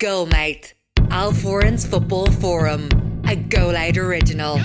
Goalmouth, 0.00 0.72
Al 1.10 1.30
Foran's 1.30 1.84
Football 1.84 2.30
Forum, 2.30 2.88
a 3.28 3.36
Go 3.36 3.68
Loud 3.68 3.98
original. 3.98 4.56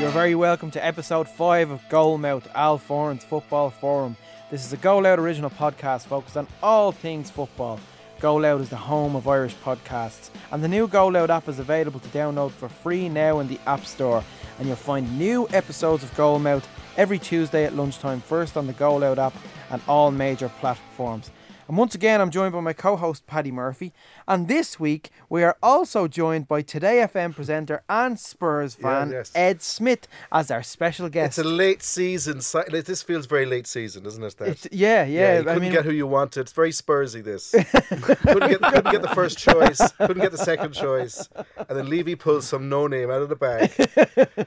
You're 0.00 0.10
very 0.10 0.34
welcome 0.34 0.72
to 0.72 0.84
episode 0.84 1.28
5 1.28 1.70
of 1.70 1.80
Goalmouth, 1.82 2.48
Al 2.56 2.78
Foran's 2.78 3.22
Football 3.22 3.70
Forum. 3.70 4.16
This 4.50 4.66
is 4.66 4.72
a 4.72 4.78
Go 4.78 4.98
Loud 4.98 5.20
original 5.20 5.50
podcast 5.50 6.06
focused 6.06 6.36
on 6.36 6.48
all 6.60 6.90
things 6.90 7.30
football. 7.30 7.78
Go 8.18 8.36
Loud 8.36 8.62
is 8.62 8.70
the 8.70 8.76
home 8.76 9.14
of 9.14 9.28
Irish 9.28 9.54
podcasts, 9.56 10.30
and 10.50 10.64
the 10.64 10.68
new 10.68 10.88
Go 10.88 11.06
Loud 11.08 11.30
app 11.30 11.48
is 11.48 11.58
available 11.58 12.00
to 12.00 12.08
download 12.08 12.50
for 12.50 12.66
free 12.66 13.10
now 13.10 13.40
in 13.40 13.48
the 13.48 13.60
App 13.66 13.84
Store. 13.84 14.24
And 14.58 14.66
you'll 14.66 14.76
find 14.76 15.18
new 15.18 15.46
episodes 15.52 16.02
of 16.02 16.10
Goalmouth 16.14 16.64
every 16.96 17.18
Tuesday 17.18 17.66
at 17.66 17.76
lunchtime, 17.76 18.22
first 18.22 18.56
on 18.56 18.66
the 18.66 18.72
Go 18.72 18.96
Loud 18.96 19.18
app 19.18 19.34
and 19.70 19.82
all 19.86 20.10
major 20.10 20.48
platforms. 20.60 21.30
And 21.68 21.76
once 21.76 21.94
again, 21.96 22.20
I'm 22.20 22.30
joined 22.30 22.52
by 22.52 22.60
my 22.60 22.72
co 22.72 22.96
host 22.96 23.26
Paddy 23.26 23.50
Murphy. 23.50 23.92
And 24.28 24.46
this 24.46 24.78
week, 24.78 25.10
we 25.28 25.42
are 25.42 25.56
also 25.62 26.06
joined 26.06 26.46
by 26.46 26.62
Today 26.62 26.98
FM 27.12 27.34
presenter 27.34 27.82
and 27.88 28.18
Spurs 28.20 28.74
fan 28.76 29.10
yes. 29.10 29.32
Ed 29.34 29.62
Smith 29.62 30.06
as 30.30 30.50
our 30.52 30.62
special 30.62 31.08
guest. 31.08 31.38
It's 31.38 31.46
a 31.46 31.48
late 31.48 31.82
season. 31.82 32.40
This 32.70 33.02
feels 33.02 33.26
very 33.26 33.46
late 33.46 33.66
season, 33.66 34.04
doesn't 34.04 34.22
it? 34.22 34.36
That? 34.38 34.48
It's- 34.48 34.68
yeah, 34.70 35.04
yeah. 35.04 35.34
you 35.34 35.40
I 35.40 35.42
couldn't 35.44 35.62
mean, 35.62 35.72
get 35.72 35.84
who 35.84 35.90
you 35.90 36.06
wanted. 36.06 36.42
It's 36.42 36.52
very 36.52 36.70
Spursy. 36.70 37.22
This 37.24 37.50
couldn't, 37.52 38.48
get, 38.48 38.62
couldn't 38.62 38.92
get 38.92 39.02
the 39.02 39.12
first 39.14 39.38
choice. 39.38 39.80
Couldn't 39.92 40.20
get 40.22 40.32
the 40.32 40.38
second 40.38 40.72
choice, 40.72 41.28
and 41.68 41.76
then 41.78 41.88
Levy 41.88 42.14
pulls 42.14 42.46
some 42.46 42.68
no 42.68 42.86
name 42.86 43.10
out 43.10 43.22
of 43.22 43.28
the 43.28 43.36
bag, 43.36 43.72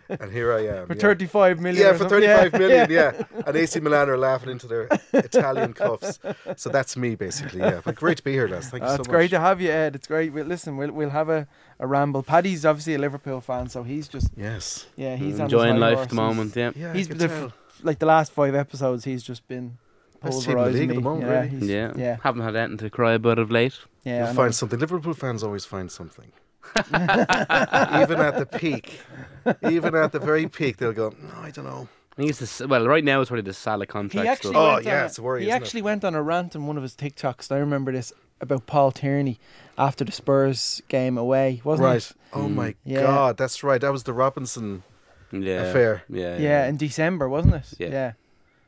and 0.22 0.32
here 0.32 0.54
I 0.54 0.66
am. 0.68 0.88
for 0.88 0.94
yeah. 0.94 1.02
35 1.02 1.60
million. 1.60 1.84
Yeah, 1.84 1.92
or 1.92 1.98
for. 1.98 2.10
35 2.10 2.54
million, 2.54 2.90
yeah. 2.92 3.24
And 3.46 3.56
AC 3.56 3.80
Milan 3.80 4.10
are 4.10 4.18
laughing 4.18 4.52
into 4.52 4.68
their 4.68 4.88
Italian 5.14 5.74
cuffs. 5.74 6.20
So 6.56 6.70
that's 6.70 6.96
me, 6.96 7.09
basically, 7.16 7.60
yeah. 7.62 7.82
But 7.84 7.96
great 7.96 8.18
to 8.18 8.24
be 8.24 8.32
here, 8.32 8.48
lads. 8.48 8.70
Thank 8.70 8.84
you 8.84 8.88
Uh, 8.88 8.96
so 8.96 9.00
it's 9.02 9.08
much. 9.08 9.14
great 9.14 9.30
to 9.32 9.40
have 9.40 9.60
you, 9.62 9.70
Ed. 9.72 9.96
It's 9.96 10.08
great. 10.08 10.32
We'll, 10.34 10.46
listen, 10.46 10.78
we'll, 10.78 10.92
we'll 10.92 11.10
have 11.10 11.30
a, 11.30 11.48
a 11.80 11.88
ramble. 11.88 12.24
Paddy's 12.24 12.66
obviously 12.66 12.96
a 12.96 13.00
Liverpool 13.00 13.42
fan, 13.42 13.70
so 13.70 13.84
he's 13.84 14.08
just, 14.08 14.30
Yes. 14.38 14.86
yeah, 14.96 15.16
he's 15.16 15.36
on 15.40 15.46
his 15.46 15.54
enjoying 15.54 15.74
high 15.76 15.90
life 15.90 15.98
at 16.00 16.10
the 16.10 16.16
moment. 16.16 16.56
Yeah, 16.56 16.72
Yeah, 16.76 16.94
He's 16.94 17.08
the, 17.08 17.26
f- 17.26 17.54
like 17.84 18.00
the 18.00 18.06
last 18.06 18.32
five 18.32 18.56
episodes, 18.56 19.06
he's 19.06 19.24
just 19.24 19.48
been 19.48 19.78
Best 20.22 20.46
the 20.46 20.54
pulverising 20.54 20.74
me. 20.74 20.90
at 20.90 20.96
the 20.96 21.02
moment, 21.02 21.28
yeah, 21.28 21.34
really. 21.40 21.48
he's- 21.50 21.64
yeah, 21.64 21.94
yeah, 21.96 22.18
Haven't 22.24 22.42
had 22.44 22.56
anything 22.56 22.78
to 22.78 22.90
cry 22.90 23.14
about 23.14 23.40
of 23.40 23.50
late. 23.52 23.78
yeah. 24.04 24.26
You'll 24.26 24.34
find 24.36 24.54
something. 24.54 24.80
Liverpool 24.80 25.14
fans 25.14 25.44
always 25.44 25.66
find 25.66 25.92
something. 25.92 26.32
even 26.76 28.20
at 28.20 28.36
the 28.38 28.46
peak, 28.46 29.00
even 29.68 29.96
at 29.96 30.12
the 30.12 30.20
very 30.20 30.48
peak, 30.48 30.78
they'll 30.78 30.92
go, 30.94 31.14
no, 31.22 31.40
I 31.42 31.50
don't 31.52 31.66
know. 31.66 31.88
I 32.14 32.16
think 32.16 32.30
it's 32.32 32.40
this, 32.40 32.60
well, 32.62 32.86
right 32.88 33.04
now 33.04 33.22
it's 33.22 33.30
probably 33.30 33.44
the 33.44 33.54
Salah 33.54 33.86
contract 33.86 34.24
He 34.26 34.30
actually 34.30 34.52
stuff. 34.52 34.78
Oh, 34.78 34.88
yeah, 34.88 35.04
a- 35.04 35.06
it's 35.06 35.18
a 35.18 35.22
worry, 35.22 35.42
He 35.44 35.48
isn't 35.50 35.62
it? 35.62 35.64
actually 35.66 35.82
went 35.84 36.04
on 36.04 36.16
a 36.16 36.22
rant 36.22 36.54
in 36.56 36.68
one 36.68 36.76
of 36.76 36.84
his 36.84 36.96
TikToks. 36.96 37.52
I 37.52 37.58
remember 37.60 37.92
this 37.92 38.12
about 38.42 38.66
Paul 38.68 38.92
Tierney 38.92 39.40
after 39.78 40.04
the 40.04 40.12
Spurs 40.12 40.82
game 40.90 41.18
away, 41.18 41.62
wasn't 41.64 41.86
Right. 41.86 41.98
it? 41.98 42.14
Oh 42.34 42.42
Mm. 42.48 42.56
my 42.56 42.76
Yeah. 42.84 43.02
God, 43.02 43.38
that's 43.38 43.64
right. 43.64 43.80
That 43.80 43.92
was 43.92 44.04
the 44.04 44.14
Robertson 44.14 44.84
yeah, 45.32 45.64
affair. 45.64 46.04
Yeah, 46.10 46.38
Yeah, 46.38 46.68
in 46.68 46.78
December, 46.78 47.30
wasn't 47.30 47.56
it? 47.56 47.66
Yeah. 47.78 47.88
yeah. 47.90 48.12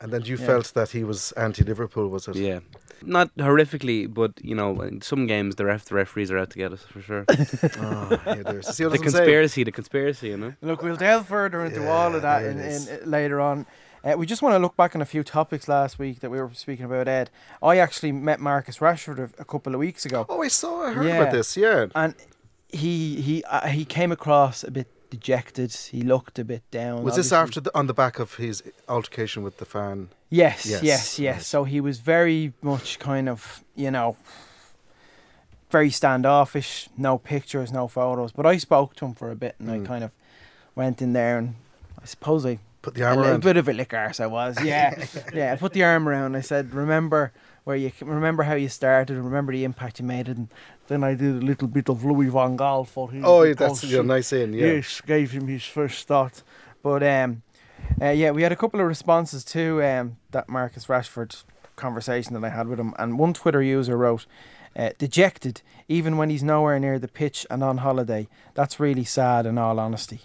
And 0.02 0.12
then 0.12 0.24
you 0.26 0.36
Yeah. 0.36 0.46
felt 0.48 0.74
that 0.74 0.90
he 0.92 1.04
was 1.04 1.32
anti-Liverpool, 1.34 2.08
was 2.10 2.28
it? 2.28 2.36
yeah. 2.36 2.60
Not 3.04 3.36
horrifically, 3.38 4.12
but 4.14 4.32
you 4.44 4.56
know, 4.56 4.82
in 4.82 5.02
some 5.02 5.26
games 5.28 5.56
the 5.56 5.66
ref, 5.66 5.86
the 5.86 5.96
referees 5.96 6.30
are 6.32 6.38
out 6.38 6.50
to 6.52 6.58
get 6.58 6.72
us 6.74 6.84
for 6.84 7.02
sure. 7.02 7.26
Oh, 7.30 8.20
yeah, 8.28 8.44
there's. 8.44 8.68
See 8.76 8.84
what 8.84 8.92
the 8.94 8.98
I'm 9.00 9.04
saying? 9.04 9.04
conspiracy, 9.04 9.64
the 9.64 9.72
conspiracy, 9.72 10.28
you 10.30 10.38
know. 10.38 10.54
Look, 10.62 10.82
we'll 10.84 10.96
delve 10.98 11.28
further 11.28 11.66
into 11.66 11.88
all 11.90 12.14
of 12.16 12.22
that 12.24 12.44
in, 12.46 12.60
in, 12.60 12.82
uh, 12.90 12.98
later 13.06 13.40
on. 13.42 13.66
Uh, 14.04 14.14
we 14.18 14.26
just 14.26 14.42
want 14.42 14.54
to 14.56 14.60
look 14.60 14.76
back 14.76 14.96
on 14.96 15.02
a 15.02 15.06
few 15.06 15.24
topics 15.24 15.68
last 15.68 16.00
week 16.00 16.20
that 16.22 16.30
we 16.32 16.40
were 16.42 16.50
speaking 16.54 16.86
about, 16.86 17.08
Ed. 17.08 17.30
I 17.62 17.78
actually 17.78 18.12
met 18.12 18.40
Marcus 18.40 18.78
Rashford 18.80 19.20
a, 19.20 19.30
a 19.42 19.46
couple 19.46 19.74
of 19.76 19.80
weeks 19.80 20.06
ago, 20.06 20.26
Oh, 20.30 20.42
I 20.42 20.48
saw. 20.48 20.84
I 20.88 20.94
heard 20.94 21.06
Yeah. 21.06 21.22
about 21.22 21.32
this. 21.32 21.56
Yeah. 21.58 21.86
and 21.96 22.16
he 22.70 23.20
he 23.22 23.44
uh, 23.44 23.68
he 23.68 23.84
came 23.86 24.12
across 24.12 24.64
a 24.64 24.72
bit 24.72 24.88
dejected. 25.12 25.72
He 25.74 26.02
looked 26.02 26.40
a 26.40 26.44
bit 26.44 26.64
down. 26.72 27.04
Was 27.04 27.16
this 27.18 27.32
obviously. 27.32 27.60
after 27.60 27.62
the, 27.62 27.78
on 27.78 27.86
the 27.86 27.94
back 27.94 28.18
of 28.18 28.36
his 28.36 28.64
altercation 28.90 29.44
with 29.44 29.58
the 29.58 29.66
fan? 29.66 30.10
Yes, 30.32 30.66
Yes, 30.66 30.82
yes, 30.82 31.20
yes, 31.20 31.36
right. 31.36 31.44
So 31.44 31.64
he 31.66 31.80
was 31.82 32.00
very 32.00 32.54
much 32.64 32.98
kind 32.98 33.30
of, 33.30 33.64
you 33.76 33.92
know, 33.92 34.18
very 35.70 35.90
standoffish. 35.90 36.90
No 36.98 37.18
pictures, 37.18 37.72
no 37.72 37.88
photos. 37.88 38.32
But 38.32 38.46
I 38.46 38.58
spoke 38.58 38.96
to 38.96 39.06
him 39.06 39.14
for 39.14 39.30
a 39.32 39.36
bit, 39.36 39.56
and 39.60 39.70
I 39.70 39.78
Mm. 39.80 39.86
kind 39.86 40.04
of 40.04 40.12
went 40.76 41.02
in 41.02 41.14
there, 41.14 41.38
and 41.38 41.56
I 42.02 42.06
suppose 42.06 42.46
I 42.46 42.60
Put 42.82 42.96
the 42.96 43.04
arm 43.04 43.18
little 43.18 43.32
around. 43.34 43.44
A 43.44 43.46
bit 43.46 43.58
of 43.58 43.68
a 43.70 43.74
lick 43.74 43.94
arse 43.94 44.20
I 44.20 44.26
was. 44.26 44.58
Yeah, 44.64 45.06
yeah. 45.36 45.54
I 45.54 45.56
put 45.56 45.74
the 45.74 45.84
arm 45.84 46.10
around. 46.10 46.36
I 46.36 46.42
said, 46.42 46.74
"Remember 46.74 47.32
where 47.64 47.76
you 47.76 47.92
remember 48.02 48.44
how 48.44 48.56
you 48.56 48.70
started. 48.70 49.16
and 49.16 49.26
Remember 49.26 49.52
the 49.52 49.64
impact 49.64 50.00
you 50.00 50.06
made." 50.06 50.28
And 50.28 50.48
then 50.88 51.04
I 51.04 51.16
did 51.16 51.42
a 51.42 51.46
little 51.46 51.68
bit 51.68 51.90
of 51.90 52.04
Louis 52.04 52.30
van 52.30 52.58
Gaal 52.58 52.88
for 52.88 53.12
him. 53.12 53.24
Oh, 53.26 53.44
yeah, 53.44 53.54
that's 53.54 53.84
yeah, 53.84 54.02
nice 54.02 54.34
in. 54.34 54.54
Yeah. 54.54 54.74
Yes, 54.74 55.02
gave 55.02 55.32
him 55.32 55.48
his 55.48 55.64
first 55.66 56.08
thought. 56.08 56.44
But 56.84 57.04
um, 57.04 57.44
uh, 58.02 58.10
yeah, 58.10 58.32
we 58.32 58.44
had 58.44 58.52
a 58.52 58.56
couple 58.56 58.80
of 58.80 58.88
responses 58.88 59.44
to 59.46 59.84
um 59.84 60.18
that 60.32 60.50
Marcus 60.50 60.88
Rashford 60.88 61.44
conversation 61.76 62.34
that 62.34 62.44
I 62.44 62.50
had 62.50 62.68
with 62.68 62.80
him, 62.80 62.94
and 62.98 63.18
one 63.20 63.34
Twitter 63.34 63.62
user 63.62 63.98
wrote. 63.98 64.26
Uh, 64.74 64.92
dejected, 64.98 65.62
even 65.90 66.16
when 66.16 66.30
he's 66.30 66.44
nowhere 66.44 66.80
near 66.80 66.98
the 66.98 67.10
pitch 67.10 67.46
and 67.50 67.62
on 67.62 67.80
holiday. 67.80 68.26
That's 68.54 68.80
really 68.80 69.04
sad, 69.04 69.46
in 69.46 69.58
all 69.58 69.78
honesty. 69.82 70.22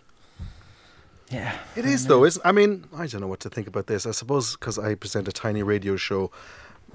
Yeah, 1.30 1.58
It 1.74 1.84
is 1.84 2.06
though, 2.06 2.24
isn't? 2.24 2.46
I 2.46 2.52
mean, 2.52 2.84
I 2.96 3.08
don't 3.08 3.20
know 3.20 3.26
what 3.26 3.40
to 3.40 3.50
think 3.50 3.66
about 3.66 3.88
this. 3.88 4.06
I 4.06 4.12
suppose 4.12 4.52
because 4.52 4.78
I 4.78 4.94
present 4.94 5.26
a 5.26 5.32
tiny 5.32 5.64
radio 5.64 5.96
show, 5.96 6.30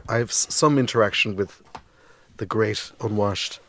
I 0.08 0.18
have 0.18 0.32
some 0.32 0.78
interaction 0.78 1.36
with 1.36 1.62
the 2.38 2.46
great 2.46 2.92
unwashed. 3.00 3.60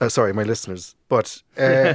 Uh, 0.00 0.08
sorry, 0.08 0.32
my 0.32 0.42
listeners, 0.42 0.96
but 1.08 1.42
uh, 1.56 1.94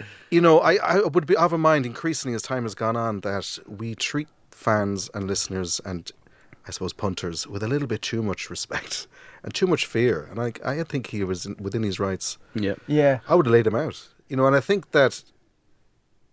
you 0.30 0.40
know, 0.40 0.58
I, 0.60 0.74
I 0.76 1.00
would 1.00 1.26
be 1.26 1.36
of 1.36 1.52
a 1.52 1.58
mind 1.58 1.86
increasingly 1.86 2.34
as 2.34 2.42
time 2.42 2.64
has 2.64 2.74
gone 2.74 2.96
on 2.96 3.20
that 3.20 3.58
we 3.66 3.94
treat 3.94 4.28
fans 4.50 5.10
and 5.14 5.26
listeners 5.26 5.80
and 5.84 6.12
I 6.66 6.70
suppose 6.70 6.92
punters 6.92 7.46
with 7.46 7.62
a 7.62 7.68
little 7.68 7.88
bit 7.88 8.02
too 8.02 8.22
much 8.22 8.50
respect 8.50 9.06
and 9.42 9.54
too 9.54 9.66
much 9.66 9.86
fear. 9.86 10.28
And 10.30 10.40
I, 10.40 10.52
I 10.64 10.82
think 10.82 11.08
he 11.08 11.24
was 11.24 11.46
in, 11.46 11.56
within 11.58 11.82
his 11.82 11.98
rights. 11.98 12.38
Yeah, 12.54 12.74
yeah, 12.86 13.20
I 13.28 13.34
would 13.34 13.46
have 13.46 13.52
laid 13.52 13.66
him 13.66 13.74
out. 13.74 14.08
You 14.28 14.36
know, 14.36 14.46
and 14.46 14.56
I 14.56 14.60
think 14.60 14.92
that 14.92 15.22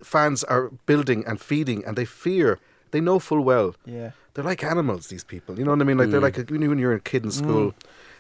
fans 0.04 0.44
are 0.46 0.70
building 0.86 1.24
and 1.26 1.40
feeding 1.40 1.84
and 1.86 1.98
they 1.98 2.06
fear. 2.06 2.60
They 2.92 3.02
know 3.02 3.20
full 3.20 3.42
well. 3.42 3.76
yeah. 3.86 4.12
They're 4.34 4.46
like 4.46 4.64
animals, 4.64 5.08
these 5.08 5.26
people. 5.26 5.60
You 5.60 5.66
know 5.66 5.72
what 5.72 5.82
I 5.82 5.84
mean? 5.84 5.98
Like 5.98 6.10
they're 6.10 6.22
Mm. 6.22 6.24
like 6.24 6.38
a, 6.38 6.46
you 6.50 6.58
know, 6.58 6.70
when 6.70 6.80
you're 6.80 6.94
a 6.94 7.02
kid 7.02 7.26
in 7.26 7.32
school 7.32 7.74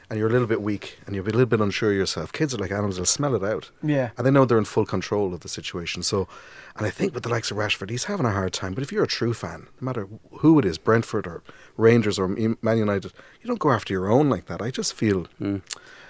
and 0.09 0.19
you're 0.19 0.27
a 0.27 0.31
little 0.31 0.45
bit 0.47 0.61
weak 0.61 0.99
and 1.05 1.15
you're 1.15 1.23
a 1.23 1.25
little 1.27 1.45
bit 1.45 1.61
unsure 1.61 1.91
of 1.91 1.95
yourself. 1.95 2.33
Kids 2.33 2.53
are 2.53 2.57
like 2.57 2.69
animals, 2.69 2.97
they'll 2.97 3.05
smell 3.05 3.33
it 3.33 3.43
out. 3.45 3.71
Yeah. 3.81 4.09
And 4.17 4.27
they 4.27 4.31
know 4.31 4.43
they're 4.43 4.57
in 4.57 4.65
full 4.65 4.85
control 4.85 5.33
of 5.33 5.39
the 5.39 5.47
situation. 5.47 6.03
So, 6.03 6.27
and 6.75 6.85
I 6.85 6.89
think 6.89 7.13
with 7.13 7.23
the 7.23 7.29
likes 7.29 7.49
of 7.49 7.55
Rashford, 7.55 7.89
he's 7.89 8.03
having 8.11 8.25
a 8.25 8.31
hard 8.31 8.51
time. 8.51 8.73
But 8.73 8.83
if 8.83 8.91
you're 8.91 9.05
a 9.05 9.07
true 9.07 9.33
fan, 9.33 9.67
no 9.79 9.85
matter 9.85 10.09
who 10.39 10.59
it 10.59 10.65
is, 10.65 10.77
Brentford 10.77 11.25
or 11.27 11.43
Rangers 11.77 12.19
or 12.19 12.27
Man 12.27 12.57
United, 12.77 13.13
you 13.41 13.47
don't 13.47 13.57
go 13.59 13.71
after 13.71 13.93
your 13.93 14.11
own 14.11 14.27
like 14.29 14.47
that. 14.47 14.61
I 14.61 14.69
just 14.69 14.93
feel 14.93 15.27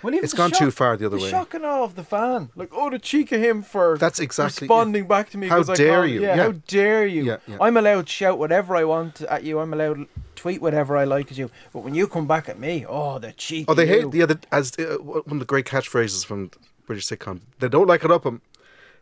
Well, 0.04 0.14
It's 0.14 0.32
the 0.32 0.38
gone 0.38 0.52
too 0.52 0.72
far 0.72 0.98
the 0.98 1.06
other 1.06 1.18
way. 1.18 1.30
shock 1.30 1.54
and 1.54 1.66
awe 1.66 1.84
of 1.84 1.96
the 1.96 2.04
fan. 2.04 2.50
Like, 2.56 2.70
oh, 2.74 2.90
the 2.90 3.00
cheek 3.00 3.32
of 3.32 3.40
him 3.42 3.62
for 3.62 3.98
That's 3.98 4.20
exactly- 4.20 4.66
responding 4.66 5.08
back 5.08 5.30
to 5.32 5.38
me. 5.38 5.48
How 5.48 5.58
'cause 5.58 5.70
I 5.70 5.74
How 5.74 5.76
dare 5.78 6.06
you, 6.06 6.22
Yeah, 6.22 6.36
yeah. 6.36 6.44
how 6.44 6.52
dare 6.68 7.06
you? 7.06 7.24
Yeah, 7.24 7.38
yeah. 7.48 7.58
I'm 7.62 7.78
allowed 7.78 8.08
to 8.08 8.12
shout 8.12 8.38
whatever 8.40 8.76
I 8.76 8.84
want 8.84 9.22
at 9.22 9.44
you. 9.44 9.60
I'm 9.60 9.74
allowed 9.74 9.96
to 9.96 10.08
tweet 10.36 10.62
whatever 10.62 10.98
I 10.98 11.04
like 11.04 11.32
at 11.32 11.38
you. 11.38 11.52
But 11.74 11.80
when 11.84 11.94
you 11.94 12.08
come 12.08 12.26
back 12.28 12.50
at 12.50 12.58
me, 12.60 12.86
oh, 12.88 13.20
the 13.20 13.32
cheek. 13.34 13.66
Oh, 13.68 13.74
they 13.76 13.86
hate 13.88 14.10
the 14.12 14.24
other 14.24 14.40
as 14.52 14.74
uh, 14.80 14.98
one 15.02 15.24
of 15.28 15.40
the 15.40 15.46
great 15.46 15.66
catchphrases 15.66 16.26
from 16.26 16.50
British 16.88 17.08
sitcom. 17.08 17.42
They 17.60 17.70
don't 17.70 17.88
like 17.88 18.04
it 18.04 18.12
up 18.12 18.26
'em 18.26 18.42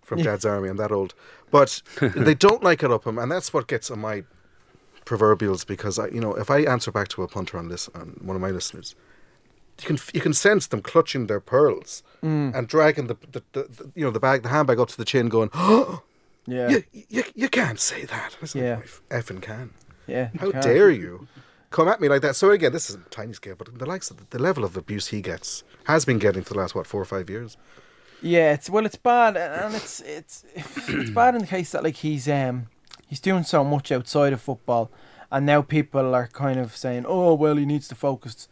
from 0.04 0.22
Dad's 0.22 0.44
Army. 0.46 0.68
I'm 0.70 0.78
that 0.78 0.92
old, 0.92 1.14
but 1.52 1.82
they 2.02 2.34
don't 2.36 2.62
like 2.64 2.84
it 2.84 2.92
up 2.92 3.08
'em, 3.08 3.18
and 3.18 3.32
that's 3.32 3.54
what 3.54 3.68
gets 3.68 3.90
on 3.90 4.00
my 4.00 4.24
proverbials 5.06 5.64
because 5.64 5.98
I, 5.98 6.08
you 6.10 6.20
know, 6.20 6.34
if 6.36 6.50
I 6.52 6.60
answer 6.62 6.92
back 6.92 7.08
to 7.10 7.24
a 7.24 7.28
punter 7.28 7.58
on 7.58 7.70
this 7.70 7.90
on 7.96 8.18
one 8.22 8.36
of 8.36 8.42
my 8.42 8.52
listeners, 8.52 8.96
you 9.82 9.88
can 9.88 9.98
you 10.14 10.22
can 10.22 10.34
sense 10.34 10.68
them 10.68 10.82
clutching 10.82 11.28
their 11.28 11.40
pearls 11.40 12.04
Mm. 12.22 12.54
and 12.54 12.68
dragging 12.68 13.08
the, 13.08 13.16
the, 13.32 13.42
the, 13.54 13.64
the 13.64 13.92
you 13.96 14.04
know 14.04 14.12
the 14.12 14.20
bag 14.20 14.44
the 14.44 14.50
handbag 14.50 14.78
up 14.78 14.90
to 14.90 14.98
the 14.98 15.06
chin, 15.06 15.30
going, 15.30 15.50
"Oh, 15.54 16.02
Yeah, 16.46 16.70
you, 16.70 16.84
you 17.10 17.24
you 17.36 17.50
can't 17.50 17.80
say 17.80 18.04
that." 18.06 18.36
I 18.42 18.46
said, 18.46 18.62
Yeah. 18.62 18.82
"I 19.10 19.22
effing 19.22 19.42
can." 19.42 19.70
yeah. 20.08 20.30
How 20.40 20.52
can't. 20.52 20.64
dare 20.64 20.90
you 20.92 21.28
come 21.70 21.88
at 21.88 22.02
me 22.02 22.10
like 22.10 22.22
that? 22.24 22.36
So 22.36 22.52
again, 22.52 22.74
this 22.74 22.90
is 22.90 22.96
a 22.96 23.00
tiny 23.10 23.32
scale, 23.34 23.56
but 23.56 23.78
the 23.80 23.86
likes 23.86 24.12
of 24.12 24.18
the, 24.18 24.26
the 24.38 24.40
level 24.44 24.66
of 24.66 24.76
abuse 24.76 25.08
he 25.08 25.22
gets 25.22 25.64
has 25.86 26.04
been 26.04 26.20
getting 26.20 26.44
for 26.44 26.54
the 26.56 26.60
last 26.60 26.76
what 26.76 26.86
four 26.88 27.02
or 27.02 27.06
five 27.06 27.30
years. 27.30 27.56
Yeah, 28.22 28.52
it's 28.54 28.70
well, 28.70 28.86
it's 28.86 28.98
bad, 28.98 29.38
and 29.38 29.74
it's 29.76 30.02
it's 30.02 30.44
it's 30.90 31.12
bad 31.12 31.36
in 31.36 31.42
the 31.42 31.48
case 31.48 31.72
that 31.72 31.84
like 31.86 31.96
he's 31.98 32.28
um 32.28 32.68
he's 33.08 33.22
doing 33.22 33.44
so 33.44 33.64
much 33.64 33.92
outside 33.94 34.34
of 34.34 34.42
football, 34.42 34.92
and 35.32 35.46
now 35.46 35.62
people 35.62 36.14
are 36.14 36.28
kind 36.28 36.60
of 36.60 36.76
saying, 36.76 37.06
oh 37.08 37.34
well, 37.34 37.56
he 37.56 37.66
needs 37.66 37.88
to 37.88 37.96
focus. 37.96 38.50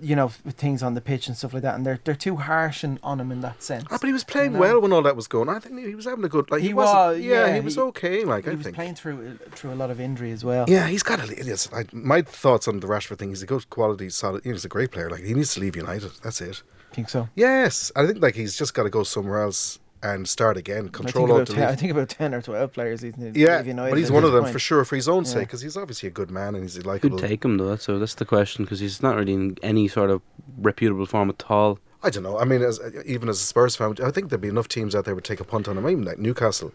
You 0.00 0.14
know, 0.16 0.28
things 0.28 0.82
on 0.82 0.94
the 0.94 1.00
pitch 1.00 1.26
and 1.28 1.36
stuff 1.36 1.52
like 1.52 1.62
that, 1.62 1.74
and 1.74 1.84
they're 1.86 2.00
they're 2.04 2.14
too 2.14 2.36
harsh 2.36 2.84
and 2.84 2.98
on 3.02 3.20
him 3.20 3.32
in 3.32 3.40
that 3.40 3.62
sense. 3.62 3.84
Ah, 3.90 3.98
but 4.00 4.06
he 4.06 4.12
was 4.12 4.24
playing 4.24 4.52
know? 4.52 4.58
well 4.60 4.80
when 4.80 4.92
all 4.92 5.02
that 5.02 5.16
was 5.16 5.26
going. 5.26 5.48
I 5.48 5.58
think 5.58 5.78
he 5.78 5.94
was 5.94 6.04
having 6.04 6.24
a 6.24 6.28
good. 6.28 6.50
Like 6.50 6.60
he, 6.62 6.68
He 6.68 6.74
was, 6.74 7.18
Yeah, 7.18 7.46
yeah, 7.46 7.54
he 7.54 7.60
was 7.60 7.74
he- 7.74 7.80
okay. 7.80 8.24
Like 8.24 8.44
he 8.44 8.50
I 8.50 8.54
was 8.54 8.64
think. 8.64 8.76
playing 8.76 8.94
through 8.94 9.38
through 9.52 9.72
a 9.72 9.76
lot 9.76 9.90
of 9.90 10.00
injury 10.00 10.30
as 10.32 10.44
well. 10.44 10.64
Yeah, 10.68 10.86
he's 10.86 11.02
got 11.02 11.20
a. 11.20 11.44
Yes, 11.44 11.68
I, 11.72 11.84
my 11.92 12.22
thoughts 12.22 12.68
on 12.68 12.80
the 12.80 12.86
Rashford 12.86 13.18
thing. 13.18 13.30
He's 13.30 13.42
a 13.42 13.46
good 13.46 13.68
quality, 13.70 14.08
solid. 14.10 14.44
You 14.44 14.52
know, 14.52 14.54
he's 14.56 14.64
a 14.64 14.68
great 14.68 14.90
player. 14.92 15.10
Like 15.10 15.24
he 15.24 15.34
needs 15.34 15.54
to 15.54 15.60
leave 15.60 15.76
United. 15.76 16.12
That's 16.22 16.40
it. 16.40 16.62
think 16.92 17.08
so. 17.08 17.28
Yes, 17.34 17.90
I 17.96 18.06
think 18.06 18.22
like 18.22 18.34
he's 18.34 18.56
just 18.56 18.74
got 18.74 18.84
to 18.84 18.90
go 18.90 19.02
somewhere 19.02 19.42
else 19.42 19.78
and 20.02 20.28
start 20.28 20.56
again. 20.56 20.78
I 20.78 20.82
think, 20.82 20.92
Control 20.94 21.32
about 21.32 21.46
ten, 21.48 21.68
I 21.68 21.74
think 21.74 21.90
about 21.92 22.08
ten 22.08 22.34
or 22.34 22.42
twelve 22.42 22.72
players. 22.72 23.02
He's 23.02 23.14
Yeah, 23.18 23.62
United 23.62 23.90
but 23.90 23.98
he's 23.98 24.10
one 24.12 24.24
of 24.24 24.32
them 24.32 24.42
point. 24.44 24.52
for 24.52 24.58
sure, 24.58 24.84
for 24.84 24.96
his 24.96 25.08
own 25.08 25.24
Yeah. 25.24 25.30
sake, 25.30 25.46
because 25.48 25.60
he's 25.60 25.76
obviously 25.76 26.08
a 26.08 26.12
good 26.12 26.30
man 26.30 26.54
and 26.54 26.62
he's 26.64 26.76
a 26.76 26.80
Who'd 26.80 26.86
likable. 26.86 27.18
take 27.18 27.44
him 27.44 27.56
though? 27.58 27.76
So 27.76 27.98
that's 27.98 28.14
the 28.14 28.24
question 28.24 28.64
because 28.64 28.80
he's 28.80 29.02
not 29.02 29.16
really 29.16 29.32
in 29.34 29.56
any 29.62 29.88
sort 29.88 30.10
of 30.10 30.22
reputable 30.58 31.06
form 31.06 31.30
at 31.30 31.44
all. 31.50 31.78
I 32.02 32.10
don't 32.10 32.22
know. 32.22 32.38
I 32.38 32.44
mean, 32.44 32.62
as 32.62 32.80
even 33.04 33.28
as 33.28 33.40
a 33.40 33.44
Spurs 33.44 33.74
fan, 33.74 33.96
I 34.04 34.10
think 34.12 34.28
there'd 34.30 34.40
be 34.40 34.48
enough 34.48 34.68
teams 34.68 34.94
out 34.94 35.04
there 35.04 35.14
would 35.16 35.24
take 35.24 35.40
a 35.40 35.44
punt 35.44 35.66
on 35.68 35.76
him. 35.76 35.88
Even 35.88 36.04
like 36.04 36.18
Newcastle, 36.18 36.72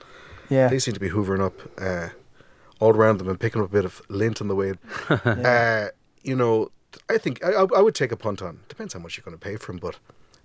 Yeah, 0.49 0.67
they 0.67 0.79
seem 0.79 0.93
to 0.93 0.99
be 0.99 1.09
hoovering 1.09 1.41
up 1.41 1.53
uh, 1.81 2.09
all 2.81 2.91
around 2.93 3.19
them 3.19 3.29
and 3.29 3.39
picking 3.39 3.61
up 3.61 3.69
a 3.69 3.71
bit 3.71 3.85
of 3.85 4.01
lint 4.09 4.41
on 4.41 4.49
the 4.49 4.55
way. 4.55 4.73
uh, 5.09 5.87
you 6.23 6.35
know, 6.35 6.69
I 7.09 7.17
think 7.17 7.43
I, 7.43 7.51
I 7.51 7.65
I 7.77 7.81
would 7.81 7.95
take 7.95 8.11
a 8.11 8.17
punt 8.17 8.41
on. 8.41 8.59
Depends 8.67 8.93
how 8.93 8.99
much 8.99 9.15
you're 9.17 9.23
going 9.23 9.37
to 9.37 9.43
pay 9.43 9.55
for 9.55 9.71
him, 9.71 9.77
but 9.77 9.97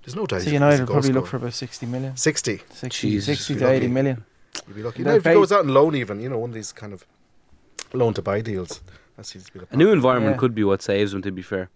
there's 0.09 0.17
no 0.17 0.27
doubt. 0.27 0.41
so 0.41 0.45
he's- 0.45 0.53
United 0.55 0.73
he's 0.73 0.81
a 0.81 0.83
will 0.83 0.87
goal 0.87 0.95
probably 0.95 1.13
look 1.13 1.27
for 1.27 1.37
about 1.37 1.55
sixty 1.55 1.87
million, 1.87 2.17
60. 2.17 2.63
60, 2.73 3.11
Jesus, 3.11 3.27
60 3.39 3.55
to 3.57 3.69
eighty 3.69 3.87
lucky. 3.87 3.93
million. 3.93 4.25
You'd 4.67 4.77
be 4.77 4.83
lucky. 4.83 5.03
They're 5.03 5.13
Now, 5.13 5.17
if 5.19 5.25
he 5.25 5.33
goes 5.33 5.53
out 5.53 5.61
on 5.61 5.69
loan, 5.69 5.95
even 5.95 6.21
you 6.21 6.29
know, 6.29 6.39
one 6.39 6.51
of 6.51 6.55
these 6.55 6.73
kind 6.73 6.93
of 6.93 7.05
loan 7.93 8.15
to 8.15 8.23
buy 8.23 8.41
deals, 8.41 8.81
that 9.17 9.27
seems 9.27 9.45
to 9.47 9.53
be 9.53 9.59
the 9.61 9.67
A 9.71 9.77
new 9.77 9.93
environment 9.93 10.35
Yeah. 10.35 10.41
could 10.41 10.55
be 10.55 10.65
what 10.65 10.83
saves 10.83 11.13
him. 11.15 11.23
To 11.23 11.31
be 11.31 11.43
fair, 11.43 11.69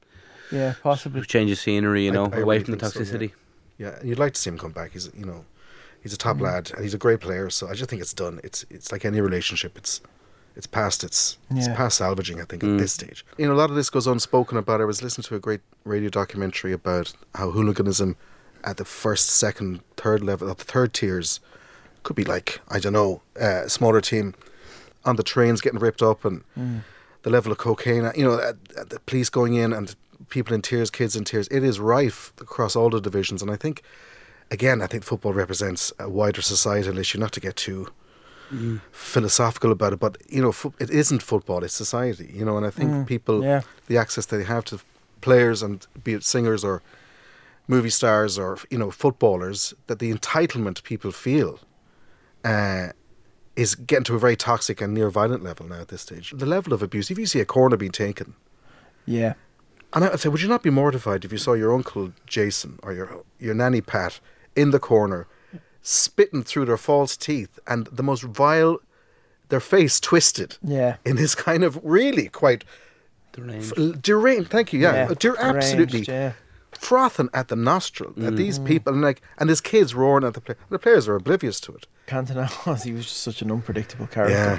Yeah, 0.51 0.75
possibly. 0.83 1.23
change 1.23 1.51
of 1.51 1.59
scenery, 1.59 2.05
you 2.05 2.11
know, 2.13 2.27
I 2.27 2.39
away 2.39 2.57
really 2.57 2.65
from 2.65 2.75
the 2.79 2.81
think 2.91 2.93
so, 2.93 3.01
yeah. 3.01 3.07
toxicity. 3.29 3.33
Yeah, 3.79 3.99
and 4.01 4.09
you'd 4.09 4.19
like 4.19 4.35
to 4.35 4.41
see 4.41 4.51
him 4.51 4.59
come 4.59 4.73
back. 4.73 4.93
He's 4.93 5.11
you 5.17 5.25
know, 5.25 5.45
he's 6.03 6.13
a 6.13 6.17
top 6.19 6.37
Mm. 6.39 6.43
lad 6.43 6.71
and 6.75 6.83
he's 6.83 6.95
a 6.95 6.99
great 6.99 7.21
player. 7.21 7.51
So 7.51 7.69
I 7.69 7.75
just 7.75 7.89
think 7.91 8.03
it's 8.03 8.15
done. 8.15 8.41
It's 8.45 8.65
it's 8.71 8.91
like 8.93 9.05
any 9.05 9.21
relationship. 9.21 9.77
It's 9.79 10.01
it's 10.57 10.67
past 10.67 11.03
its 11.05 11.39
it's 11.51 11.69
past 11.69 11.99
salvaging. 11.99 12.41
I 12.41 12.45
think 12.45 12.63
Mm. 12.63 12.75
at 12.75 12.79
this 12.79 12.93
stage. 12.93 13.25
You 13.39 13.47
know, 13.47 13.55
a 13.55 13.61
lot 13.63 13.71
of 13.71 13.77
this 13.77 13.91
goes 13.91 14.07
unspoken 14.07 14.59
about. 14.59 14.81
I 14.81 14.85
was 14.85 15.03
listening 15.03 15.25
to 15.25 15.35
a 15.35 15.41
great 15.41 15.61
radio 15.85 16.11
documentary 16.11 16.73
about 16.73 17.13
how 17.35 17.51
hooliganism 17.51 18.17
at 18.65 18.77
the 18.77 18.85
first, 18.85 19.29
second, 19.31 19.81
third 19.97 20.23
level, 20.23 20.51
at 20.51 20.59
the 20.59 20.65
third 20.65 20.93
tiers, 20.95 21.41
could 22.05 22.17
be 22.17 22.25
like 22.25 22.61
I 22.69 22.79
don't 22.79 22.93
know, 22.93 23.23
uh, 23.41 23.63
a 23.65 23.69
smaller 23.71 24.01
team 24.01 24.35
on 25.05 25.17
the 25.17 25.23
trains 25.23 25.61
getting 25.61 25.81
ripped 25.81 26.03
up 26.03 26.25
and 26.25 26.43
Mm. 26.59 26.83
the 27.23 27.31
level 27.31 27.51
of 27.53 27.59
cocaine, 27.59 28.11
you 28.17 28.25
know, 28.25 28.39
at, 28.39 28.57
at 28.77 28.91
the 28.91 29.01
police 29.01 29.31
going 29.31 29.55
in 29.55 29.73
and 29.73 29.95
people 30.29 30.55
in 30.55 30.63
tears, 30.63 30.91
kids 30.91 31.15
in 31.17 31.25
tears. 31.25 31.49
It 31.51 31.63
is 31.65 31.79
rife 31.81 32.33
across 32.41 32.75
all 32.77 32.91
the 32.91 33.01
divisions, 33.01 33.43
and 33.43 33.51
I 33.51 33.57
think, 33.57 33.83
again, 34.51 34.81
I 34.83 34.87
think 34.87 35.03
football 35.05 35.33
represents 35.33 35.93
a 35.99 36.09
wider 36.09 36.41
societal 36.43 36.99
issue. 36.99 37.19
Not 37.19 37.33
to 37.33 37.41
get 37.41 37.57
too 37.57 37.89
philosophical 38.93 39.71
about 39.73 39.93
it, 39.93 40.01
but 40.01 40.17
you 40.29 40.43
know, 40.43 40.55
it 40.79 40.91
isn't 40.91 41.23
football; 41.23 41.65
it's 41.65 41.75
society. 41.75 42.31
You 42.35 42.45
know, 42.45 42.57
and 42.57 42.67
I 42.67 42.71
think 42.71 42.91
Mm, 42.91 43.07
people, 43.07 43.43
yeah. 43.45 43.63
the 43.87 43.97
access 43.99 44.27
that 44.27 44.37
they 44.39 44.45
have 44.45 44.65
to 44.67 44.79
players 45.21 45.63
and 45.63 45.87
be 46.05 46.13
it 46.15 46.25
singers 46.25 46.65
or 46.65 46.83
movie 47.69 47.91
stars 47.91 48.39
or 48.39 48.59
you 48.71 48.79
know 48.79 48.91
footballers, 48.91 49.75
that 49.87 49.99
the 49.99 50.13
entitlement 50.13 50.83
people 50.83 51.13
feel. 51.13 51.59
Uh, 52.45 52.89
is 53.55 53.75
getting 53.75 54.03
to 54.05 54.15
a 54.15 54.19
very 54.19 54.35
toxic 54.35 54.81
and 54.81 54.95
near 54.95 55.11
violent 55.11 55.45
level 55.45 55.67
now 55.67 55.81
at 55.83 55.89
this 55.89 56.01
stage. 56.01 56.33
The 56.35 56.47
level 56.47 56.73
of 56.73 56.83
abuse, 56.83 57.11
if 57.11 57.19
you 57.19 57.27
see 57.27 57.39
a 57.41 57.45
corner 57.45 57.77
being 57.77 57.93
taken, 57.93 58.35
Yeah, 59.05 59.35
and 59.93 60.05
I'd 60.05 60.19
say, 60.21 60.31
would 60.31 60.41
you 60.41 60.49
not 60.49 60.63
be 60.63 60.71
mortified 60.71 61.25
if 61.27 61.33
you 61.33 61.39
saw 61.39 61.53
your 61.53 61.75
uncle 61.75 62.13
Jason 62.27 62.79
or 62.83 62.95
your 62.95 63.23
your 63.39 63.55
nanny 63.55 63.83
Pat 63.83 64.21
in 64.57 64.71
the 64.71 64.79
corner, 64.79 65.27
spitting 65.83 66.43
through 66.43 66.65
their 66.67 66.77
false 66.77 67.17
teeth 67.17 67.59
and 67.67 67.87
the 67.89 68.03
most 68.03 68.23
vile, 68.23 68.79
their 69.49 69.61
face 69.61 70.01
twisted 70.01 70.57
yeah. 70.63 70.97
in 71.05 71.17
this 71.17 71.35
kind 71.35 71.65
of 71.65 71.79
really 71.83 72.29
quite 72.29 72.65
Deranged. 73.33 73.73
f- 73.79 74.01
deranged. 74.03 74.51
Thank 74.51 74.73
you. 74.73 74.81
Yeah, 74.81 74.95
Yeah, 74.95 75.07
der- 75.09 75.15
deranged, 75.37 75.41
absolutely 75.57 76.01
yeah. 76.03 76.33
frothing 76.73 77.29
at 77.35 77.49
the 77.49 77.57
nostril 77.57 78.13
at 78.25 78.37
these 78.37 78.59
Mm. 78.59 78.67
people, 78.67 78.93
and 78.93 79.03
like, 79.03 79.23
and 79.39 79.49
his 79.49 79.61
kids 79.61 79.95
roaring 79.95 80.25
at 80.27 80.35
the 80.35 80.41
play. 80.41 80.55
The 80.71 80.79
players 80.79 81.09
are 81.09 81.17
oblivious 81.17 81.59
to 81.61 81.73
it. 81.75 81.87
Cantona 82.07 82.49
was 82.67 82.83
he 82.89 82.93
was 82.93 83.05
just 83.07 83.19
such 83.23 83.43
an 83.43 83.51
unpredictable 83.51 84.07
character. 84.07 84.35
Yeah. 84.35 84.59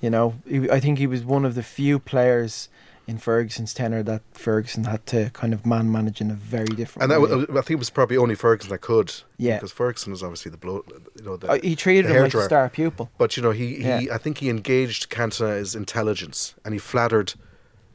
You 0.00 0.10
know, 0.10 0.34
he, 0.46 0.68
I 0.70 0.80
think 0.80 0.98
he 0.98 1.06
was 1.06 1.24
one 1.24 1.44
of 1.44 1.54
the 1.54 1.62
few 1.62 1.98
players 1.98 2.68
in 3.06 3.18
Ferguson's 3.18 3.74
tenure 3.74 4.02
that 4.02 4.22
Ferguson 4.32 4.84
had 4.84 5.04
to 5.06 5.28
kind 5.34 5.52
of 5.52 5.66
man 5.66 5.92
manage 5.92 6.20
in 6.22 6.30
a 6.30 6.34
very 6.34 6.64
different 6.66 7.02
And 7.02 7.12
that, 7.12 7.20
way. 7.20 7.34
wa- 7.34 7.58
I 7.58 7.60
think 7.60 7.72
it 7.72 7.78
was 7.78 7.90
probably 7.90 8.16
only 8.16 8.34
Ferguson 8.34 8.70
that 8.70 8.80
could. 8.80 9.12
Yeah. 9.36 9.56
because 9.56 9.72
Ferguson 9.72 10.10
was 10.12 10.22
obviously 10.22 10.50
the 10.50 10.56
blow. 10.56 10.84
You 11.18 11.24
know, 11.24 11.36
the, 11.36 11.48
Uh, 11.50 11.58
he 11.62 11.76
treated 11.76 12.06
him 12.06 12.22
like 12.22 12.32
a 12.34 12.42
star 12.44 12.68
pupil. 12.70 13.10
But 13.18 13.36
you 13.36 13.42
know, 13.42 13.50
he, 13.50 13.76
he 13.76 13.82
Yeah. 13.82 14.14
I 14.14 14.18
think 14.18 14.38
he 14.38 14.48
engaged 14.48 15.10
Cantona's 15.10 15.74
intelligence 15.74 16.54
and 16.64 16.72
he 16.72 16.78
flattered 16.78 17.34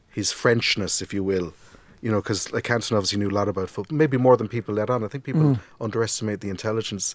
his 0.08 0.32
Frenchness, 0.32 1.02
if 1.02 1.12
you 1.12 1.24
will. 1.24 1.54
You 2.02 2.10
know, 2.10 2.20
because 2.22 2.52
like 2.52 2.64
Cantona 2.64 2.96
obviously 2.96 3.18
knew 3.18 3.28
a 3.28 3.36
lot 3.40 3.48
about 3.48 3.68
football, 3.68 3.96
maybe 3.98 4.16
more 4.16 4.36
than 4.36 4.48
people 4.48 4.74
let 4.74 4.88
on. 4.90 5.04
I 5.04 5.08
think 5.08 5.24
people 5.24 5.42
Mm. 5.42 5.60
underestimate 5.80 6.40
the 6.40 6.48
intelligence 6.50 7.14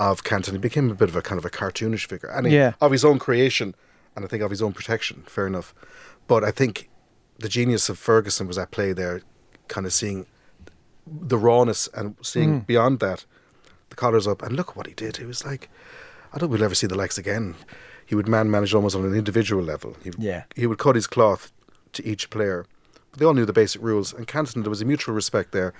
of 0.00 0.24
Cantona. 0.24 0.52
He 0.52 0.58
became 0.58 0.90
a 0.90 0.94
bit 0.94 1.08
of 1.08 1.14
a 1.16 1.22
kind 1.22 1.38
of 1.38 1.44
a 1.44 1.50
cartoonish 1.50 2.06
figure, 2.06 2.28
and 2.30 2.46
he, 2.46 2.54
Yeah. 2.54 2.72
of 2.80 2.90
his 2.90 3.04
own 3.04 3.18
creation, 3.18 3.74
and 4.16 4.24
I 4.24 4.28
think 4.28 4.42
of 4.42 4.50
his 4.50 4.60
own 4.62 4.72
protection. 4.72 5.22
Fair 5.26 5.46
enough, 5.46 5.72
but 6.26 6.42
I 6.42 6.50
think 6.50 6.88
the 7.38 7.48
genius 7.48 7.88
of 7.88 7.98
Ferguson 7.98 8.46
was 8.46 8.58
at 8.58 8.70
play 8.70 8.92
there, 8.92 9.22
kind 9.68 9.86
of 9.86 9.92
seeing 9.92 10.26
the 11.06 11.38
rawness 11.38 11.88
and 11.94 12.16
seeing 12.22 12.60
Mm. 12.62 12.66
beyond 12.66 13.00
that, 13.00 13.24
the 13.90 13.96
collars 13.96 14.26
up, 14.26 14.42
and 14.42 14.56
look 14.56 14.76
what 14.76 14.86
he 14.86 14.94
did. 14.94 15.16
He 15.18 15.24
was 15.24 15.44
like, 15.44 15.68
I 16.32 16.38
don't 16.38 16.48
think 16.48 16.52
we'll 16.52 16.64
ever 16.64 16.74
see 16.74 16.86
the 16.86 16.94
likes 16.96 17.16
again. 17.18 17.54
He 18.04 18.14
would 18.14 18.28
man 18.28 18.50
manage 18.50 18.74
almost 18.74 18.96
on 18.96 19.04
an 19.04 19.14
individual 19.14 19.62
level. 19.62 19.96
He, 20.02 20.10
Yeah. 20.18 20.44
he 20.56 20.66
would 20.66 20.78
cut 20.78 20.94
his 20.96 21.06
cloth 21.06 21.52
to 21.92 22.04
each 22.06 22.28
player. 22.30 22.66
But 23.10 23.20
they 23.20 23.24
all 23.26 23.34
knew 23.34 23.46
the 23.46 23.52
basic 23.52 23.80
rules, 23.82 24.12
and 24.12 24.26
Canton, 24.26 24.62
there 24.62 24.70
was 24.70 24.82
a 24.82 24.84
mutual 24.84 25.14
respect 25.14 25.52
there, 25.52 25.72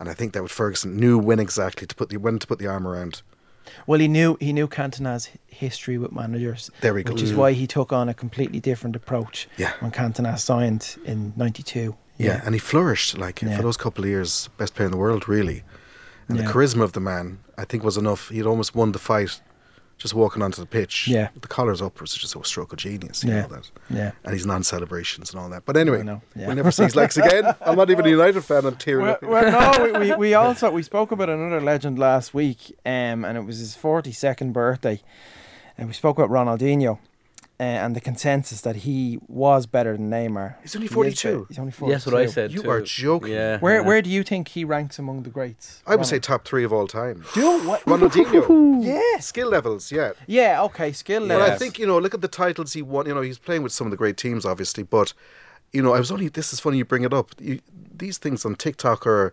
and 0.00 0.08
I 0.08 0.14
think 0.14 0.32
that 0.32 0.42
with 0.42 0.50
Ferguson 0.52 0.96
knew 0.96 1.18
when 1.18 1.38
exactly 1.38 1.86
to 1.86 1.94
put 1.94 2.08
the 2.08 2.16
when 2.16 2.38
to 2.40 2.46
put 2.46 2.58
the 2.58 2.66
arm 2.66 2.86
around. 2.86 3.22
Well, 3.86 4.00
he 4.00 4.08
knew 4.08 4.36
he 4.40 4.52
knew 4.52 4.66
Cantona's 4.68 5.28
history 5.46 5.98
with 5.98 6.12
managers. 6.12 6.70
There 6.80 6.94
we 6.94 7.02
go. 7.02 7.12
Which 7.12 7.22
is 7.22 7.32
why 7.34 7.52
he 7.52 7.66
took 7.66 7.92
on 7.92 8.08
a 8.08 8.14
completely 8.14 8.60
different 8.60 8.96
approach 8.96 9.48
Yeah. 9.56 9.72
when 9.80 9.90
Cantona 9.90 10.38
signed 10.38 10.96
in 11.04 11.32
'92. 11.36 11.96
Yeah, 12.18 12.42
and 12.44 12.54
he 12.54 12.58
flourished 12.60 13.18
like 13.18 13.42
Yeah. 13.42 13.56
for 13.56 13.62
those 13.62 13.76
couple 13.76 14.04
of 14.04 14.10
years, 14.10 14.48
best 14.58 14.74
player 14.74 14.86
in 14.86 14.92
the 14.92 14.98
world, 14.98 15.28
really. 15.28 15.62
And 16.28 16.38
Yeah. 16.38 16.44
the 16.46 16.52
charisma 16.52 16.82
of 16.82 16.92
the 16.92 17.00
man, 17.00 17.38
I 17.58 17.64
think, 17.64 17.82
was 17.84 17.96
enough. 17.96 18.28
He'd 18.28 18.46
almost 18.46 18.74
won 18.74 18.92
the 18.92 18.98
fight 18.98 19.40
just 20.04 20.12
walking 20.14 20.42
onto 20.42 20.60
the 20.60 20.66
pitch. 20.66 21.08
Yeah. 21.08 21.30
the 21.40 21.48
collars 21.48 21.80
up 21.80 21.98
was 21.98 22.12
just 22.12 22.36
a 22.36 22.44
stroke 22.44 22.74
of 22.74 22.78
genius. 22.78 23.24
You 23.24 23.30
Yeah. 23.32 23.40
know 23.42 23.48
that. 23.48 23.70
yeah. 23.88 24.10
And 24.22 24.34
his 24.34 24.44
non-celebrations 24.44 25.30
and 25.32 25.40
all 25.40 25.48
that. 25.48 25.64
But 25.64 25.78
anyway, 25.78 26.04
yeah. 26.04 26.18
we'll 26.46 26.54
never 26.56 26.70
see 26.70 26.82
his 26.84 26.94
legs 26.94 27.16
again. 27.16 27.44
I'm 27.66 27.74
not 27.76 27.88
even 27.88 28.04
a 28.04 28.10
United 28.10 28.42
fan. 28.42 28.66
I'm 28.66 28.76
tearing 28.76 29.06
Well, 29.06 29.14
up. 29.14 29.22
well, 29.22 29.78
no, 29.78 29.98
we, 29.98 30.10
we, 30.10 30.14
we 30.16 30.34
also 30.42 30.70
we 30.70 30.82
spoke 30.82 31.10
about 31.10 31.30
another 31.30 31.62
legend 31.62 31.98
last 31.98 32.34
week, 32.34 32.76
um, 32.84 33.24
and 33.24 33.38
it 33.38 33.46
was 33.46 33.58
his 33.60 33.74
forty 33.74 34.12
second 34.12 34.52
birthday, 34.52 35.00
and 35.78 35.88
we 35.88 35.94
spoke 35.94 36.18
about 36.18 36.28
Ronaldinho, 36.30 36.98
and 37.64 37.96
the 37.96 38.00
consensus 38.00 38.60
that 38.62 38.76
he 38.76 39.18
was 39.28 39.66
better 39.66 39.96
than 39.96 40.10
Neymar. 40.10 40.56
He's 40.62 40.74
only 40.76 40.88
42. 40.88 41.28
better- 41.28 41.44
He's 41.48 41.58
only 41.58 41.72
forty. 41.72 41.92
Yes, 41.92 42.06
what 42.06 42.14
I 42.14 42.26
said. 42.26 42.52
You 42.52 42.62
too. 42.62 42.70
are 42.70 42.80
joking. 42.82 43.32
Yeah. 43.32 43.58
Where 43.58 43.80
yeah. 43.80 43.86
where 43.86 44.02
do 44.02 44.10
you 44.10 44.22
think 44.22 44.48
he 44.48 44.64
ranks 44.64 44.98
among 44.98 45.22
the 45.22 45.30
greats? 45.30 45.82
I 45.86 45.96
would 45.96 46.06
say 46.06 46.18
top 46.18 46.44
three 46.44 46.64
of 46.64 46.72
all 46.72 46.86
time. 46.86 47.24
Do 47.34 47.40
you? 47.40 47.68
What? 47.68 47.84
Ronaldinho. 47.86 48.64
Yes. 48.84 49.26
Skill 49.26 49.48
levels, 49.48 49.90
yeah. 49.92 50.12
Yeah. 50.26 50.62
Okay. 50.64 50.92
Skill 50.92 51.26
Yeah. 51.26 51.38
But. 51.38 51.50
I 51.52 51.56
think 51.56 51.78
you 51.78 51.86
know, 51.86 51.98
look 51.98 52.12
at 52.14 52.20
the 52.20 52.28
titles 52.28 52.72
he 52.72 52.82
won. 52.82 53.06
You 53.06 53.14
know, 53.14 53.20
he's 53.22 53.38
playing 53.38 53.62
with 53.62 53.72
some 53.72 53.86
of 53.86 53.90
the 53.92 53.96
great 53.96 54.16
teams, 54.16 54.44
obviously. 54.44 54.82
But 54.82 55.14
you 55.72 55.82
know, 55.82 55.94
I 55.94 55.98
was 55.98 56.10
only. 56.10 56.28
This 56.28 56.52
is 56.52 56.60
funny 56.60 56.78
you 56.78 56.84
bring 56.84 57.04
it 57.04 57.14
up. 57.14 57.30
You, 57.40 57.60
these 57.96 58.18
things 58.18 58.44
on 58.44 58.56
TikTok 58.56 59.06
are, 59.06 59.32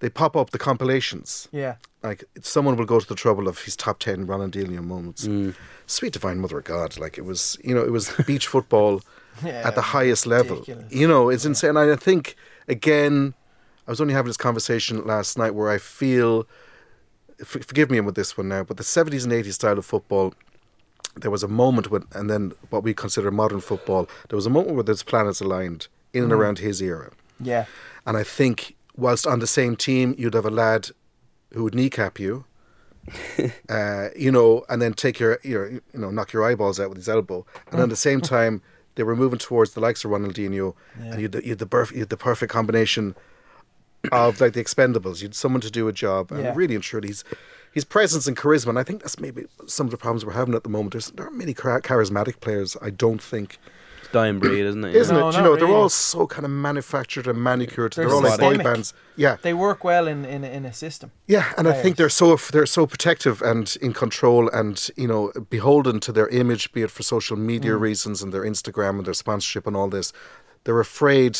they 0.00 0.08
pop 0.10 0.36
up 0.36 0.50
the 0.50 0.58
compilations. 0.58 1.48
Yeah. 1.52 1.76
Like 2.02 2.24
someone 2.42 2.76
will 2.76 2.84
go 2.86 3.00
to 3.00 3.06
the 3.08 3.14
trouble 3.14 3.48
of 3.48 3.62
his 3.62 3.74
top 3.76 3.98
ten 3.98 4.26
Ronaldinho 4.26 4.82
moments. 4.84 5.26
Mm. 5.26 5.54
Sweet 5.86 6.12
divine 6.12 6.38
mother 6.38 6.58
of 6.58 6.64
God! 6.64 6.98
Like 6.98 7.18
it 7.18 7.24
was, 7.24 7.58
you 7.64 7.74
know, 7.74 7.82
it 7.84 7.90
was 7.92 8.10
beach 8.26 8.46
football 8.46 9.02
Yeah. 9.44 9.62
at 9.66 9.74
the 9.74 9.82
highest 9.82 10.26
level. 10.26 10.56
ridiculous. 10.60 10.92
You 10.92 11.08
know, 11.08 11.28
it's 11.30 11.44
insane. 11.44 11.76
I 11.76 11.94
think 11.96 12.36
again, 12.68 13.34
I 13.86 13.90
was 13.90 14.00
only 14.00 14.14
having 14.14 14.28
this 14.28 14.36
conversation 14.36 15.04
last 15.06 15.36
night 15.36 15.54
where 15.54 15.68
I 15.70 15.78
feel, 15.78 16.46
forgive 17.44 17.90
me 17.90 18.00
with 18.00 18.14
this 18.14 18.36
one 18.36 18.48
now, 18.48 18.62
but 18.64 18.76
the 18.76 18.84
seventies 18.84 19.24
and 19.24 19.32
eighties 19.32 19.54
style 19.56 19.78
of 19.78 19.84
football, 19.84 20.32
there 21.16 21.30
was 21.30 21.42
a 21.42 21.48
moment 21.48 21.90
when, 21.90 22.04
and 22.12 22.30
then 22.30 22.52
what 22.70 22.82
we 22.82 22.94
consider 22.94 23.30
modern 23.30 23.60
football, 23.60 24.08
there 24.28 24.36
was 24.36 24.46
a 24.46 24.50
moment 24.50 24.74
where 24.74 24.84
those 24.84 25.02
planets 25.02 25.40
aligned 25.40 25.88
in 26.12 26.22
and 26.24 26.32
around 26.32 26.58
his 26.60 26.80
era, 26.80 27.10
Yeah. 27.40 27.66
and 28.06 28.16
I 28.16 28.22
think 28.22 28.74
whilst 28.96 29.26
on 29.26 29.38
the 29.40 29.46
same 29.46 29.76
team, 29.76 30.14
you'd 30.18 30.34
have 30.34 30.46
a 30.46 30.50
lad 30.50 30.90
who 31.52 31.64
would 31.64 31.74
kneecap 31.74 32.18
you. 32.18 32.44
uh, 33.68 34.08
you 34.16 34.32
know, 34.32 34.64
and 34.68 34.82
then 34.82 34.92
take 34.92 35.20
your, 35.20 35.38
your, 35.44 35.70
you 35.70 35.80
know, 35.94 36.10
knock 36.10 36.32
your 36.32 36.44
eyeballs 36.44 36.80
out 36.80 36.88
with 36.88 36.98
his 36.98 37.08
elbow, 37.08 37.46
and 37.70 37.80
at 37.80 37.88
the 37.88 37.96
same 37.96 38.20
time, 38.36 38.62
they 38.96 39.02
were 39.04 39.14
moving 39.14 39.38
towards 39.38 39.74
the 39.74 39.80
likes 39.80 40.04
of 40.04 40.10
Ronaldinho, 40.10 40.74
Yeah. 40.98 41.04
and 41.12 41.14
you 41.16 41.22
had, 41.22 41.32
the- 41.32 41.44
you 41.44 41.50
had 41.50 41.58
the 41.58 41.66
perf- 41.66 41.92
you 41.92 42.00
had 42.00 42.08
the 42.08 42.16
perfect 42.16 42.52
combination 42.52 43.14
of 44.12 44.40
like 44.40 44.54
the 44.54 44.62
Expendables. 44.64 45.22
You'd 45.22 45.34
someone 45.34 45.60
to 45.60 45.70
do 45.70 45.86
a 45.88 45.92
job, 45.92 46.32
and 46.32 46.42
Yeah. 46.42 46.52
really 46.56 46.74
and 46.74 46.82
truly, 46.82 47.08
he's 47.08 47.22
his 47.72 47.84
presence 47.84 48.26
and 48.26 48.36
charisma. 48.36 48.68
And 48.70 48.78
I 48.78 48.82
think 48.82 49.02
that's 49.02 49.20
maybe 49.20 49.44
some 49.66 49.86
of 49.86 49.90
the 49.90 49.96
problems 49.98 50.24
we're 50.24 50.32
having 50.32 50.54
at 50.54 50.62
the 50.64 50.68
moment. 50.70 50.92
There's 50.92 51.10
there 51.10 51.26
aren't 51.26 51.36
many 51.36 51.54
char- 51.54 51.80
charismatic 51.82 52.40
players. 52.40 52.76
I 52.82 52.90
don't 52.90 53.22
think, 53.22 53.58
dying 54.12 54.38
breed, 54.38 54.64
isn't 54.66 54.84
it? 54.84 54.94
isn't 54.96 55.14
No, 55.16 55.28
it? 55.28 55.32
You 55.34 55.38
not 55.42 55.44
know, 55.44 55.56
they're 55.56 55.68
all 55.82 55.88
so 55.88 56.26
kind 56.26 56.44
of 56.44 56.50
manufactured 56.50 57.26
and 57.26 57.38
manicured. 57.42 57.92
They're, 57.94 58.06
They're 58.06 58.14
all 58.14 58.22
like 58.22 58.40
boy 58.40 58.56
bands. 58.58 58.94
Yeah, 59.16 59.36
They 59.42 59.54
work 59.54 59.84
well 59.84 60.06
in 60.08 60.24
in, 60.24 60.44
in 60.44 60.64
a 60.64 60.72
system. 60.72 61.10
yeah, 61.26 61.52
and 61.58 61.66
I 61.68 61.72
think 61.82 61.96
they're 61.96 62.08
so 62.22 62.36
they're 62.52 62.66
so 62.66 62.86
protective 62.86 63.42
and 63.42 63.76
in 63.80 63.92
control 63.92 64.48
and 64.50 64.90
you 64.96 65.08
know 65.08 65.32
beholden 65.50 66.00
to 66.00 66.12
their 66.12 66.28
image, 66.28 66.72
be 66.72 66.82
it 66.82 66.90
for 66.90 67.02
social 67.02 67.36
media 67.36 67.72
Mm. 67.72 67.80
reasons 67.80 68.22
and 68.22 68.32
their 68.32 68.44
Instagram 68.44 68.98
and 68.98 69.04
their 69.06 69.14
sponsorship 69.14 69.66
and 69.66 69.76
all 69.76 69.88
this. 69.88 70.12
They're 70.64 70.80
afraid, 70.80 71.38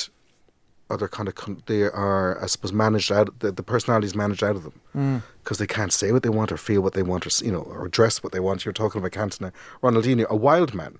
or 0.88 0.96
they're 0.96 1.08
kind 1.18 1.28
of 1.28 1.34
con- 1.34 1.62
they 1.66 1.82
are, 1.82 2.40
I 2.42 2.46
suppose, 2.46 2.72
managed 2.72 3.10
out. 3.10 3.40
The, 3.40 3.50
the 3.50 3.62
personality 3.62 4.06
is 4.06 4.14
managed 4.14 4.44
out 4.44 4.56
of 4.56 4.62
them 4.62 4.80
Mm. 4.96 5.22
because 5.42 5.58
they 5.58 5.66
can't 5.66 5.92
say 5.92 6.12
what 6.12 6.22
they 6.22 6.28
want 6.38 6.50
or 6.52 6.56
feel 6.56 6.80
what 6.80 6.94
they 6.94 7.02
want 7.02 7.26
or 7.26 7.44
you 7.44 7.52
know 7.52 7.60
or 7.60 7.88
dress 7.88 8.22
what 8.22 8.32
they 8.32 8.40
want. 8.40 8.64
You're 8.64 8.72
talking 8.82 9.00
about 9.00 9.10
Cantona, 9.12 9.52
Ronaldinho, 9.82 10.26
a 10.28 10.36
wild 10.36 10.72
man, 10.74 10.98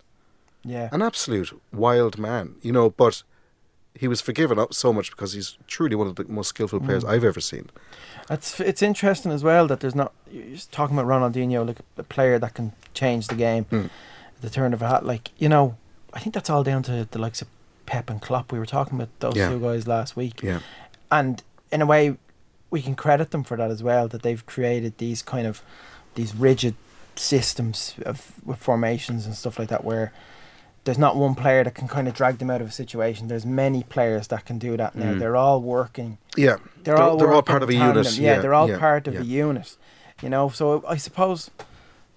Yeah. 0.67 0.89
an 0.93 1.03
absolute 1.03 1.53
wild 1.73 2.19
man, 2.19 2.57
you 2.63 2.73
know, 2.73 2.91
but. 2.91 3.23
He 3.99 4.09
was 4.09 4.21
forgiven 4.21 4.59
up 4.59 4.75
so 4.75 4.93
much 4.93 5.11
because 5.11 5.33
he's 5.33 5.57
truly 5.67 5.97
one 5.97 6.07
of 6.07 6.17
the 6.17 6.27
most 6.29 6.49
skillful 6.49 6.81
players 6.81 7.03
Mm. 7.03 7.09
I've 7.13 7.25
ever 7.25 7.41
seen. 7.41 7.71
It's 8.29 8.61
it's 8.61 8.83
interesting 8.83 9.33
as 9.33 9.43
well 9.43 9.67
that 9.69 9.81
there's 9.81 9.95
not 9.95 10.13
you're 10.31 10.59
talking 10.71 10.99
about 10.99 11.09
Ronaldinho 11.09 11.67
like 11.67 11.79
a 11.97 12.03
player 12.03 12.39
that 12.39 12.53
can 12.53 12.73
change 12.93 13.29
the 13.29 13.35
game, 13.37 13.65
Mm. 13.71 13.89
the 14.43 14.51
turn 14.51 14.75
of 14.75 14.83
a 14.83 14.87
hat. 14.89 15.07
Like 15.07 15.31
you 15.39 15.49
know, 15.49 15.79
I 16.13 16.19
think 16.21 16.35
that's 16.35 16.51
all 16.51 16.63
down 16.63 16.83
to 16.83 17.09
the 17.11 17.19
likes 17.19 17.41
of 17.41 17.49
Pep 17.87 18.11
and 18.11 18.21
Klopp. 18.21 18.53
We 18.53 18.59
were 18.59 18.67
talking 18.67 18.99
about 18.99 19.09
those 19.21 19.35
Yeah. 19.35 19.49
two 19.49 19.61
guys 19.61 19.87
last 19.89 20.15
week, 20.15 20.43
Yeah, 20.43 20.61
and 21.11 21.43
in 21.73 21.81
a 21.81 21.87
way, 21.87 22.19
we 22.71 22.83
can 22.83 22.97
credit 22.97 23.31
them 23.31 23.45
for 23.45 23.57
that 23.57 23.71
as 23.71 23.83
well. 23.83 24.09
That 24.09 24.21
they've 24.21 24.45
created 24.45 24.99
these 24.99 25.23
kind 25.23 25.47
of 25.47 25.63
these 26.17 26.35
rigid 26.37 26.75
systems 27.15 27.95
of 28.05 28.33
with 28.45 28.59
formations 28.59 29.25
and 29.25 29.35
stuff 29.35 29.59
like 29.59 29.69
that 29.71 29.85
where. 29.85 30.13
There's 30.87 30.99
not 30.99 31.17
one 31.17 31.35
player 31.35 31.63
that 31.65 31.75
can 31.75 31.89
kind 31.89 32.09
of 32.09 32.15
drag 32.15 32.39
them 32.39 32.49
out 32.51 32.61
of 32.63 32.69
a 32.69 32.71
situation. 32.73 33.29
There's 33.29 33.45
many 33.45 33.83
players 33.83 34.29
that 34.29 34.45
can 34.47 34.59
do 34.59 34.77
that 34.79 34.95
now. 34.95 35.13
Mm. 35.13 35.19
They're 35.19 35.37
all 35.37 35.61
working 35.61 36.17
yeah. 36.37 36.57
they're, 36.85 36.95
They're- 36.97 36.97
all 37.05 37.17
they're 37.19 37.33
all 37.35 37.43
part 37.43 37.63
of 37.63 37.69
a 37.69 37.73
tandem. 37.73 38.05
unit, 38.05 38.17
Yeah, 38.19 38.35
yeah, 38.37 38.41
they're 38.41 38.55
all 38.55 38.69
yeah, 38.71 38.79
part 38.79 39.07
of 39.09 39.15
yeah. 39.15 39.21
a 39.21 39.25
unit. 39.25 39.77
You 40.23 40.31
know, 40.31 40.49
so 40.49 40.83
I 40.89 40.97
suppose 40.97 41.51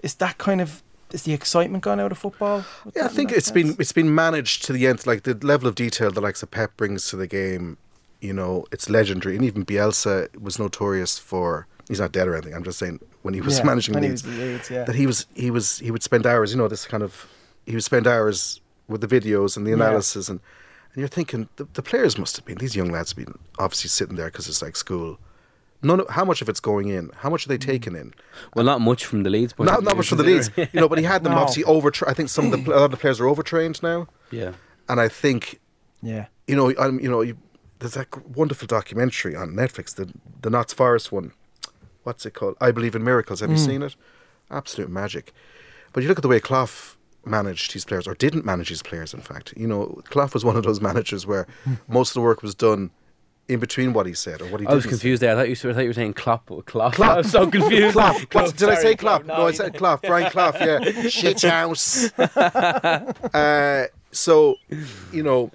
is 0.01 0.13
that 0.15 0.37
kind 0.37 0.61
of 0.61 0.81
is 1.11 1.23
the 1.23 1.33
excitement 1.33 1.83
gone 1.83 1.99
out 1.99 2.11
of 2.11 2.17
football? 2.19 2.63
Yeah, 2.95 3.05
I 3.05 3.07
think 3.09 3.31
that 3.31 3.37
it's 3.37 3.51
been 3.51 3.75
it's 3.79 3.91
been 3.91 4.13
managed 4.15 4.63
to 4.65 4.73
the 4.73 4.87
nth. 4.87 5.05
Like 5.07 5.23
the 5.23 5.33
level 5.45 5.67
of 5.67 5.75
detail 5.75 6.11
the 6.11 6.21
likes 6.21 6.41
of 6.43 6.49
Pep 6.51 6.77
brings 6.77 7.09
to 7.09 7.15
the 7.17 7.27
game, 7.27 7.77
you 8.21 8.31
know, 8.33 8.65
it's 8.71 8.87
legendary. 8.89 9.35
And 9.35 9.43
even 9.43 9.65
Bielsa 9.65 10.29
was 10.39 10.59
notorious 10.59 11.17
for. 11.19 11.65
He's 11.89 11.99
not 11.99 12.11
dead 12.11 12.27
or 12.27 12.35
anything. 12.35 12.53
I'm 12.53 12.63
just 12.63 12.77
saying 12.77 12.99
when 13.23 13.33
he 13.33 13.41
was 13.41 13.57
Yeah, 13.57 13.63
managing 13.71 13.95
when 13.95 14.03
he 14.03 14.09
Leeds, 14.09 14.23
was 14.23 14.37
Leeds, 14.37 14.69
yeah. 14.69 14.83
that 14.83 14.95
he 14.95 15.07
was 15.07 15.25
he 15.33 15.49
was 15.49 15.79
he 15.79 15.89
would 15.89 16.03
spend 16.03 16.27
hours. 16.27 16.51
You 16.51 16.57
know, 16.59 16.67
this 16.67 16.85
kind 16.85 17.01
of 17.01 17.27
he 17.69 17.75
would 17.75 17.83
spend 17.83 18.05
hours 18.07 18.59
with 18.89 19.01
the 19.01 19.07
videos 19.07 19.55
and 19.55 19.65
the 19.65 19.69
Yeah. 19.71 19.75
analysis 19.77 20.27
and. 20.29 20.39
And 20.91 21.01
you're 21.01 21.07
thinking 21.07 21.47
the, 21.57 21.67
the 21.73 21.83
players 21.83 22.17
must 22.17 22.35
have 22.37 22.45
been 22.45 22.57
these 22.57 22.75
young 22.75 22.89
lads 22.89 23.11
have 23.11 23.23
been 23.23 23.37
obviously 23.59 23.89
sitting 23.89 24.15
there 24.15 24.25
because 24.31 24.47
it's 24.47 24.63
like 24.63 24.75
school. 24.75 25.19
None 25.83 25.99
of, 25.99 26.09
how 26.09 26.25
much 26.25 26.41
of 26.41 26.49
it's 26.49 26.59
going 26.59 26.87
in? 26.89 27.11
How 27.17 27.29
much 27.29 27.45
are 27.45 27.49
they 27.49 27.59
Mm. 27.59 27.71
taking 27.73 27.95
in? 27.95 28.15
Well, 28.55 28.65
not 28.65 28.81
much 28.81 29.05
from 29.05 29.21
the 29.21 29.29
Leeds. 29.29 29.53
point 29.53 29.69
Not 29.69 29.83
not 29.83 29.95
much 29.95 30.09
from 30.09 30.17
the 30.17 30.23
Leeds, 30.23 30.47
considering- 30.49 30.69
you 30.73 30.81
know. 30.81 30.89
But 30.89 30.97
he 30.97 31.03
had 31.05 31.23
them 31.23 31.33
No. 31.35 31.37
obviously 31.41 31.63
over. 31.65 31.91
I 32.07 32.15
think 32.15 32.29
some 32.29 32.51
of 32.51 32.65
the 32.65 32.71
a 32.71 32.73
lot 32.73 32.85
of 32.85 32.91
the 32.91 32.97
players 32.97 33.19
are 33.21 33.27
overtrained 33.27 33.83
now, 33.83 34.07
yeah. 34.31 34.53
and 34.89 34.99
I 34.99 35.07
think 35.09 35.59
yeah. 36.01 36.25
you 36.47 36.55
know, 36.55 36.73
I'm, 36.79 36.99
you 36.99 37.07
know, 37.11 37.21
you, 37.21 37.37
there's 37.77 37.93
that 37.93 38.07
wonderful 38.35 38.65
documentary 38.65 39.35
on 39.35 39.51
Netflix, 39.51 39.93
the 39.93 40.11
the 40.41 40.49
Notts 40.49 40.73
Forest 40.73 41.11
one. 41.11 41.33
What's 42.01 42.25
it 42.25 42.33
called? 42.33 42.55
I 42.59 42.71
Believe 42.71 42.95
in 42.95 43.03
Miracles. 43.03 43.41
Have 43.41 43.51
you 43.51 43.57
Mm. 43.57 43.65
seen 43.65 43.81
it? 43.83 43.95
Absolute 44.49 44.89
magic. 44.89 45.33
But 45.93 46.01
you 46.01 46.09
look 46.09 46.17
at 46.17 46.23
the 46.23 46.29
way 46.29 46.39
Clough 46.39 46.95
managed 47.25 47.71
his 47.73 47.85
players, 47.85 48.07
or 48.07 48.15
didn't 48.15 48.45
manage 48.45 48.69
his 48.69 48.81
players. 48.81 49.13
In 49.13 49.21
fact, 49.21 49.53
you 49.57 49.67
know, 49.67 50.01
Clough 50.05 50.29
was 50.33 50.43
one 50.45 50.55
of 50.55 50.63
those 50.63 50.81
managers 50.89 51.25
where 51.27 51.47
most 51.87 52.09
of 52.11 52.13
the 52.15 52.21
work 52.21 52.41
was 52.41 52.55
done 52.55 52.91
in 53.47 53.59
between 53.59 53.93
what 53.93 54.05
he 54.05 54.13
said 54.13 54.41
or 54.41 54.45
what 54.45 54.61
he 54.61 54.67
I 54.67 54.73
was 54.75 54.83
didn't 54.83 54.83
say. 54.83 54.89
confused 54.99 55.21
there. 55.23 55.31
I 55.31 55.35
thought 55.35 55.49
you, 55.49 55.69
I 55.71 55.73
thought 55.73 55.81
you 55.81 55.87
were 55.89 55.93
saying 55.93 56.13
Klopp. 56.13 56.45
Klopp. 56.65 56.93
Klopp. 56.93 56.99
I 57.11 57.17
was 57.17 57.31
so 57.31 57.49
confused. 57.49 57.93
Clough. 57.93 58.19
What, 58.31 58.55
did 58.55 58.69
I 58.69 58.75
say 58.75 58.95
Clough? 58.95 59.23
No, 59.25 59.47
I 59.47 59.51
said 59.51 59.75
Clough. 59.75 59.97
Brian 60.03 60.29
Clough. 60.29 60.53
Yeah. 60.59 60.79
Shit 61.09 61.41
house. 61.41 62.11
uh, 62.19 63.85
so, 64.11 64.55
you 65.11 65.23
know, 65.23 65.51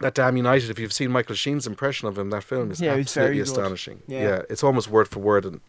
that 0.00 0.14
Damned 0.14 0.38
United. 0.38 0.70
If 0.70 0.78
you've 0.78 0.92
seen 0.92 1.10
Michael 1.10 1.34
Sheen's 1.36 1.66
impression 1.66 2.08
of 2.08 2.18
him, 2.18 2.30
that 2.30 2.42
film 2.44 2.70
is 2.70 2.80
Yeah, 2.80 2.94
absolutely 2.94 3.36
good. 3.36 3.42
astonishing. 3.42 4.02
Yeah. 4.08 4.42
it's 4.50 4.64
almost 4.64 4.88
word 4.90 5.08
for 5.08 5.20
word, 5.20 5.44
and 5.44 5.60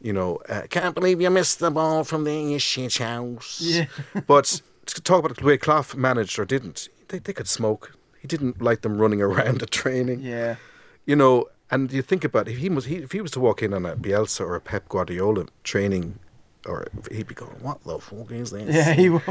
you 0.00 0.12
know, 0.12 0.36
uh, 0.48 0.62
can't 0.68 0.94
believe 0.94 1.20
you 1.20 1.30
missed 1.30 1.58
the 1.58 1.70
ball 1.70 2.04
from 2.04 2.24
the 2.24 2.58
shit 2.58 2.96
house. 2.98 3.60
Yeah. 3.60 3.86
but 4.26 4.60
to 4.86 5.00
talk 5.00 5.24
about 5.24 5.36
the 5.36 5.44
way 5.44 5.56
Clough 5.58 5.94
managed 5.96 6.38
or 6.38 6.44
didn't, 6.44 6.88
they 7.08 7.18
they 7.18 7.32
could 7.32 7.48
smoke. 7.48 7.92
He 8.20 8.28
didn't 8.28 8.60
like 8.60 8.82
them 8.82 8.98
running 8.98 9.22
around 9.22 9.62
at 9.66 9.70
training 9.70 10.20
Yeah. 10.20 10.56
you 11.04 11.16
know, 11.16 11.46
and 11.70 11.92
you 11.92 12.02
think 12.02 12.24
about 12.24 12.48
it, 12.48 12.52
if 12.52 12.58
he 12.58 12.68
was 12.68 12.84
he, 12.86 12.96
if 12.96 13.12
he 13.12 13.20
was 13.20 13.30
to 13.32 13.40
walk 13.40 13.62
in 13.62 13.72
on 13.74 13.84
a 13.86 13.96
Bielsa 13.96 14.40
or 14.40 14.54
a 14.54 14.60
Pep 14.60 14.88
Guardiola 14.88 15.46
training, 15.64 16.18
or 16.64 16.86
he'd 17.10 17.26
be 17.26 17.34
going, 17.34 17.56
"What 17.60 17.82
the 17.84 17.98
fuck 17.98 18.30
is 18.30 18.50
this? 18.50 18.74
Yeah, 18.74 18.92
he 18.92 19.08
won't. 19.10 19.24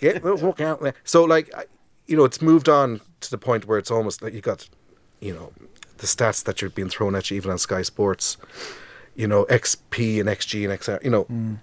Get 0.00 0.22
the 0.22 0.36
fuck 0.36 0.60
out 0.60 0.80
there." 0.82 0.94
So 1.04 1.24
like, 1.24 1.52
you 2.06 2.16
know, 2.16 2.24
it's 2.24 2.40
moved 2.42 2.68
on 2.68 3.00
to 3.20 3.30
the 3.30 3.38
point 3.38 3.66
where 3.66 3.78
it's 3.78 3.90
almost 3.90 4.22
like 4.22 4.34
you 4.34 4.40
got, 4.40 4.68
you 5.20 5.32
know, 5.34 5.52
the 5.98 6.06
stats 6.06 6.44
that 6.44 6.60
you're 6.60 6.70
being 6.70 6.88
thrown 6.88 7.14
at 7.16 7.30
you 7.30 7.36
even 7.36 7.50
on 7.50 7.58
Sky 7.58 7.82
Sports, 7.82 8.36
you 9.20 9.28
know, 9.28 9.44
XP 9.50 10.18
and 10.20 10.28
XG 10.28 10.64
and 10.64 10.72
XR, 10.80 11.04
you 11.04 11.10
know. 11.10 11.24
Mm. 11.24 11.58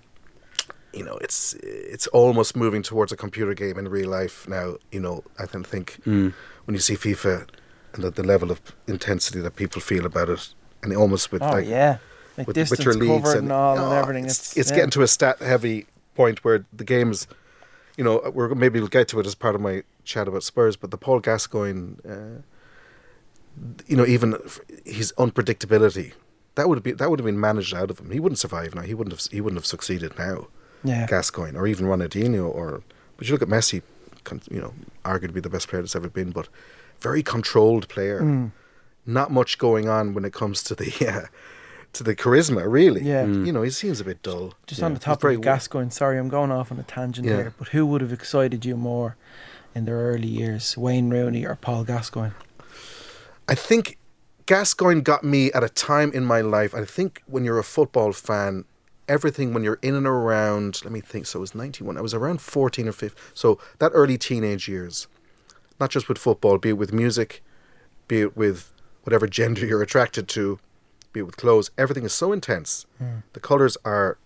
You 0.93 1.03
know, 1.03 1.17
it's 1.25 1.53
it's 1.63 2.07
almost 2.07 2.55
moving 2.55 2.83
towards 2.83 3.11
a 3.11 3.17
computer 3.17 3.53
game 3.53 3.77
in 3.79 3.87
real 3.89 4.09
life 4.09 4.47
now. 4.47 4.77
You 4.91 4.99
know, 4.99 5.23
I 5.43 5.45
can 5.47 5.63
think 5.63 5.87
Mm. 6.05 6.33
when 6.65 6.73
you 6.75 6.79
see 6.79 6.95
FIFA 6.95 7.47
and 7.93 8.03
the, 8.03 8.11
the 8.11 8.23
level 8.23 8.51
of 8.51 8.61
intensity 8.87 9.39
that 9.41 9.55
people 9.55 9.81
feel 9.81 10.05
about 10.05 10.29
it, 10.29 10.53
and 10.83 10.95
almost 10.95 11.31
with 11.31 11.41
Oh 11.41 11.49
like 11.57 11.67
yeah. 11.67 11.97
Like 12.37 12.47
with, 12.47 12.55
distance 12.55 12.77
with 12.77 12.85
your 12.85 12.93
leagues 12.95 13.23
covered 13.23 13.43
and, 13.43 13.51
all 13.51 13.75
and 13.77 13.85
oh, 13.85 14.01
everything. 14.01 14.25
It's, 14.25 14.39
It's, 14.39 14.57
it's 14.57 14.69
yeah. 14.69 14.75
getting 14.77 14.91
to 14.91 15.01
a 15.01 15.07
stat 15.07 15.39
heavy 15.41 15.85
point 16.13 16.43
where 16.45 16.59
the 16.71 16.83
game's, 16.83 17.27
you 17.97 18.03
know, 18.03 18.15
we're 18.35 18.53
maybe 18.53 18.79
we'll 18.79 18.95
get 18.99 19.07
to 19.09 19.19
it 19.19 19.25
as 19.25 19.35
part 19.35 19.55
of 19.55 19.61
my 19.61 19.83
chat 20.03 20.27
about 20.27 20.43
Spurs, 20.43 20.75
but 20.77 20.91
the 20.91 20.97
Paul 20.97 21.19
Gascoigne, 21.19 21.95
uh, 22.07 22.41
you 23.87 23.97
know, 23.97 24.05
even 24.05 24.35
his 24.85 25.11
unpredictability. 25.17 26.13
That 26.57 26.67
would 26.67 26.83
be 26.83 26.91
that 26.91 27.09
would 27.09 27.19
have 27.19 27.25
been 27.25 27.39
managed 27.39 27.73
out 27.73 27.89
of 27.89 27.99
him. 27.99 28.11
He 28.11 28.19
wouldn't 28.19 28.39
survive 28.39 28.75
now. 28.75 28.81
He 28.81 28.93
wouldn't 28.93 29.13
have. 29.17 29.31
He 29.31 29.39
wouldn't 29.41 29.57
have 29.59 29.65
succeeded 29.65 30.11
now. 30.19 30.47
yeah. 30.83 31.07
Gascoigne 31.07 31.55
or 31.57 31.65
even 31.67 31.85
Ronaldinho 31.85 32.45
or 32.53 32.81
but 33.15 33.27
you 33.27 33.33
look 33.33 33.41
at 33.41 33.47
Messi, 33.47 33.81
you 34.51 34.59
know, 34.59 34.73
arguably 35.05 35.41
the 35.41 35.49
best 35.49 35.67
player 35.69 35.81
that's 35.81 35.95
ever 35.95 36.09
been, 36.09 36.31
but 36.31 36.47
very 36.99 37.23
controlled 37.23 37.87
player. 37.89 38.21
Mm. 38.21 38.51
Not 39.05 39.31
much 39.31 39.57
going 39.57 39.87
on 39.87 40.13
when 40.13 40.25
it 40.25 40.33
comes 40.33 40.61
to 40.63 40.75
the 40.75 40.91
uh, 41.07 41.27
to 41.93 42.03
the 42.03 42.15
charisma, 42.15 42.69
really. 42.69 43.01
Yeah. 43.03 43.23
Mm. 43.25 43.45
You 43.45 43.51
know, 43.53 43.61
he 43.61 43.69
seems 43.69 43.99
a 44.01 44.03
bit 44.03 44.21
dull. 44.21 44.53
Just 44.67 44.79
Yeah. 44.81 44.85
on 44.87 44.93
the 44.93 44.99
He's 44.99 45.05
top 45.05 45.21
very 45.21 45.35
of 45.35 45.41
Gascoigne, 45.41 45.89
sorry, 45.91 46.17
I'm 46.19 46.29
going 46.29 46.51
off 46.51 46.71
on 46.71 46.79
a 46.79 46.83
tangent 46.83 47.27
Yeah. 47.27 47.35
here, 47.37 47.53
but 47.57 47.69
who 47.69 47.85
would 47.85 48.01
have 48.01 48.11
excited 48.13 48.65
you 48.65 48.75
more 48.77 49.15
in 49.75 49.85
their 49.85 49.97
early 49.97 50.27
years, 50.27 50.75
Wayne 50.77 51.09
Rooney 51.09 51.45
or 51.45 51.55
Paul 51.55 51.83
Gascoigne? 51.85 52.33
I 53.47 53.55
think 53.55 53.97
Gascoigne 54.47 55.01
got 55.01 55.25
me 55.25 55.51
at 55.51 55.61
a 55.61 55.69
time 55.69 56.11
in 56.13 56.23
my 56.23 56.39
life. 56.39 56.73
I 56.73 56.85
think 56.85 57.21
when 57.27 57.43
you're 57.43 57.59
a 57.59 57.65
football 57.65 58.13
fan, 58.13 58.63
everything 59.09 59.53
when 59.53 59.61
you're 59.61 59.79
in 59.81 59.93
and 59.93 60.07
around, 60.07 60.79
let 60.85 60.93
me 60.93 61.01
think, 61.01 61.25
so 61.25 61.39
it 61.39 61.41
was 61.41 61.53
91. 61.53 61.97
I 61.97 62.01
was 62.01 62.13
around 62.13 62.39
14 62.41 62.87
or 62.87 62.93
15. 62.93 63.17
So 63.33 63.59
that 63.79 63.91
early 63.93 64.17
teenage 64.17 64.69
years, 64.69 65.07
not 65.81 65.89
just 65.89 66.07
with 66.07 66.17
football, 66.17 66.57
be 66.57 66.69
it 66.69 66.77
with 66.77 66.93
music, 66.93 67.43
be 68.07 68.21
it 68.21 68.37
with 68.37 68.71
whatever 69.03 69.27
gender 69.39 69.65
you're 69.65 69.83
attracted 69.83 70.29
to, 70.29 70.59
be 71.11 71.19
it 71.19 71.23
with 71.23 71.35
clothes, 71.35 71.69
everything 71.77 72.05
is 72.05 72.13
so 72.13 72.31
intense. 72.31 72.85
The 73.33 73.41
colors 73.41 73.75
are 73.83 74.17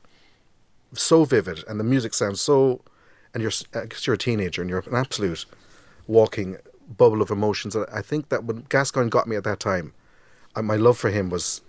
so 0.94 1.26
vivid 1.26 1.64
and 1.68 1.80
the 1.80 1.84
music 1.84 2.14
sounds 2.14 2.40
so, 2.40 2.82
and 3.34 3.42
you're, 3.42 3.52
because 3.72 4.06
you're 4.06 4.14
a 4.14 4.20
teenager 4.20 4.62
and 4.62 4.70
you're 4.70 4.84
an 4.86 4.96
absolute 4.96 5.46
walking 6.06 6.58
bubble 6.96 7.24
of 7.24 7.32
emotions. 7.32 7.76
And 7.76 7.88
I 7.92 8.04
think 8.04 8.30
that 8.30 8.44
when 8.44 8.68
Gascoigne 8.70 9.10
got 9.10 9.28
me 9.28 9.36
at 9.36 9.44
that 9.46 9.60
time, 9.60 9.94
uh, 9.94 10.01
my 10.62 10.76
love 10.76 10.98
for 10.98 11.10
him 11.10 11.30
was, 11.30 11.62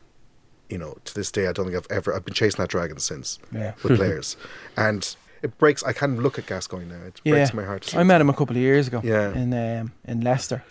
you 0.70 0.78
know, 0.78 0.96
to 1.04 1.14
this 1.14 1.30
day, 1.30 1.46
I 1.46 1.52
don't 1.52 1.66
think 1.66 1.76
I've 1.76 1.86
ever, 1.96 2.14
I've 2.14 2.24
been 2.24 2.34
chasing 2.34 2.58
that 2.62 2.68
dragon 2.70 2.98
since 2.98 3.38
Yeah. 3.52 3.74
with 3.82 3.96
players. 3.98 4.36
And 4.76 5.14
it 5.42 5.56
breaks, 5.58 5.82
I 5.84 5.92
can't 5.92 6.18
look 6.22 6.38
at 6.38 6.46
Gascoigne 6.46 6.86
now. 6.86 7.02
It 7.06 7.20
Yeah. 7.24 7.32
breaks 7.34 7.54
my 7.54 7.64
heart. 7.64 7.94
I 7.96 8.02
met 8.02 8.20
him 8.20 8.30
a 8.30 8.34
couple 8.34 8.56
of 8.56 8.62
years 8.62 8.88
ago. 8.88 9.00
Yeah. 9.04 9.32
In 9.34 9.52
um, 9.54 9.92
in 10.04 10.20
Leicester, 10.22 10.62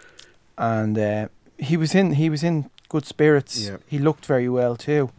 and 0.58 0.98
uh, 0.98 1.28
he 1.58 1.78
was 1.78 1.94
in 1.96 2.14
he 2.14 2.30
was 2.30 2.44
in 2.44 2.70
good 2.90 3.06
spirits. 3.06 3.60
Yeah. 3.66 3.78
He 3.88 4.00
looked 4.00 4.26
very 4.26 4.50
well 4.50 4.76
too. 4.76 5.10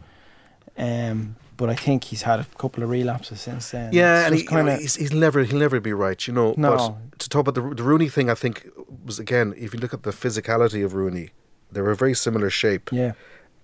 Um, 0.77 1.35
but 1.55 1.69
I 1.69 1.75
think 1.75 2.05
he's 2.05 2.23
had 2.23 2.39
a 2.39 2.45
couple 2.57 2.83
of 2.83 2.89
relapses 2.89 3.39
since 3.41 3.69
then. 3.71 3.93
Yeah, 3.93 4.25
and 4.25 4.33
he, 4.35 4.41
just 4.41 4.51
you 4.51 4.57
know, 4.57 4.63
kinda- 4.65 4.81
he's, 4.81 4.95
he'll 4.95 5.19
never 5.19 5.43
he'll 5.43 5.59
never 5.59 5.79
be 5.79 5.93
right, 5.93 6.27
you 6.27 6.33
know. 6.33 6.55
No. 6.57 6.75
But 7.09 7.19
to 7.19 7.29
talk 7.29 7.47
about 7.47 7.55
the, 7.55 7.75
the 7.75 7.83
Rooney 7.83 8.09
thing, 8.09 8.29
I 8.29 8.33
think 8.35 8.67
was 9.05 9.19
again, 9.19 9.53
if 9.55 9.73
you 9.73 9.79
look 9.79 9.93
at 9.93 10.01
the 10.03 10.11
physicality 10.11 10.83
of 10.83 10.93
Rooney, 10.95 11.29
they 11.73 11.81
were 11.81 11.91
a 11.91 11.95
very 11.95 12.13
similar 12.13 12.49
shape, 12.49 12.89
yeah, 12.91 13.13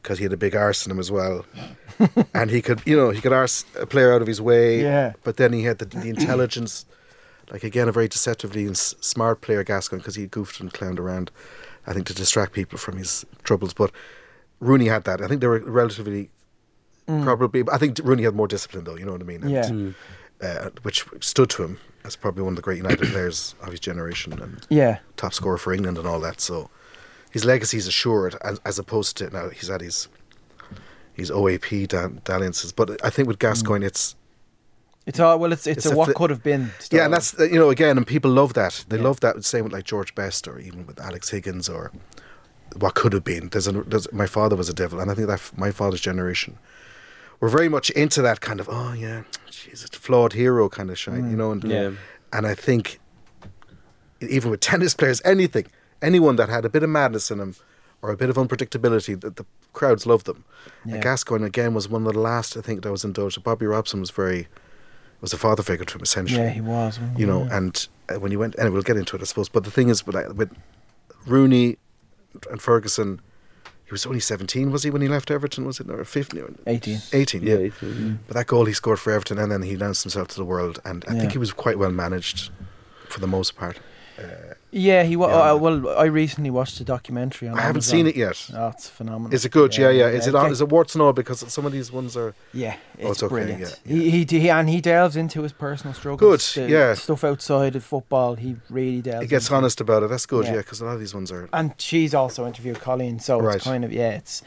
because 0.01 0.17
he 0.19 0.23
had 0.25 0.33
a 0.33 0.37
big 0.37 0.55
arse 0.55 0.85
in 0.85 0.91
him 0.91 0.99
as 0.99 1.11
well, 1.11 1.45
and 2.33 2.49
he 2.49 2.61
could, 2.61 2.81
you 2.85 2.95
know, 2.95 3.09
he 3.09 3.21
could 3.21 3.33
arse 3.33 3.65
a 3.79 3.85
player 3.85 4.13
out 4.13 4.21
of 4.21 4.27
his 4.27 4.41
way. 4.41 4.81
Yeah. 4.81 5.13
But 5.23 5.37
then 5.37 5.53
he 5.53 5.63
had 5.63 5.77
the, 5.79 5.85
the 5.85 6.09
intelligence, 6.09 6.85
like 7.51 7.63
again, 7.63 7.87
a 7.87 7.91
very 7.91 8.07
deceptively 8.07 8.63
and 8.65 8.75
s- 8.75 8.95
smart 9.01 9.41
player, 9.41 9.63
Gascoigne, 9.63 9.99
because 10.01 10.15
he 10.15 10.27
goofed 10.27 10.59
and 10.59 10.73
clowned 10.73 10.99
around. 10.99 11.31
I 11.87 11.93
think 11.93 12.05
to 12.07 12.13
distract 12.13 12.53
people 12.53 12.77
from 12.77 12.97
his 12.97 13.25
troubles. 13.43 13.73
But 13.73 13.91
Rooney 14.59 14.85
had 14.87 15.05
that. 15.05 15.21
I 15.21 15.27
think 15.27 15.41
they 15.41 15.47
were 15.47 15.59
relatively. 15.59 16.29
Probably, 17.07 17.63
I 17.71 17.79
think 17.79 17.99
Rooney 18.03 18.21
had 18.23 18.35
more 18.35 18.47
discipline, 18.47 18.83
though. 18.83 18.95
You 18.95 19.05
know 19.05 19.13
what 19.13 19.21
I 19.21 19.25
mean? 19.25 19.43
And, 19.43 19.51
Mm. 19.51 19.93
Yeah. 20.41 20.47
uh, 20.47 20.69
which 20.83 21.05
stood 21.21 21.49
to 21.51 21.63
him 21.63 21.79
as 22.05 22.15
probably 22.15 22.43
one 22.43 22.53
of 22.53 22.55
the 22.57 22.61
great 22.61 22.77
United 22.77 23.09
players 23.11 23.55
of 23.63 23.71
his 23.71 23.79
generation 23.79 24.31
and 24.39 24.65
Yeah. 24.69 24.99
top 25.17 25.33
scorer 25.33 25.57
for 25.57 25.73
England 25.73 25.97
and 25.97 26.05
all 26.07 26.19
that. 26.19 26.39
So 26.39 26.69
his 27.29 27.45
legacy 27.45 27.77
is 27.77 27.87
assured, 27.87 28.35
as, 28.41 28.59
as 28.65 28.79
opposed 28.79 29.17
to 29.17 29.29
now 29.29 29.49
he's 29.49 29.67
had 29.69 29.81
his 29.81 30.07
his 31.13 31.29
OAP 31.29 31.87
da- 31.87 32.07
dalliances. 32.23 32.71
But 32.71 33.03
I 33.05 33.09
think 33.09 33.27
with 33.27 33.37
hmm. 33.37 33.47
Gascoigne, 33.47 33.85
it's 33.85 34.15
It's 35.05 35.19
all 35.19 35.39
well. 35.39 35.51
It's 35.53 35.67
it's, 35.67 35.85
It's 35.85 35.85
a 35.87 35.93
a 35.93 35.95
what 35.97 36.09
fli- 36.09 36.15
could 36.15 36.29
have 36.29 36.43
been. 36.43 36.71
yeah, 36.91 37.05
and 37.05 37.13
that's 37.13 37.33
you 37.39 37.59
know 37.59 37.69
again, 37.69 37.97
and 37.97 38.05
people 38.05 38.31
love 38.31 38.53
that. 38.53 38.85
They 38.89 38.97
Yeah. 38.97 39.03
love 39.03 39.19
that. 39.21 39.43
Same 39.43 39.63
with 39.63 39.73
like 39.73 39.85
George 39.85 40.13
Best, 40.15 40.47
or 40.47 40.59
even 40.59 40.85
with 40.87 40.99
Alex 40.99 41.29
Higgins, 41.29 41.69
or 41.69 41.91
what 42.75 42.93
could 42.95 43.13
have 43.13 43.23
been. 43.23 43.49
There's, 43.49 43.67
a, 43.67 43.71
there's 43.71 44.11
my 44.13 44.27
father 44.27 44.55
was 44.55 44.69
a 44.69 44.73
devil, 44.73 44.99
and 44.99 45.09
I 45.11 45.13
think 45.15 45.27
that 45.27 45.33
f- 45.45 45.53
my 45.57 45.71
father's 45.71 46.01
generation 46.01 46.57
were 47.39 47.49
very 47.49 47.69
much 47.69 47.89
into 47.91 48.21
that 48.21 48.41
kind 48.41 48.59
of 48.59 48.67
oh 48.69 48.93
yeah, 48.93 49.23
jeez, 49.49 49.83
it's 49.85 49.97
flawed 49.97 50.33
hero 50.33 50.69
kind 50.69 50.89
of 50.89 50.97
shine, 50.97 51.25
you 51.25 51.31
hmm. 51.31 51.37
know. 51.37 51.51
And 51.51 51.63
Yeah. 51.63 51.91
and 52.31 52.45
I 52.45 52.55
think 52.55 52.99
even 54.21 54.51
with 54.51 54.59
tennis 54.59 54.93
players, 54.93 55.21
anything, 55.25 55.65
anyone 56.01 56.35
that 56.37 56.49
had 56.49 56.65
a 56.65 56.69
bit 56.69 56.83
of 56.83 56.89
madness 56.89 57.31
in 57.31 57.37
them 57.39 57.55
or 58.01 58.11
a 58.11 58.17
bit 58.17 58.29
of 58.29 58.37
unpredictability, 58.37 59.19
that 59.19 59.35
the 59.35 59.45
crowds 59.73 60.05
loved 60.05 60.25
them. 60.25 60.45
Yeah. 60.85 60.95
And 60.95 61.03
Gascoigne 61.03 61.45
again 61.45 61.73
was 61.73 61.89
one 61.89 62.07
of 62.07 62.13
the 62.13 62.19
last 62.19 62.55
I 62.57 62.61
think 62.61 62.83
that 62.83 62.91
was 62.91 63.03
indulged. 63.03 63.43
Bobby 63.43 63.65
Robson 63.65 63.99
was 63.99 64.09
very 64.11 64.47
was 65.21 65.33
a 65.33 65.37
father 65.37 65.63
figure 65.63 65.83
to 65.83 65.95
him 65.97 66.01
essentially 66.01 66.41
yeah, 66.41 66.49
he 66.49 66.61
was. 66.61 66.97
you 67.17 67.25
know, 67.27 67.43
Yeah. 67.43 67.57
and 67.57 67.87
uh, 68.07 68.19
when 68.21 68.31
you 68.31 68.39
went, 68.39 68.55
and 68.55 68.71
we'll 68.71 68.81
get 68.83 68.95
into 68.95 69.17
it, 69.17 69.21
I 69.21 69.25
suppose. 69.25 69.49
But 69.49 69.65
the 69.65 69.71
thing 69.71 69.89
is, 69.89 70.05
with, 70.07 70.15
with 70.37 70.49
Rooney 71.27 71.77
and 72.49 72.61
Ferguson, 72.61 73.19
he 73.85 73.91
was 73.91 74.05
only 74.05 74.19
17, 74.21 74.71
was 74.71 74.83
he, 74.83 74.89
when 74.91 75.01
he 75.01 75.07
left 75.09 75.29
Everton? 75.29 75.65
Was 75.65 75.79
it 75.81 75.89
or 75.89 76.05
15? 76.05 76.59
18. 76.67 76.99
18, 77.11 77.41
yeah. 77.43 77.49
Yeah, 77.49 77.59
it's- 77.65 78.15
But 78.27 78.35
that 78.35 78.47
goal 78.47 78.65
he 78.65 78.71
scored 78.73 78.99
for 78.99 79.11
Everton, 79.11 79.37
and 79.39 79.51
then 79.51 79.61
he 79.63 79.73
announced 79.73 80.03
himself 80.03 80.27
to 80.29 80.35
the 80.37 80.45
world, 80.45 80.79
and 80.85 81.03
I 81.07 81.13
Yeah. 81.13 81.19
think 81.19 81.31
he 81.33 81.37
was 81.37 81.51
quite 81.51 81.77
well 81.77 81.91
managed 81.91 82.51
for 83.09 83.19
the 83.19 83.27
most 83.27 83.55
part. 83.57 83.77
Yeah, 84.71 85.01
he 85.01 85.15
was. 85.15 85.31
Yeah. 85.31 85.51
Uh, 85.51 85.55
well, 85.55 85.89
I 85.97 86.05
recently 86.05 86.51
watched 86.51 86.77
the 86.77 86.83
documentary. 86.83 87.47
On 87.47 87.55
I 87.57 87.61
haven't 87.61 87.77
Amazon. 87.77 87.91
seen 87.91 88.07
it 88.07 88.15
yet. 88.15 88.49
Oh, 88.53 88.67
it's 88.67 88.87
phenomenal. 88.87 89.33
Is 89.33 89.43
it 89.43 89.51
good? 89.51 89.75
Yeah, 89.75 89.89
yeah. 89.89 90.07
Is 90.07 90.27
it 90.27 90.35
on? 90.35 90.45
okay. 90.45 90.51
Is 90.51 90.61
it 90.61 90.69
warts 90.69 90.93
and 90.93 91.01
all? 91.01 91.11
Because 91.11 91.39
some 91.51 91.65
of 91.65 91.71
these 91.71 91.91
ones 91.91 92.15
are. 92.15 92.35
Yeah, 92.53 92.75
it's, 92.95 93.05
Oh, 93.07 93.11
it's 93.11 93.23
okay, 93.23 93.29
brilliant. 93.33 93.61
yeah, 93.83 93.95
He, 93.95 94.11
he 94.11 94.25
he 94.39 94.49
and 94.51 94.69
he 94.69 94.79
delves 94.79 95.15
into 95.15 95.41
his 95.41 95.53
personal 95.53 95.95
struggles. 95.95 96.53
Good, 96.53 96.65
the 96.67 96.71
yeah. 96.71 96.93
Stuff 96.93 97.23
outside 97.23 97.75
of 97.75 97.83
football, 97.83 98.35
he 98.35 98.57
really 98.69 99.01
delves. 99.01 99.23
He 99.23 99.27
gets 99.27 99.45
into. 99.47 99.55
honest 99.55 99.81
about 99.81 100.03
it. 100.03 100.09
That's 100.11 100.27
good. 100.27 100.45
Yeah. 100.45 100.51
Yeah, 100.51 100.57
because 100.57 100.81
a 100.81 100.85
lot 100.85 100.93
of 100.93 100.99
these 100.99 101.15
ones 101.15 101.31
are. 101.31 101.49
And 101.51 101.73
she's 101.79 102.13
also 102.13 102.45
interviewed 102.45 102.79
Colleen, 102.79 103.19
so 103.19 103.39
Right. 103.39 103.55
it's 103.55 103.63
kind 103.65 103.83
of 103.83 103.91
yeah, 103.91 104.11
it's 104.11 104.43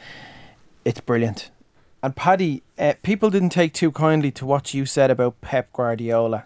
it's 0.85 1.01
brilliant. 1.01 1.51
And 2.01 2.15
Paddy, 2.15 2.63
uh, 2.79 2.93
people 3.01 3.29
didn't 3.29 3.49
take 3.49 3.73
too 3.73 3.91
kindly 3.91 4.31
to 4.31 4.45
what 4.45 4.73
you 4.73 4.85
said 4.85 5.11
about 5.11 5.39
Pep 5.41 5.71
Guardiola 5.73 6.45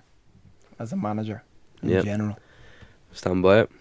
as 0.79 0.91
a 0.91 0.95
manager 0.95 1.43
in 1.83 1.89
Yep. 1.89 2.05
general. 2.05 2.37
Stand 3.17 3.41
by 3.43 3.61
it. 3.61 3.71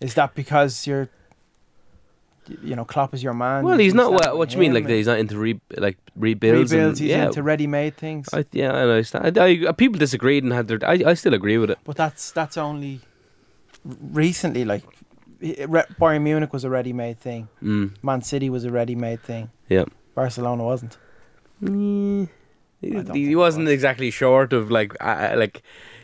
Is 0.00 0.14
that 0.14 0.34
because 0.34 0.86
you're, 0.86 1.08
you 2.62 2.74
know, 2.74 2.84
Klopp 2.84 3.12
is 3.14 3.22
your 3.22 3.34
man? 3.34 3.64
Well, 3.64 3.78
he's 3.78 3.94
not. 3.94 4.18
stand 4.18 4.38
What, 4.38 4.48
do 4.48 4.54
you 4.54 4.60
mean? 4.60 4.72
Like 4.72 4.88
he's 4.88 5.06
not 5.06 5.18
into 5.18 5.38
re, 5.38 5.60
like 5.76 5.98
rebuilds? 6.16 6.72
rebuilds. 6.72 7.00
and, 7.00 7.08
He's 7.08 7.16
yeah, 7.16 7.26
into 7.26 7.42
ready-made 7.42 7.96
things. 7.96 8.28
I, 8.32 8.44
yeah, 8.52 8.72
I 8.72 8.80
understand. 8.80 9.38
I, 9.38 9.68
I, 9.68 9.72
people 9.72 9.98
disagreed 9.98 10.42
and 10.44 10.52
had 10.52 10.68
their. 10.68 10.78
I, 10.84 11.02
I 11.06 11.14
still 11.14 11.34
agree 11.34 11.58
with 11.58 11.70
it. 11.70 11.78
But 11.84 11.96
that's 11.96 12.30
that's 12.32 12.56
only 12.56 13.00
recently. 13.84 14.64
Like 14.64 14.84
Bayern 15.40 16.22
Munich 16.22 16.52
was 16.52 16.64
a 16.64 16.70
ready-made 16.70 17.18
thing. 17.18 17.48
Mm, 17.62 17.92
Man 18.02 18.22
City 18.22 18.50
was 18.50 18.64
a 18.64 18.70
ready-made 18.70 19.22
thing. 19.22 19.50
yeah. 19.68 19.84
Barcelona 20.14 20.64
wasn't. 20.64 20.98
Mm, 21.62 22.28
he, 22.80 22.90
he 23.12 23.36
wasn't 23.36 23.66
was. 23.66 23.72
exactly 23.72 24.10
short 24.10 24.52
of 24.52 24.70
like 24.70 24.94
uh, 25.00 25.34
like 25.36 25.62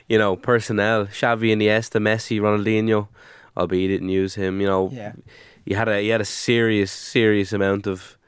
you 0.09 0.19
know 0.19 0.37
personnel. 0.37 1.07
Xavi, 1.07 1.53
Iniesta, 1.55 2.01
Messi, 2.01 2.41
Ronaldinho. 2.41 3.09
Albeit 3.57 3.81
he 3.91 3.97
didn't 3.97 4.11
use 4.11 4.35
him. 4.35 4.61
You 4.61 4.67
know, 4.67 4.91
Yeah. 4.93 5.13
he 5.65 5.75
had 5.75 5.89
a 5.89 6.01
he 6.01 6.09
had 6.09 6.21
a 6.21 6.25
serious 6.27 6.93
serious 6.93 7.53
amount 7.53 7.87
of 7.87 8.19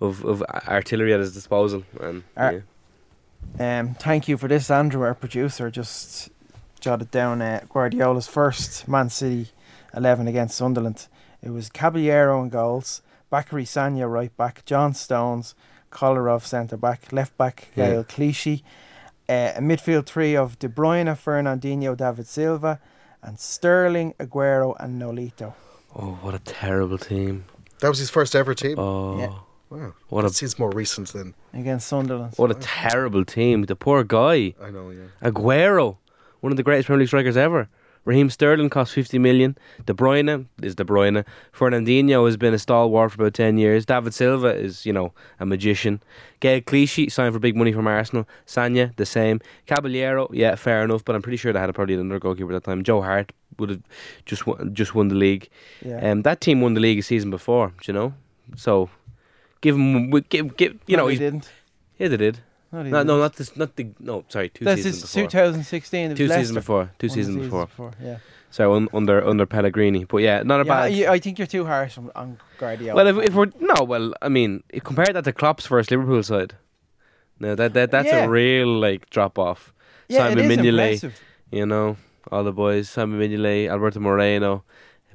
of 0.00 0.24
of 0.24 0.42
artillery 0.68 1.12
at 1.12 1.20
his 1.20 1.34
disposal. 1.34 1.82
And 2.00 2.22
Ar- 2.36 2.52
yeah. 2.52 2.60
Um, 3.80 3.94
thank 3.94 4.28
you 4.28 4.36
for 4.36 4.48
this, 4.48 4.70
Andrew, 4.70 5.02
our 5.02 5.14
producer. 5.14 5.70
Just 5.70 6.30
jotted 6.80 7.10
down 7.10 7.42
uh, 7.42 7.60
Guardiola's 7.68 8.26
first 8.28 8.86
Man 8.88 9.10
City 9.10 9.48
11 9.94 10.28
against 10.28 10.56
Sunderland. 10.56 11.08
It 11.42 11.50
was 11.50 11.68
Caballero 11.70 12.42
in 12.42 12.48
goals, 12.50 13.02
Bakary 13.32 13.64
Sanya 13.64 14.10
right 14.10 14.34
back, 14.36 14.64
John 14.66 14.94
Stones, 14.94 15.54
Kolarov 15.90 16.42
centre 16.44 16.76
back, 16.76 17.12
left 17.12 17.36
back 17.36 17.68
Yeah. 17.74 17.90
Gael 17.90 18.04
Clichy, 18.04 18.62
uh, 19.30 19.52
a 19.56 19.60
midfield 19.60 20.06
three 20.06 20.36
of 20.36 20.58
De 20.58 20.68
Bruyne, 20.68 21.06
Fernandinho, 21.16 21.96
David 21.96 22.26
Silva, 22.26 22.80
and 23.22 23.38
Sterling, 23.38 24.14
Aguero, 24.18 24.74
and 24.80 25.00
Nolito. 25.00 25.54
oh, 25.96 26.18
what 26.22 26.34
a 26.34 26.38
terrible 26.40 26.98
team! 26.98 27.44
That 27.80 27.88
was 27.88 27.98
his 27.98 28.10
first 28.10 28.34
ever 28.34 28.54
team. 28.54 28.78
Oh, 28.78 29.18
Yeah. 29.18 29.34
Wow. 29.70 29.92
what 30.08 30.24
It 30.24 30.32
a 30.32 30.34
seems 30.34 30.58
more 30.58 30.70
recent 30.70 31.12
than. 31.12 31.34
Against 31.54 31.86
Sunderland. 31.86 32.34
what 32.36 32.50
a 32.50 32.54
terrible 32.54 33.24
team! 33.24 33.62
The 33.66 33.76
poor 33.76 34.02
guy. 34.04 34.54
I 34.60 34.70
know, 34.70 34.90
yeah. 34.90 35.08
Aguero, 35.30 35.96
one 36.40 36.52
of 36.52 36.56
the 36.56 36.64
greatest 36.64 36.86
Premier 36.86 37.00
League 37.00 37.08
strikers 37.08 37.36
ever. 37.36 37.68
Raheem 38.04 38.30
Sterling 38.30 38.70
cost 38.70 38.92
50 38.94 39.18
million. 39.18 39.56
De 39.84 39.92
Bruyne 39.92 40.46
is 40.62 40.74
De 40.74 40.84
Bruyne. 40.84 41.24
Fernandinho 41.52 42.24
has 42.26 42.36
been 42.36 42.54
a 42.54 42.58
stalwart 42.58 43.12
for 43.12 43.22
about 43.22 43.34
10 43.34 43.58
years. 43.58 43.84
David 43.84 44.14
Silva 44.14 44.48
is, 44.54 44.86
you 44.86 44.92
know, 44.92 45.12
a 45.38 45.44
magician. 45.46 46.02
Gael 46.40 46.60
Clichy 46.62 47.10
signed 47.10 47.34
for 47.34 47.38
big 47.38 47.56
money 47.56 47.72
from 47.72 47.86
Arsenal. 47.86 48.26
Sanya, 48.46 48.96
the 48.96 49.04
same. 49.06 49.40
Caballero, 49.66 50.28
yeah, 50.32 50.54
fair 50.54 50.82
enough, 50.82 51.04
but 51.04 51.14
I'm 51.14 51.22
pretty 51.22 51.36
sure 51.36 51.52
they 51.52 51.60
had 51.60 51.68
a 51.68 51.74
probably 51.74 51.94
another 51.94 52.18
goalkeeper 52.18 52.52
at 52.52 52.62
that 52.64 52.70
time. 52.70 52.82
Joe 52.82 53.02
Hart 53.02 53.32
would 53.58 53.68
have 53.70 53.82
just 54.24 54.46
won, 54.46 54.74
just 54.74 54.94
won 54.94 55.08
the 55.08 55.14
league. 55.14 55.48
Yeah. 55.84 56.10
Um, 56.10 56.22
that 56.22 56.40
team 56.40 56.62
won 56.62 56.72
the 56.74 56.80
league 56.80 56.98
a 56.98 57.02
season 57.02 57.30
before, 57.30 57.68
do 57.68 57.74
you 57.84 57.92
know? 57.92 58.14
So, 58.56 58.88
give 59.60 59.76
him, 59.76 60.10
give, 60.30 60.56
give, 60.56 60.78
you 60.86 60.96
No, 60.96 61.02
know, 61.02 61.08
he 61.08 61.18
didn't. 61.18 61.50
yeah, 61.98 62.08
they 62.08 62.16
did. 62.16 62.38
No, 62.72 62.84
he 62.84 62.90
No, 62.90 63.02
no, 63.02 63.18
didn't. 63.22 63.36
this, 63.36 63.56
not 63.56 63.76
the, 63.76 63.88
no, 63.98 64.24
sorry, 64.28 64.48
two 64.48 64.64
That's 64.64 64.82
seasons 64.82 65.02
before. 65.02 65.22
2016. 65.30 66.04
it 66.04 66.08
was 66.10 66.18
Two 66.18 66.28
seasons 66.28 66.52
before. 66.56 66.90
Two 66.98 67.08
seasons 67.08 67.36
before. 67.36 67.92
Yeah. 68.02 68.18
So 68.52 68.74
un, 68.74 68.88
under 68.92 69.24
under 69.24 69.46
Pellegrini, 69.46 70.04
but 70.04 70.18
yeah, 70.18 70.42
not 70.42 70.60
a 70.60 70.64
Yeah, 70.64 70.68
bad. 70.88 70.92
I, 71.08 71.12
I 71.14 71.18
think 71.20 71.38
you're 71.38 71.46
too 71.46 71.66
harsh 71.66 71.96
on, 71.98 72.10
on 72.16 72.38
Guardiola. 72.58 72.96
well, 72.96 73.06
if, 73.18 73.28
if 73.28 73.34
we're 73.34 73.52
no, 73.60 73.84
well, 73.84 74.12
I 74.22 74.28
mean, 74.28 74.62
compare 74.84 75.06
that 75.12 75.22
to 75.24 75.32
Klopp's 75.32 75.66
first 75.66 75.90
Liverpool 75.92 76.22
side. 76.24 76.54
No, 77.38 77.54
that 77.54 77.74
that 77.74 77.90
that's 77.92 78.08
Yeah. 78.08 78.24
a 78.24 78.28
real 78.28 78.66
like 78.80 79.08
drop 79.10 79.38
off. 79.38 79.72
yeah, 80.08 80.18
Simon 80.28 80.48
Mignolet, 80.48 81.12
you 81.52 81.64
know, 81.64 81.96
all 82.32 82.42
the 82.42 82.52
boys, 82.52 82.88
Simon 82.90 83.20
Mignolet, 83.20 83.68
Alberto 83.70 84.00
Moreno, 84.00 84.64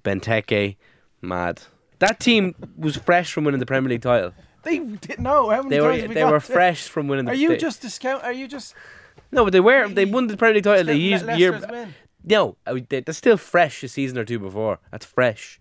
Benteke, 0.03 0.77
mad. 1.21 1.61
That 1.99 2.19
team 2.19 2.55
was 2.77 2.95
fresh 2.97 3.31
from 3.33 3.43
winning 3.45 3.59
the 3.59 3.65
Premier 3.65 3.89
League 3.89 4.01
title. 4.01 4.33
They 4.65 4.79
didn't 4.79 5.19
know. 5.19 5.49
How 5.49 5.61
many 5.61 5.69
They 5.69 5.77
times 5.77 5.85
were 5.85 5.91
have 6.01 6.09
we 6.09 6.13
they 6.15 6.19
got 6.21 6.31
were 6.31 6.39
to- 6.39 6.45
fresh 6.57 6.87
from 6.89 7.07
winning. 7.07 7.25
The, 7.25 7.31
Are 7.31 7.35
you 7.35 7.49
they- 7.49 7.57
just 7.57 7.81
discount? 7.81 8.23
Are 8.23 8.33
you 8.33 8.47
just 8.47 8.73
no? 9.31 9.43
But 9.45 9.53
they 9.53 9.59
were 9.61 9.87
they 9.87 10.05
won 10.05 10.27
the 10.27 10.35
Premier 10.37 10.55
League 10.55 10.63
title 10.65 10.83
the 10.85 10.91
Le- 10.93 10.97
year. 10.99 11.19
Le- 11.19 11.37
year 11.37 11.51
Leicester's 11.51 11.71
win? 11.71 11.93
no, 12.23 12.57
I 12.65 12.73
would- 12.73 12.89
they- 12.89 12.99
that's 13.01 13.17
still 13.17 13.37
fresh 13.37 13.83
a 13.83 13.87
season 13.87 14.17
or 14.17 14.25
two 14.25 14.39
before. 14.39 14.79
That's 14.91 15.05
fresh. 15.05 15.59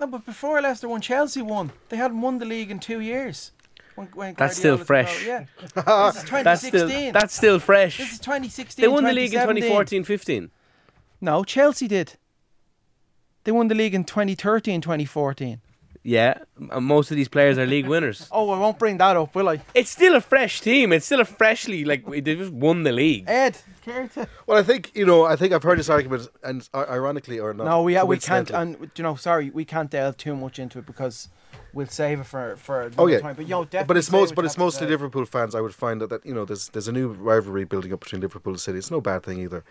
No, 0.00 0.06
but 0.06 0.24
before 0.24 0.60
Leicester 0.62 0.88
won, 0.88 1.00
Chelsea 1.00 1.42
won. 1.42 1.72
They 1.88 1.96
hadn't 1.96 2.20
won 2.20 2.38
the 2.38 2.44
league 2.46 2.70
in 2.70 2.78
two 2.78 3.00
years. 3.00 3.52
When, 3.94 4.08
when 4.08 4.34
That's 4.34 4.58
still 4.58 4.76
Guardiola 4.76 4.78
took 4.78 4.86
fresh. 4.86 5.16
over, 5.22 5.26
Yeah, 5.26 5.44
this 6.12 6.16
is 6.22 6.28
2016. 6.28 6.32
That's 6.44 6.60
still 6.62 7.12
that's 7.12 7.34
still 7.34 7.58
fresh. 7.58 7.96
this 7.98 8.12
is 8.12 8.18
2016. 8.18 8.82
They 8.82 8.88
won 8.88 9.04
the 9.04 9.12
league 9.12 9.32
in 9.32 9.40
2017. 9.40 9.62
2014 9.62 10.04
15. 10.04 10.50
No, 11.22 11.42
Chelsea 11.44 11.88
did. 11.88 12.12
They 13.44 13.52
won 13.52 13.68
the 13.68 13.74
league 13.74 13.94
in 13.94 14.04
2013, 14.04 14.80
2014. 14.82 15.60
Yeah, 16.08 16.38
and 16.58 16.72
uh, 16.72 16.80
most 16.80 17.10
of 17.10 17.16
these 17.16 17.28
players 17.28 17.58
are 17.58 17.66
league 17.66 17.88
winners. 17.88 18.28
Oh, 18.38 18.50
I 18.50 18.58
won't 18.58 18.78
bring 18.78 18.96
that 18.98 19.16
up, 19.16 19.34
will 19.34 19.48
I? 19.48 19.60
It's 19.74 19.90
still 19.90 20.14
a 20.14 20.20
fresh 20.20 20.60
team. 20.60 20.92
It's 20.92 21.04
still 21.06 21.20
a 21.20 21.24
freshly 21.24 21.84
like 21.84 22.06
they 22.06 22.20
just 22.36 22.52
won 22.52 22.84
the 22.84 22.92
league. 22.92 23.24
Ed, 23.26 23.58
care 23.84 24.06
to? 24.14 24.28
Well, 24.46 24.56
I 24.56 24.62
think 24.62 24.92
you 24.94 25.04
know. 25.04 25.24
I 25.24 25.34
think 25.36 25.52
I've 25.52 25.64
heard 25.64 25.78
this 25.80 25.88
argument, 25.90 26.28
and 26.44 26.68
i- 26.72 26.84
ironically 26.84 27.40
or 27.40 27.52
not. 27.52 27.64
No, 27.66 27.82
we 27.82 27.94
we 28.04 28.16
can't. 28.18 28.48
coincidentally- 28.48 28.82
And 28.84 28.90
you 28.96 29.02
know, 29.02 29.16
sorry, 29.16 29.50
we 29.50 29.64
can't 29.64 29.90
delve 29.90 30.16
too 30.16 30.36
much 30.36 30.58
into 30.60 30.78
it 30.78 30.86
because 30.86 31.28
we'll 31.74 31.88
save 31.88 32.20
it 32.20 32.26
for 32.26 32.54
for 32.56 32.82
another 32.82 33.02
Oh 33.02 33.06
yeah, 33.08 33.18
time. 33.20 33.34
But 33.34 33.48
yo, 33.48 33.64
definitely. 33.64 33.86
but 33.88 33.96
it's 33.96 34.10
most, 34.12 34.34
but 34.36 34.44
it's 34.44 34.56
mostly. 34.58 34.86
Liverpool 34.86 35.24
fans. 35.26 35.54
I 35.56 35.60
would 35.60 35.74
find 35.74 36.00
that, 36.00 36.10
that 36.10 36.24
you 36.24 36.34
know, 36.34 36.44
there's 36.44 36.68
there's 36.68 36.88
a 36.88 36.92
new 36.92 37.08
rivalry 37.30 37.64
building 37.64 37.92
up 37.92 38.00
between 38.00 38.20
Liverpool 38.20 38.52
and 38.52 38.60
City. 38.60 38.78
It's 38.78 38.92
no 38.92 39.00
bad 39.00 39.24
thing 39.24 39.38
either. 39.40 39.64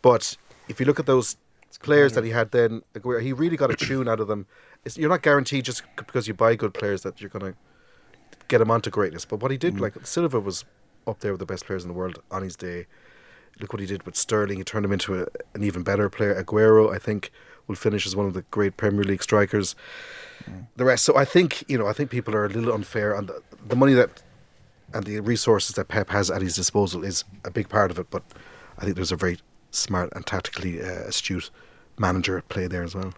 But 0.00 0.38
if 0.68 0.80
you 0.80 0.86
look 0.86 0.98
at 1.00 1.06
those 1.06 1.36
players 1.82 2.12
that 2.12 2.22
he 2.24 2.30
had 2.30 2.50
then, 2.52 2.82
he 3.22 3.32
really 3.32 3.56
got 3.56 3.70
a 3.70 3.76
tune 3.76 4.06
out 4.08 4.20
of 4.20 4.28
them. 4.28 4.46
It's, 4.84 4.96
you're 4.98 5.08
not 5.10 5.22
guaranteed 5.22 5.64
just 5.64 5.82
because 5.96 6.26
you 6.26 6.34
buy 6.34 6.56
good 6.56 6.74
players 6.74 7.02
that 7.02 7.20
you're 7.20 7.30
gonna 7.30 7.54
get 8.48 8.60
him 8.60 8.70
onto 8.70 8.90
greatness. 8.90 9.24
But 9.24 9.40
what 9.40 9.50
he 9.50 9.56
Mm. 9.56 9.60
did, 9.60 9.80
like 9.80 9.94
Silva 10.06 10.40
was 10.40 10.64
up 11.06 11.20
there 11.20 11.32
with 11.32 11.40
the 11.40 11.46
best 11.46 11.66
players 11.66 11.84
in 11.84 11.88
the 11.88 11.94
world 11.94 12.20
on 12.30 12.42
his 12.42 12.56
day. 12.56 12.86
Look 13.60 13.72
what 13.72 13.80
he 13.80 13.86
did 13.86 14.04
with 14.04 14.16
Sterling. 14.16 14.58
He 14.58 14.64
turned 14.64 14.84
him 14.84 14.92
into 14.92 15.22
a, 15.22 15.26
an 15.54 15.62
even 15.62 15.82
better 15.82 16.08
player. 16.08 16.34
Aguero, 16.42 16.92
I 16.92 16.98
think, 16.98 17.30
will 17.66 17.76
finish 17.76 18.06
as 18.06 18.16
one 18.16 18.26
of 18.26 18.34
the 18.34 18.42
great 18.50 18.76
Premier 18.76 19.04
League 19.04 19.22
strikers. 19.22 19.76
Mm. 20.50 20.66
The 20.76 20.84
rest. 20.84 21.04
So 21.04 21.16
I 21.16 21.24
think 21.24 21.62
you 21.68 21.78
know, 21.78 21.86
I 21.86 21.92
think 21.92 22.10
people 22.10 22.34
are 22.34 22.44
a 22.44 22.48
little 22.48 22.72
unfair 22.72 23.16
on 23.16 23.26
the 23.26 23.40
the 23.68 23.76
money 23.76 23.94
that 23.94 24.22
and 24.94 25.04
the 25.04 25.20
resources 25.20 25.76
that 25.76 25.88
Pep 25.88 26.10
has 26.10 26.30
at 26.30 26.42
his 26.42 26.54
disposal 26.56 27.04
is 27.04 27.24
a 27.44 27.50
big 27.50 27.68
part 27.68 27.90
of 27.90 27.98
it. 27.98 28.10
But 28.10 28.22
I 28.78 28.82
think 28.84 28.96
there's 28.96 29.12
a 29.12 29.16
very 29.16 29.38
smart 29.70 30.10
and 30.14 30.26
tactically 30.26 30.82
uh, 30.82 31.04
astute 31.08 31.50
manager 31.98 32.36
at 32.38 32.48
play 32.48 32.66
there 32.66 32.82
as 32.82 32.94
well. 32.94 33.14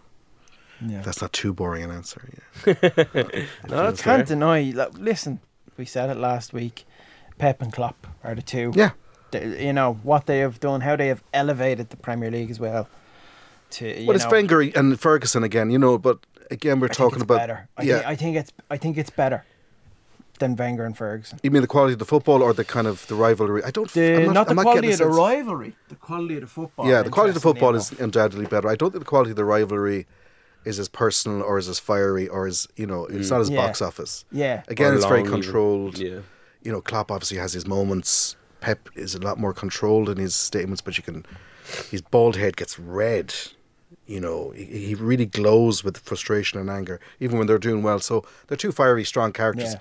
Yeah. 0.81 1.01
That's 1.01 1.21
not 1.21 1.31
too 1.33 1.53
boring 1.53 1.83
an 1.83 1.91
answer. 1.91 2.27
Yeah. 2.65 2.73
No, 3.69 3.83
that's 3.83 4.01
Can't 4.01 4.19
fair. 4.19 4.23
deny. 4.23 4.71
like, 4.75 4.97
Listen, 4.97 5.39
we 5.77 5.85
said 5.85 6.09
it 6.09 6.17
last 6.17 6.53
week. 6.53 6.85
Pep 7.37 7.61
and 7.61 7.71
Klopp 7.71 8.07
are 8.23 8.35
the 8.35 8.41
two. 8.41 8.71
Yeah. 8.75 8.91
They- 9.31 9.65
you 9.67 9.73
know 9.73 9.93
what 10.03 10.25
they 10.25 10.39
have 10.39 10.59
done, 10.59 10.81
how 10.81 10.95
they 10.95 11.07
have 11.07 11.23
elevated 11.33 11.89
the 11.89 11.97
Premier 11.97 12.31
League 12.31 12.49
as 12.51 12.59
well. 12.59 12.87
To 13.71 13.99
you 14.01 14.07
Well, 14.07 14.15
it's 14.15 14.27
Wenger 14.29 14.61
and 14.61 14.99
Ferguson 14.99 15.43
again, 15.43 15.71
you 15.71 15.79
know. 15.79 15.97
But 15.97 16.19
again, 16.51 16.79
we're 16.79 16.85
I 16.85 16.89
think 16.89 16.97
talking 16.97 17.15
it's 17.15 17.23
about 17.23 17.37
better. 17.39 17.67
I 17.77 17.83
yeah. 17.83 17.95
think, 17.97 18.07
I 18.07 18.15
think 18.15 18.37
it's 18.37 18.51
I 18.69 18.77
think 18.77 18.97
it's 18.97 19.09
better 19.09 19.43
than 20.39 20.55
Wenger 20.55 20.85
and 20.85 20.95
Ferguson. 20.97 21.39
you 21.43 21.49
mean 21.51 21.61
the 21.61 21.67
quality 21.67 21.93
of 21.93 21.99
the 21.99 22.05
football 22.05 22.43
or 22.43 22.53
the 22.53 22.63
kind 22.65 22.87
of 22.87 23.07
the 23.07 23.15
rivalry? 23.15 23.63
I 23.63 23.71
don't. 23.71 23.89
The, 23.91 24.17
I'm 24.17 24.25
not, 24.27 24.33
not, 24.33 24.43
the 24.45 24.49
I'm 24.51 24.55
not 24.57 24.61
quality 24.63 24.87
getting 24.89 25.07
of 25.07 25.11
the 25.13 25.17
rivalry, 25.19 25.75
the 25.89 25.95
quality 25.95 26.35
of 26.35 26.41
the 26.41 26.47
football. 26.47 26.87
Yeah, 26.87 27.01
the 27.01 27.09
quality 27.09 27.29
of 27.31 27.35
the 27.35 27.41
football 27.41 27.73
is 27.75 27.91
undoubtedly 27.93 28.45
better. 28.45 28.67
I 28.69 28.75
don't 28.75 28.91
think 28.91 29.03
the 29.03 29.09
quality 29.09 29.31
of 29.31 29.37
the 29.37 29.45
rivalry 29.45 30.05
is 30.65 30.79
as 30.79 30.89
personal 30.89 31.41
or 31.41 31.57
is 31.57 31.69
as 31.69 31.79
fiery 31.79 32.27
or 32.27 32.47
as 32.47 32.67
you 32.75 32.85
know, 32.85 33.05
it's 33.05 33.27
mm. 33.27 33.31
not 33.31 33.41
as 33.41 33.49
Yeah. 33.49 33.65
box 33.65 33.81
office. 33.81 34.25
Yeah, 34.31 34.63
Again, 34.67 34.91
Or 34.91 34.95
it's 34.95 35.05
very 35.05 35.19
long 35.21 35.27
even. 35.29 35.41
controlled. 35.41 35.97
Yeah. 35.97 36.19
You 36.63 36.71
know, 36.71 36.81
Klopp 36.81 37.11
obviously 37.11 37.37
has 37.37 37.53
his 37.53 37.67
moments. 37.67 38.35
Pep 38.59 38.89
is 38.95 39.13
a 39.13 39.19
lot 39.19 39.37
more 39.37 39.53
controlled 39.53 40.09
in 40.09 40.17
his 40.17 40.33
statements, 40.33 40.81
but 40.81 40.97
you 40.97 41.03
can, 41.03 41.25
his 41.91 42.01
bald 42.01 42.35
head 42.35 42.57
gets 42.57 42.79
red. 42.79 43.33
You 44.07 44.19
know, 44.19 44.51
he, 44.51 44.65
he 44.65 44.95
really 44.95 45.27
glows 45.27 45.83
with 45.83 45.97
frustration 45.97 46.59
and 46.59 46.69
anger, 46.69 46.99
even 47.19 47.37
when 47.37 47.47
they're 47.47 47.59
doing 47.59 47.83
well. 47.83 47.99
So 47.99 48.25
they're 48.47 48.57
two 48.57 48.71
fiery, 48.71 49.03
strong 49.03 49.31
characters. 49.31 49.73
Yeah. 49.73 49.79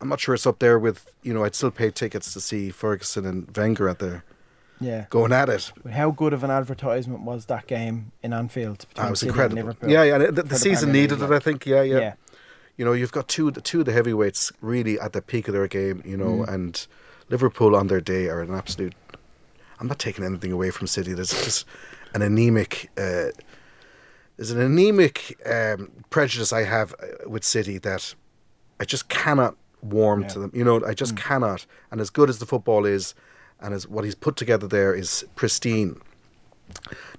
I'm 0.00 0.08
not 0.08 0.20
sure 0.20 0.34
it's 0.34 0.46
up 0.46 0.58
there 0.58 0.78
with 0.78 1.06
you 1.22 1.32
know. 1.32 1.44
I'd 1.44 1.54
still 1.54 1.70
pay 1.70 1.90
tickets 1.90 2.32
to 2.32 2.40
see 2.40 2.70
Ferguson 2.70 3.24
and 3.24 3.56
Wenger 3.56 3.88
at 3.88 4.00
there 4.00 4.24
yeah. 4.82 5.06
going 5.10 5.32
at 5.32 5.48
it. 5.48 5.72
But 5.82 5.92
how 5.92 6.10
good 6.10 6.32
of 6.32 6.42
an 6.44 6.50
advertisement 6.50 7.22
was 7.22 7.46
that 7.46 7.66
game 7.66 8.12
in 8.22 8.32
Anfield? 8.32 8.86
That 8.94 9.10
was 9.10 9.20
City 9.20 9.30
and 9.30 9.34
incredible. 9.36 9.56
Liverpool? 9.56 9.90
Yeah, 9.90 10.02
yeah. 10.04 10.18
The, 10.18 10.42
the, 10.42 10.56
season 10.56 10.92
needed 10.92 11.22
it, 11.22 11.30
I 11.30 11.38
think. 11.38 11.64
Yeah, 11.66 11.82
yeah, 11.82 11.98
yeah. 11.98 12.14
You 12.76 12.84
know, 12.84 12.92
you've 12.92 13.12
got 13.12 13.28
two 13.28 13.50
the 13.50 13.60
two 13.60 13.80
of 13.80 13.86
the 13.86 13.92
heavyweights 13.92 14.50
really 14.60 14.98
at 14.98 15.12
the 15.12 15.22
peak 15.22 15.46
of 15.48 15.54
their 15.54 15.68
game. 15.68 16.02
You 16.04 16.16
know, 16.16 16.44
Mm. 16.44 16.48
and 16.48 16.86
Liverpool 17.28 17.76
on 17.76 17.86
their 17.88 18.00
day 18.00 18.28
are 18.28 18.40
an 18.42 18.54
absolute. 18.54 18.94
I'm 19.78 19.86
not 19.88 19.98
taking 19.98 20.24
anything 20.24 20.52
away 20.52 20.70
from 20.70 20.86
City. 20.86 21.12
There's 21.12 21.30
just 21.30 21.66
an 22.14 22.22
anemic. 22.22 22.90
Uh, 22.96 23.30
there's 24.36 24.50
an 24.50 24.60
anemic 24.60 25.38
um, 25.46 25.90
prejudice 26.10 26.52
I 26.52 26.64
have 26.64 26.94
uh, 27.02 27.28
with 27.28 27.44
City 27.44 27.78
that 27.78 28.14
I 28.80 28.84
just 28.84 29.08
cannot 29.08 29.56
warm 29.82 30.22
Yeah. 30.22 30.28
to 30.28 30.38
them. 30.40 30.50
You 30.54 30.64
know, 30.64 30.76
I 30.76 30.92
Mm. 30.92 30.96
just 30.96 31.16
cannot. 31.16 31.66
And 31.90 32.00
as 32.00 32.10
good 32.10 32.28
as 32.30 32.38
the 32.38 32.46
football 32.46 32.86
is, 32.86 33.14
and 33.62 33.74
as 33.74 33.86
what 33.88 34.04
he's 34.04 34.14
put 34.14 34.36
together 34.36 34.66
there 34.66 34.94
is 34.94 35.24
pristine. 35.36 36.00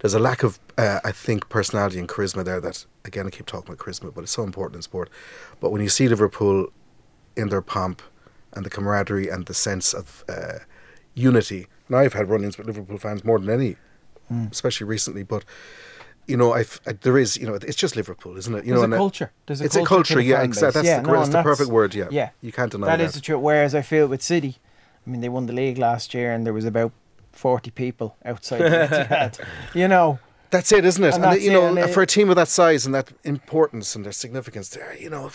There's 0.01 0.13
a 0.13 0.19
lack 0.19 0.43
of, 0.43 0.59
uh, 0.77 0.99
I 1.03 1.11
think, 1.11 1.47
personality 1.49 1.99
and 1.99 2.07
charisma 2.09 2.43
there. 2.43 2.59
That 2.59 2.85
again, 3.05 3.27
I 3.27 3.29
keep 3.29 3.45
talking 3.45 3.71
about 3.73 3.83
charisma, 3.85 4.13
but 4.13 4.23
it's 4.23 4.31
so 4.31 4.43
important 4.43 4.75
in 4.77 4.81
sport. 4.81 5.09
But 5.59 5.71
when 5.71 5.81
you 5.81 5.89
see 5.89 6.07
Liverpool 6.07 6.67
in 7.35 7.49
their 7.49 7.61
pomp 7.61 8.01
and 8.53 8.65
the 8.65 8.69
camaraderie 8.69 9.29
and 9.29 9.45
the 9.45 9.53
sense 9.53 9.93
of 9.93 10.23
uh, 10.27 10.59
unity, 11.13 11.67
and 11.87 11.97
I've 11.97 12.13
had 12.13 12.29
run-ins 12.29 12.57
with 12.57 12.67
Liverpool 12.67 12.97
fans 12.97 13.23
more 13.23 13.39
than 13.39 13.49
any, 13.49 13.75
Mm. 14.31 14.49
especially 14.51 14.87
recently. 14.87 15.21
But 15.23 15.43
you 16.27 16.37
know, 16.37 16.53
I've, 16.53 16.79
I, 16.87 16.93
there 16.93 17.17
is, 17.17 17.35
you 17.35 17.45
know, 17.45 17.55
it's 17.55 17.75
just 17.75 17.97
Liverpool, 17.97 18.37
isn't 18.37 18.55
it? 18.55 18.63
You 18.65 18.73
There's 18.73 18.87
know, 18.87 18.95
a 18.95 18.95
uh, 18.95 18.97
culture. 18.97 19.31
There's 19.45 19.59
a 19.59 19.65
it's 19.65 19.75
culture 19.75 19.83
a 19.85 19.97
culture, 19.97 20.21
yeah, 20.21 20.41
exactly. 20.41 20.81
That's, 20.81 20.87
yeah, 20.87 21.01
the, 21.01 21.07
no, 21.07 21.13
that's 21.19 21.29
the 21.29 21.43
perfect 21.43 21.69
word. 21.69 21.93
Yeah, 21.93 22.07
Yeah, 22.09 22.29
you 22.41 22.53
can't 22.53 22.71
deny 22.71 22.87
that 22.87 22.97
that. 22.97 23.03
is 23.03 23.13
the 23.13 23.19
truth. 23.19 23.41
Whereas 23.41 23.75
I 23.75 23.81
feel 23.81 24.07
with 24.07 24.21
City, 24.23 24.55
I 25.05 25.09
mean, 25.09 25.21
they 25.21 25.29
won 25.29 25.45
the 25.45 25.53
league 25.53 25.77
last 25.77 26.13
year, 26.13 26.31
and 26.33 26.45
there 26.45 26.53
was 26.53 26.65
about 26.65 26.91
forty 27.31 27.71
people 27.71 28.15
outside. 28.25 28.59
the 28.61 28.87
Etihad. 29.09 29.39
you 29.75 29.87
know, 29.87 30.19
That's 30.51 30.71
it, 30.71 30.85
isn't 30.85 31.03
it? 31.03 31.15
And 31.15 31.23
And, 31.23 31.33
that's 31.33 31.43
you 31.43 31.49
it, 31.51 31.53
know, 31.53 31.67
and 31.67 31.77
uh, 31.79 31.81
it- 31.83 31.93
for 31.93 32.01
a 32.03 32.07
team 32.07 32.29
of 32.29 32.35
that 32.35 32.47
size 32.47 32.85
and 32.85 32.93
that 32.95 33.11
importance 33.23 33.95
and 33.95 34.05
their 34.05 34.11
significance, 34.13 34.69
there, 34.69 34.95
you 34.99 35.09
know, 35.09 35.31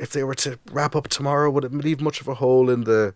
if 0.00 0.10
they 0.12 0.22
were 0.24 0.34
to 0.36 0.58
wrap 0.70 0.94
up 0.94 1.08
tomorrow, 1.08 1.50
would 1.50 1.64
it 1.64 1.72
leave 1.72 2.00
much 2.00 2.20
of 2.20 2.28
a 2.28 2.34
hole 2.34 2.68
in 2.70 2.84
the 2.84 3.14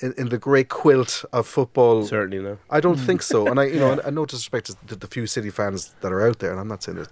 in, 0.00 0.14
in 0.16 0.28
the 0.28 0.38
great 0.38 0.68
quilt 0.68 1.24
of 1.32 1.46
football? 1.48 2.04
Certainly 2.04 2.40
no. 2.44 2.58
I 2.70 2.80
don't 2.80 2.98
think 2.98 3.22
so. 3.22 3.46
And 3.50 3.58
I, 3.58 3.64
you 3.64 3.80
know, 3.80 3.90
and, 3.92 4.00
and 4.04 4.14
no 4.14 4.24
disrespect 4.26 4.66
to 4.66 4.76
the, 4.86 4.96
the 4.96 5.06
few 5.08 5.26
City 5.26 5.50
fans 5.50 5.94
that 6.00 6.12
are 6.12 6.22
out 6.28 6.38
there, 6.38 6.50
and 6.52 6.60
I'm 6.60 6.68
not 6.68 6.82
saying 6.82 6.98
this, 6.98 7.08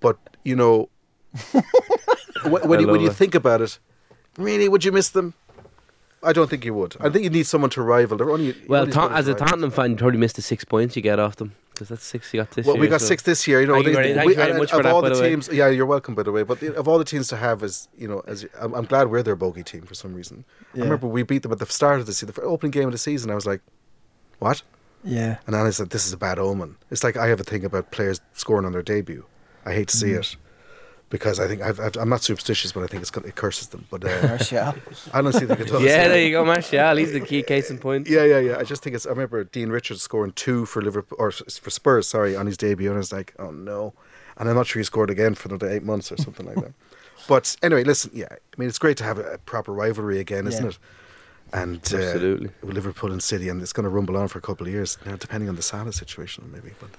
but 0.00 0.18
you 0.44 0.56
know, 0.56 0.88
when, 1.52 2.68
when, 2.68 2.80
you, 2.80 2.86
when 2.86 2.96
love 2.96 3.02
you 3.02 3.10
think 3.10 3.34
about 3.34 3.60
it, 3.62 3.78
really, 4.36 4.68
would 4.68 4.84
you 4.84 4.92
miss 4.92 5.08
them? 5.10 5.34
I 6.24 6.32
don't 6.32 6.48
think 6.50 6.64
you 6.64 6.74
would. 6.74 6.96
I 7.00 7.08
think 7.10 7.24
you 7.24 7.30
need 7.30 7.46
someone 7.46 7.70
to 7.70 7.82
rival. 7.82 8.16
They're 8.16 8.30
only 8.30 8.54
Well, 8.68 8.82
only 8.82 8.92
Tot- 8.92 9.12
as 9.12 9.18
as 9.20 9.28
a 9.28 9.32
good. 9.34 9.46
Tottenham 9.46 9.70
fan, 9.70 9.90
you 9.92 9.96
probably 9.96 10.18
missed 10.18 10.36
the 10.36 10.42
six 10.42 10.64
points 10.64 10.96
you 10.96 11.02
get 11.02 11.18
off 11.18 11.36
them 11.36 11.54
because 11.72 11.88
that's 11.88 12.04
six 12.04 12.32
you 12.32 12.40
got 12.40 12.50
this 12.52 12.64
Well, 12.66 12.76
year. 12.76 12.80
we 12.82 12.88
got 12.88 13.00
so- 13.00 13.06
six 13.08 13.22
this 13.24 13.46
year. 13.48 13.60
You 13.60 13.66
know, 13.66 13.74
Thank 13.74 13.86
you 13.88 13.92
very- 13.94 14.08
we- 14.26 14.34
you 14.36 14.40
and 14.40 14.62
of 14.62 14.70
that, 14.70 14.86
all 14.86 15.02
the 15.02 15.10
the 15.10 15.20
way. 15.20 15.30
teams. 15.30 15.48
Yeah, 15.52 15.68
you're 15.68 15.86
welcome, 15.86 16.14
by 16.14 16.22
the 16.22 16.32
way. 16.32 16.42
But 16.42 16.60
the, 16.60 16.74
of 16.76 16.86
all 16.88 16.98
the 16.98 17.04
teams 17.04 17.28
to 17.28 17.36
have, 17.36 17.62
is 17.62 17.88
you 17.98 18.08
know, 18.08 18.22
as 18.26 18.46
I'm, 18.60 18.72
I'm 18.74 18.84
glad 18.86 19.10
we're 19.10 19.22
their 19.22 19.36
bogey 19.36 19.62
team 19.62 19.82
for 19.82 19.94
some 19.94 20.14
reason. 20.14 20.44
I 20.74 20.80
remember 20.80 21.06
we 21.06 21.22
beat 21.22 21.42
them 21.42 21.52
at 21.52 21.58
the 21.58 21.66
start 21.66 22.00
of 22.00 22.06
the 22.06 22.12
season, 22.14 22.32
the 22.34 22.42
opening 22.42 22.70
game 22.70 22.86
of 22.86 22.92
the 22.92 22.98
season. 22.98 23.30
I 23.30 23.34
was 23.34 23.46
like, 23.46 23.60
what? 24.38 24.62
yeah, 25.06 25.36
And 25.46 25.54
then 25.54 25.66
I 25.66 25.70
said, 25.70 25.90
this 25.90 26.06
is 26.06 26.12
a 26.14 26.16
bad 26.16 26.38
omen. 26.38 26.76
It's 26.90 27.04
like 27.04 27.16
I 27.16 27.26
have 27.28 27.38
a 27.40 27.44
thing 27.44 27.64
about 27.64 27.90
players 27.90 28.20
scoring 28.32 28.64
on 28.64 28.72
their 28.72 28.82
debut. 28.82 29.24
I 29.66 29.72
hate 29.74 29.88
to 29.88 29.96
see 29.96 30.08
Mm. 30.08 30.18
it 30.20 30.36
because 31.14 31.38
I 31.38 31.46
think 31.46 31.62
I've, 31.62 31.78
I've, 31.78 31.94
I'm 31.96 32.08
not 32.08 32.22
superstitious, 32.24 32.72
but 32.72 32.82
I 32.82 32.88
think 32.88 33.00
it's 33.02 33.12
it 33.16 33.36
curses 33.36 33.68
them. 33.68 33.86
But 33.88 34.04
uh, 34.04 34.26
Martial. 34.26 34.74
I 35.12 35.22
don't 35.22 35.32
see 35.32 35.44
the 35.44 35.54
it 35.60 35.68
does. 35.68 35.80
Yeah, 35.80 36.08
there 36.08 36.20
you 36.20 36.32
go, 36.32 36.44
Martial. 36.44 36.96
He's 36.96 37.12
the 37.12 37.20
key 37.20 37.44
case 37.44 37.70
in 37.70 37.78
point. 37.78 38.08
Yeah, 38.08 38.24
yeah, 38.24 38.40
yeah. 38.40 38.56
I 38.58 38.64
just 38.64 38.82
think 38.82 38.96
it's. 38.96 39.06
I 39.06 39.10
remember 39.10 39.44
Dean 39.44 39.68
Richards 39.68 40.02
scoring 40.02 40.32
two 40.32 40.66
for 40.66 40.82
Liverpool 40.82 41.16
or 41.20 41.30
for 41.30 41.70
Spurs, 41.70 42.08
sorry, 42.08 42.34
on 42.34 42.46
his 42.46 42.56
debut, 42.56 42.88
and 42.88 42.96
I 42.96 42.98
was 42.98 43.12
like, 43.12 43.32
oh 43.38 43.52
no. 43.52 43.94
And 44.36 44.48
I'm 44.48 44.56
not 44.56 44.66
sure 44.66 44.80
he 44.80 44.84
scored 44.84 45.10
again 45.10 45.36
for 45.36 45.48
another 45.50 45.70
eight 45.70 45.84
months 45.84 46.10
or 46.10 46.16
something 46.16 46.46
like 46.46 46.56
that. 46.56 46.72
But 47.28 47.56
anyway, 47.62 47.84
listen, 47.84 48.10
yeah, 48.12 48.26
I 48.30 48.36
mean, 48.58 48.68
it's 48.68 48.80
great 48.80 48.96
to 48.98 49.04
have 49.04 49.18
a, 49.18 49.34
a 49.34 49.38
proper 49.38 49.72
rivalry 49.72 50.18
again, 50.18 50.46
isn't 50.48 50.62
Yeah. 50.64 50.70
it? 50.70 50.78
And 51.52 51.76
uh, 51.94 51.98
Absolutely. 51.98 52.50
with 52.62 52.74
Liverpool 52.74 53.12
and 53.12 53.22
City, 53.22 53.48
and 53.48 53.62
it's 53.62 53.72
going 53.72 53.84
to 53.84 53.88
rumble 53.88 54.16
on 54.16 54.26
for 54.28 54.38
a 54.38 54.42
couple 54.42 54.66
of 54.66 54.72
years 54.72 54.98
now, 55.06 55.14
depending 55.16 55.48
on 55.48 55.54
the 55.56 55.62
Salah 55.62 55.92
situation, 55.92 56.50
maybe. 56.52 56.72
But 56.80 56.90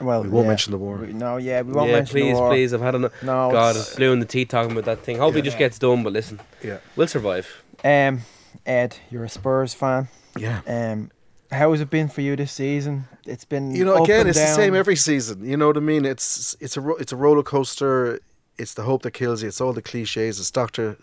Well, 0.00 0.22
We 0.22 0.28
won't 0.28 0.44
yeah. 0.44 0.48
mention 0.48 0.70
the 0.72 0.78
war. 0.78 0.96
We- 0.96 1.12
no, 1.12 1.36
yeah, 1.38 1.62
we 1.62 1.72
won't 1.72 1.88
yeah, 1.90 1.96
mention 1.96 2.12
please, 2.14 2.34
the 2.34 2.40
war. 2.40 2.50
please. 2.50 2.54
Please, 2.70 2.74
I've 2.74 2.80
had 2.80 2.94
enough. 2.94 3.12
No, 3.22 3.50
God, 3.50 3.70
it's- 3.70 3.88
it's 3.88 3.96
blue 3.96 4.12
in 4.12 4.20
the 4.20 4.26
teeth 4.26 4.48
talking 4.48 4.72
about 4.72 4.84
that 4.84 5.02
thing. 5.04 5.18
Hopefully, 5.18 5.40
it 5.40 5.44
just 5.44 5.58
gets 5.58 5.78
done. 5.78 6.02
But 6.02 6.12
listen, 6.12 6.40
yeah, 6.62 6.78
we'll 6.96 7.06
survive. 7.08 7.46
Um, 7.84 8.22
Ed, 8.66 8.96
you're 9.10 9.24
a 9.24 9.28
Spurs 9.28 9.74
fan. 9.74 10.08
yeah. 10.36 10.60
Um, 10.66 11.10
how 11.50 11.70
has 11.72 11.80
it 11.80 11.88
been 11.88 12.08
for 12.08 12.20
you 12.20 12.36
this 12.36 12.52
season? 12.52 13.06
It's 13.24 13.44
been 13.46 13.74
you 13.74 13.84
know 13.84 13.94
up 13.96 14.04
again 14.04 14.20
and 14.20 14.28
it's 14.28 14.38
the 14.38 14.46
same 14.46 14.74
every 14.74 14.96
season 14.96 15.44
you 15.44 15.56
know 15.56 15.66
what 15.68 15.76
i 15.76 15.80
mean 15.80 16.04
it's 16.06 16.56
it's 16.60 16.76
a 16.78 16.80
ro- 16.80 16.96
it's 16.96 17.12
a 17.12 17.16
roller 17.16 17.42
coaster 17.42 18.20
it's 18.58 18.72
the 18.74 18.82
hope 18.82 19.02
that 19.02 19.10
kills 19.12 19.42
you 19.42 19.48
it's 19.48 19.60
all 19.60 19.72
the 19.74 19.82
cliches 19.82 20.38
it's 20.40 20.50
dr 20.50 20.96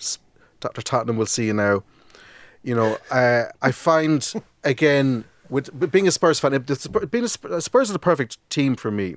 dr 0.59 0.81
tottenham 0.81 1.17
will 1.17 1.25
see 1.27 1.45
you 1.45 1.53
now 1.53 1.83
you 2.63 2.73
know 2.75 2.97
uh, 3.11 3.43
i 3.61 3.71
find 3.71 4.33
again 4.63 5.23
with 5.49 5.91
being 5.91 6.07
a 6.07 6.11
spurs 6.11 6.39
fan 6.39 6.53
Spurs- 6.67 7.05
being 7.07 7.23
a 7.23 7.27
Spurs, 7.27 7.65
spurs 7.65 7.89
are 7.89 7.93
the 7.93 7.99
perfect 7.99 8.37
team 8.49 8.75
for 8.75 8.91
me 8.91 9.15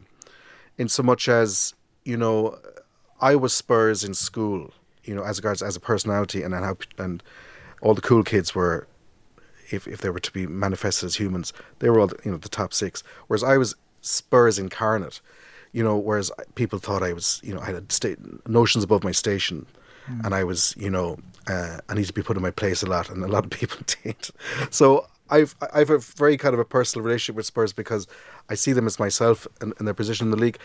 in 0.77 0.89
so 0.89 1.03
much 1.03 1.29
as 1.29 1.75
you 2.05 2.17
know 2.17 2.59
i 3.21 3.35
was 3.35 3.53
spurs 3.53 4.05
in 4.05 4.15
school 4.15 4.73
you 5.05 5.15
know 5.15 5.23
as 5.23 5.39
regards 5.39 5.63
as 5.63 5.77
a 5.77 5.81
personality 5.81 6.43
and 6.43 6.55
how 6.55 6.77
and 6.99 7.23
all 7.81 7.95
the 7.95 8.01
cool 8.01 8.23
kids 8.23 8.55
were 8.55 8.87
if, 9.71 9.87
if 9.87 10.01
they 10.01 10.11
were 10.11 10.21
to 10.21 10.33
be 10.33 10.47
manifested 10.47 11.07
as 11.07 11.17
humans, 11.17 11.53
they 11.79 11.91
were 11.91 12.01
all 12.01 12.11
you 12.25 12.31
know 12.31 12.39
the 12.39 12.49
top 12.49 12.73
six. 12.73 13.03
Whereas 13.27 13.43
I 13.43 13.57
was 13.57 13.75
Spurs 14.01 14.59
incarnate, 14.59 15.21
you 15.73 15.83
know. 15.83 15.97
Whereas 15.97 16.31
people 16.55 16.79
thought 16.79 17.03
I 17.03 17.13
was 17.13 17.41
you 17.45 17.55
know 17.55 17.61
I 17.61 17.67
had 17.67 17.93
sta- 17.93 18.17
notions 18.47 18.85
above 18.85 19.05
my 19.05 19.13
station, 19.13 19.67
and 20.25 20.35
I 20.35 20.45
was 20.45 20.75
you 20.79 20.91
know 20.91 21.19
uh, 21.47 21.79
I 21.89 21.95
need 21.95 22.07
to 22.07 22.13
be 22.13 22.23
put 22.23 22.37
in 22.37 22.43
my 22.43 22.51
place 22.51 22.83
a 22.83 22.87
lot, 22.87 23.11
and 23.11 23.23
a 23.23 23.29
lot 23.29 23.45
of 23.45 23.51
people 23.51 23.79
did. 24.03 24.31
So 24.71 25.07
I've 25.31 25.55
I've 25.73 25.91
a 25.91 25.99
very 25.99 26.37
kind 26.37 26.55
of 26.55 26.61
a 26.61 26.65
personal 26.65 27.05
relationship 27.05 27.37
with 27.37 27.47
Spurs 27.47 27.73
because 27.73 28.07
I 28.49 28.55
see 28.55 28.73
them 28.73 28.87
as 28.87 28.99
myself 28.99 29.47
and, 29.61 29.75
and 29.79 29.87
their 29.87 29.95
position 29.95 30.27
in 30.27 30.31
the 30.31 30.37
league. 30.37 30.59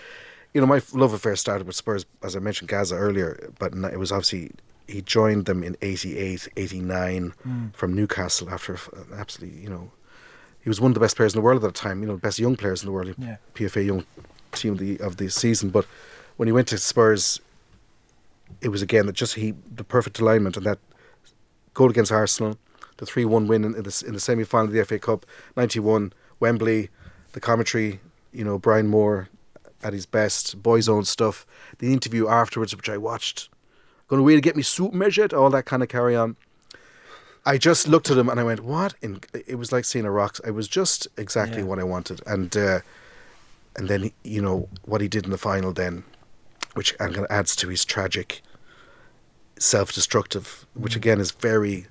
You 0.54 0.62
know, 0.62 0.68
my 0.68 0.82
love 0.94 1.14
affair 1.14 1.36
started 1.36 1.66
with 1.66 1.76
Spurs, 1.76 2.06
as 2.22 2.36
I 2.36 2.40
mentioned 2.40 2.70
Gazza 2.70 2.96
earlier, 2.96 3.52
but 3.58 3.74
it 3.74 3.98
was 3.98 4.12
obviously 4.12 4.52
he 4.88 5.02
joined 5.02 5.46
them 5.46 5.64
in 5.64 5.78
88, 5.82 6.50
89 6.58 7.34
hmm. 7.42 7.68
from 7.74 7.94
Newcastle 7.94 8.50
after 8.50 8.74
an 8.74 9.08
absolutely, 9.16 9.60
you 9.60 9.70
know, 9.70 9.92
he 10.62 10.70
was 10.70 10.80
one 10.80 10.92
of 10.92 10.94
the 10.94 11.00
best 11.00 11.16
players 11.16 11.34
in 11.34 11.38
the 11.38 11.44
world 11.44 11.64
at 11.64 11.74
the 11.74 11.80
time, 11.80 12.02
you 12.02 12.08
know, 12.08 12.16
the 12.16 12.22
best 12.22 12.40
young 12.40 12.56
players 12.56 12.84
in 12.84 12.88
the 12.88 12.92
world, 12.92 13.14
Yeah. 13.18 13.38
PFA 13.56 13.86
young 13.86 14.06
team 14.52 14.74
of 14.74 14.80
the 14.80 15.00
of 15.00 15.18
the 15.18 15.30
season. 15.30 15.70
But 15.70 15.86
when 16.38 16.48
he 16.48 16.52
went 16.52 16.68
to 16.70 16.78
Spurs, 16.78 17.40
it 18.62 18.70
was 18.70 18.82
again 18.82 19.06
that 19.08 19.16
just 19.16 19.36
he 19.36 19.54
the 19.76 19.84
perfect 19.84 20.20
alignment 20.20 20.58
and 20.58 20.66
that 20.66 20.80
goal 21.74 21.90
against 21.90 22.12
Arsenal, 22.12 22.58
the 22.98 23.06
three 23.06 23.26
one 23.26 23.48
win 23.48 23.64
in, 23.64 23.76
in 23.76 23.84
the 23.84 24.04
in 24.08 24.14
the 24.14 24.20
semi 24.20 24.44
final 24.44 24.68
of 24.68 24.74
the 24.74 24.84
FA 24.86 25.00
Cup, 25.00 25.26
ninety 25.56 25.80
one, 25.80 26.14
Wembley, 26.40 26.90
the 27.34 27.40
commentary, 27.40 28.00
you 28.32 28.44
know 28.44 28.58
Brian 28.58 28.88
Moore 28.88 29.30
at 29.84 29.94
his 29.94 30.06
best, 30.06 30.64
boys 30.64 30.88
own 30.88 31.04
stuff, 31.06 31.46
the 31.80 31.92
interview 31.92 32.28
afterwards 32.30 32.74
which 32.76 32.88
I 32.90 32.98
watched, 32.98 33.50
going 34.08 34.22
to 34.22 34.26
really 34.26 34.40
get 34.42 34.56
me 34.56 34.64
suit 34.64 34.94
measured, 34.94 35.34
all 35.34 35.50
that 35.50 35.66
kind 35.66 35.84
of 35.84 35.90
carry 35.90 36.16
on. 36.16 36.38
I 37.46 37.58
just 37.58 37.90
looked 37.90 38.10
at 38.10 38.18
him 38.18 38.30
and 38.30 38.40
I 38.40 38.44
went, 38.46 38.62
"What?" 38.62 38.94
In 39.02 39.20
it 39.46 39.56
was 39.56 39.72
like 39.74 39.84
seeing 39.84 40.06
a 40.06 40.12
rock. 40.12 40.40
It 40.46 40.52
was 40.52 40.68
just 40.70 41.08
exactly 41.18 41.58
Yeah. 41.60 41.66
what 41.66 41.80
I 41.80 41.84
wanted, 41.84 42.22
and 42.26 42.56
uh, 42.56 42.80
and 43.76 43.90
then 43.90 44.12
you 44.24 44.42
know 44.42 44.70
what 44.86 45.02
he 45.02 45.10
did 45.10 45.26
in 45.26 45.32
the 45.32 45.38
final, 45.38 45.74
then, 45.74 46.04
which 46.76 46.96
and 47.02 47.28
adds 47.30 47.56
to 47.58 47.68
his 47.68 47.84
tragic, 47.84 48.42
self-destructive, 49.60 50.66
which 50.74 50.96
again 50.96 51.20
is 51.20 51.32
very, 51.32 51.88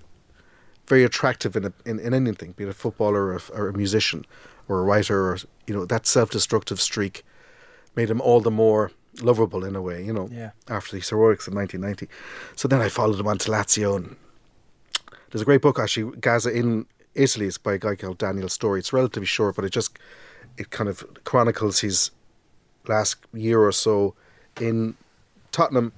very 0.87 1.05
attractive 1.05 1.57
in 1.57 1.65
a, 1.67 1.73
in, 1.85 1.99
in 2.01 2.13
anything, 2.15 2.53
be 2.53 2.65
it 2.65 2.69
a 2.71 2.73
footballer 2.75 3.27
or 3.27 3.37
a, 3.37 3.41
or 3.53 3.69
a 3.69 3.73
musician, 3.73 4.25
or 4.69 4.81
a 4.81 4.83
writer, 4.83 5.31
or 5.31 5.39
you 5.67 5.75
know 5.75 5.85
that 5.87 6.07
self-destructive 6.07 6.81
streak 6.81 7.25
made 7.95 8.11
him 8.11 8.21
all 8.21 8.41
the 8.41 8.51
more 8.51 8.91
lovable 9.21 9.65
in 9.65 9.77
a 9.77 9.83
way, 9.83 10.03
you 10.05 10.13
know 10.13 10.29
Yeah. 10.33 10.51
after 10.69 10.97
the 10.97 11.03
heroics 11.03 11.47
of 11.47 11.55
1990. 11.55 12.09
So 12.57 12.67
then 12.69 12.81
I 12.81 12.89
followed 12.89 13.21
him 13.21 13.27
on 13.29 13.39
to 13.39 13.51
Lazio. 13.51 13.97
And 13.97 14.17
there's 15.31 15.43
a 15.43 15.45
great 15.45 15.61
book 15.63 15.79
actually, 15.79 16.17
Gazza 16.19 16.51
in 16.51 16.87
Italy. 17.15 17.47
It's 17.47 17.59
by 17.59 17.75
a 17.75 17.79
guy 17.79 17.95
called 17.97 18.19
Daniel 18.19 18.49
Storey. 18.49 18.81
It's 18.81 18.93
relatively 18.93 19.27
short, 19.27 19.57
but 19.57 19.65
it 19.65 19.71
just 19.71 19.99
it 20.57 20.71
kind 20.71 20.89
of 20.89 21.05
chronicles 21.25 21.81
his 21.81 22.11
last 22.89 23.17
year 23.33 23.61
or 23.61 23.73
so 23.73 24.15
in 24.61 24.97
Tottenham. 25.53 25.93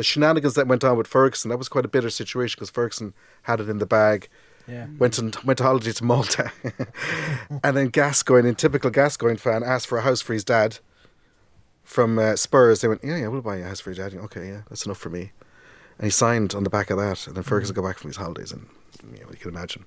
The 0.00 0.04
shenanigans 0.04 0.54
that 0.54 0.66
went 0.66 0.82
on 0.82 0.96
with 0.96 1.06
Ferguson. 1.06 1.50
That 1.50 1.58
was 1.58 1.68
quite 1.68 1.84
a 1.84 1.88
bitter 1.88 2.08
situation 2.08 2.56
because 2.56 2.70
Ferguson 2.70 3.12
had 3.42 3.60
it 3.60 3.68
in 3.68 3.76
the 3.76 3.84
bag. 3.84 4.30
Yeah. 4.66 4.86
Went 4.98 5.18
on 5.18 5.34
went 5.44 5.58
to 5.58 5.62
holiday 5.62 5.92
to 5.92 6.04
Malta, 6.04 6.50
and 7.62 7.76
then 7.76 7.88
Gascoigne, 7.88 8.48
in 8.48 8.54
typical 8.54 8.88
Gascoigne 8.88 9.36
fan, 9.36 9.62
asked 9.62 9.88
for 9.88 9.98
a 9.98 10.00
house 10.00 10.22
for 10.22 10.32
his 10.32 10.42
dad 10.42 10.78
from 11.84 12.18
uh, 12.18 12.34
Spurs. 12.36 12.80
They 12.80 12.88
went, 12.88 13.04
yeah, 13.04 13.18
yeah, 13.18 13.28
we'll 13.28 13.42
buy 13.42 13.58
you 13.58 13.64
a 13.64 13.66
house 13.66 13.80
for 13.80 13.92
your 13.92 14.08
dad. 14.08 14.18
Okay, 14.18 14.48
yeah, 14.48 14.62
that's 14.70 14.86
enough 14.86 14.96
for 14.96 15.10
me. 15.10 15.32
And 15.98 16.06
he 16.06 16.10
signed 16.10 16.54
on 16.54 16.64
the 16.64 16.70
back 16.70 16.88
of 16.88 16.96
that. 16.96 17.26
And 17.26 17.36
then 17.36 17.42
Ferguson 17.42 17.74
got 17.74 17.84
back 17.84 17.98
from 17.98 18.08
his 18.08 18.16
holidays, 18.16 18.52
and 18.52 18.68
you, 19.04 19.20
know, 19.20 19.28
you 19.30 19.36
can 19.36 19.50
imagine. 19.50 19.84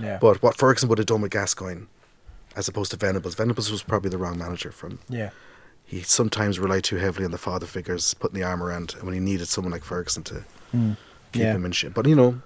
Yeah. 0.00 0.16
But 0.22 0.42
what 0.42 0.56
Ferguson 0.56 0.88
would 0.88 0.96
have 0.96 1.06
done 1.06 1.20
with 1.20 1.32
Gascoigne, 1.32 1.84
as 2.56 2.66
opposed 2.66 2.92
to 2.92 2.96
Venables, 2.96 3.34
Venables 3.34 3.70
was 3.70 3.82
probably 3.82 4.08
the 4.08 4.16
wrong 4.16 4.38
manager. 4.38 4.72
From 4.72 5.00
yeah. 5.10 5.32
He 5.90 6.02
sometimes 6.02 6.58
relied 6.60 6.84
too 6.84 6.96
heavily 6.96 7.24
on 7.24 7.32
the 7.32 7.38
father 7.38 7.66
figures, 7.66 8.14
putting 8.14 8.38
the 8.40 8.46
arm 8.46 8.62
around, 8.62 8.94
and 8.94 9.02
when 9.02 9.14
he 9.14 9.18
needed 9.20 9.48
someone 9.48 9.72
like 9.72 9.82
Ferguson 9.84 10.22
to 10.24 10.44
Mm. 10.72 10.96
keep 11.32 11.42
Yeah. 11.42 11.52
him 11.54 11.64
in 11.64 11.72
shape. 11.72 11.94
But 11.94 12.06
you 12.06 12.14
know, 12.14 12.40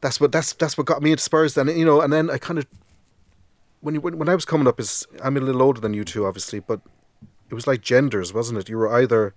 that's 0.00 0.20
what 0.20 0.30
that's 0.30 0.52
that's 0.52 0.78
what 0.78 0.86
got 0.86 1.02
me 1.02 1.10
into 1.10 1.22
Spurs. 1.24 1.54
Then 1.54 1.66
you 1.68 1.84
know, 1.84 2.00
and 2.00 2.12
then 2.12 2.30
I 2.30 2.38
kind 2.38 2.58
of 2.60 2.66
when 3.80 3.94
you 3.96 4.00
when, 4.00 4.16
when 4.18 4.28
I 4.28 4.34
was 4.34 4.44
coming 4.44 4.68
up, 4.68 4.78
is 4.78 5.06
I'm 5.24 5.36
a 5.36 5.40
little 5.40 5.62
older 5.62 5.80
than 5.80 5.92
you 5.92 6.04
two, 6.04 6.24
obviously, 6.26 6.60
but 6.60 6.80
it 7.50 7.54
was 7.54 7.66
like 7.66 7.80
genders, 7.80 8.32
wasn't 8.32 8.58
it? 8.60 8.68
You 8.68 8.78
were 8.78 8.92
either 9.00 9.34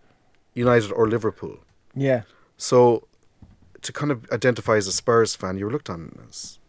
United 0.53 0.91
or 0.91 1.07
Liverpool. 1.07 1.57
Yeah. 1.95 2.21
So 2.57 3.07
to 3.81 3.91
kind 3.93 4.11
of 4.11 4.29
identify 4.31 4.75
as 4.77 4.87
a 4.87 4.91
Spurs 4.91 5.35
fan, 5.35 5.57
you 5.57 5.65
were 5.65 5.71
looked 5.71 5.89
on 5.89 6.19
as, 6.27 6.59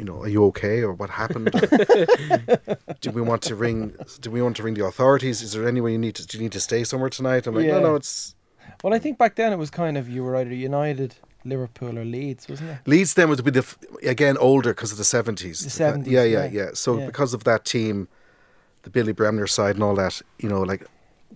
you 0.00 0.06
know, 0.06 0.18
are 0.22 0.28
you 0.28 0.42
okay 0.46 0.76
or 0.86 0.92
what 0.94 1.10
happened? 1.10 1.50
do 3.02 3.10
we 3.10 3.20
want 3.20 3.42
to 3.42 3.54
ring? 3.54 3.94
Do 4.20 4.30
we 4.30 4.40
want 4.40 4.56
to 4.56 4.62
ring 4.62 4.74
the 4.74 4.84
authorities? 4.86 5.42
Is 5.42 5.52
there 5.52 5.68
anywhere 5.68 5.92
you 5.92 5.98
need 5.98 6.14
to? 6.16 6.26
Do 6.26 6.38
you 6.38 6.42
need 6.42 6.52
to 6.52 6.60
stay 6.60 6.84
somewhere 6.84 7.10
tonight? 7.10 7.46
I'm 7.46 7.54
like, 7.54 7.66
Yeah. 7.66 7.78
no, 7.78 7.88
no, 7.88 7.94
it's 7.96 8.34
Well, 8.82 8.94
I 8.94 8.98
think 8.98 9.18
back 9.18 9.34
then 9.36 9.52
it 9.52 9.58
was 9.64 9.70
kind 9.70 9.98
of 9.98 10.08
you 10.08 10.24
were 10.24 10.34
either 10.36 10.54
United, 10.54 11.16
Liverpool, 11.44 11.98
or 11.98 12.04
Leeds, 12.04 12.48
wasn't 12.48 12.70
it? 12.70 12.78
Leeds 12.86 13.12
then 13.14 13.28
would 13.28 13.44
be 13.44 13.50
the 13.50 13.66
again 14.14 14.36
older 14.38 14.70
because 14.74 14.90
of 14.92 14.98
the 14.98 15.04
seventies. 15.04 15.58
The 15.60 15.84
70s, 15.84 16.06
yeah, 16.06 16.24
yeah, 16.24 16.44
yeah. 16.44 16.50
yeah. 16.64 16.70
So 16.72 16.98
Yeah. 16.98 17.06
because 17.10 17.34
of 17.34 17.44
that 17.44 17.66
team, 17.66 18.08
the 18.84 18.90
Billy 18.90 19.12
Bremner 19.12 19.46
side 19.46 19.74
and 19.76 19.84
all 19.84 19.96
that, 19.96 20.22
you 20.38 20.48
know, 20.48 20.62
like 20.62 20.82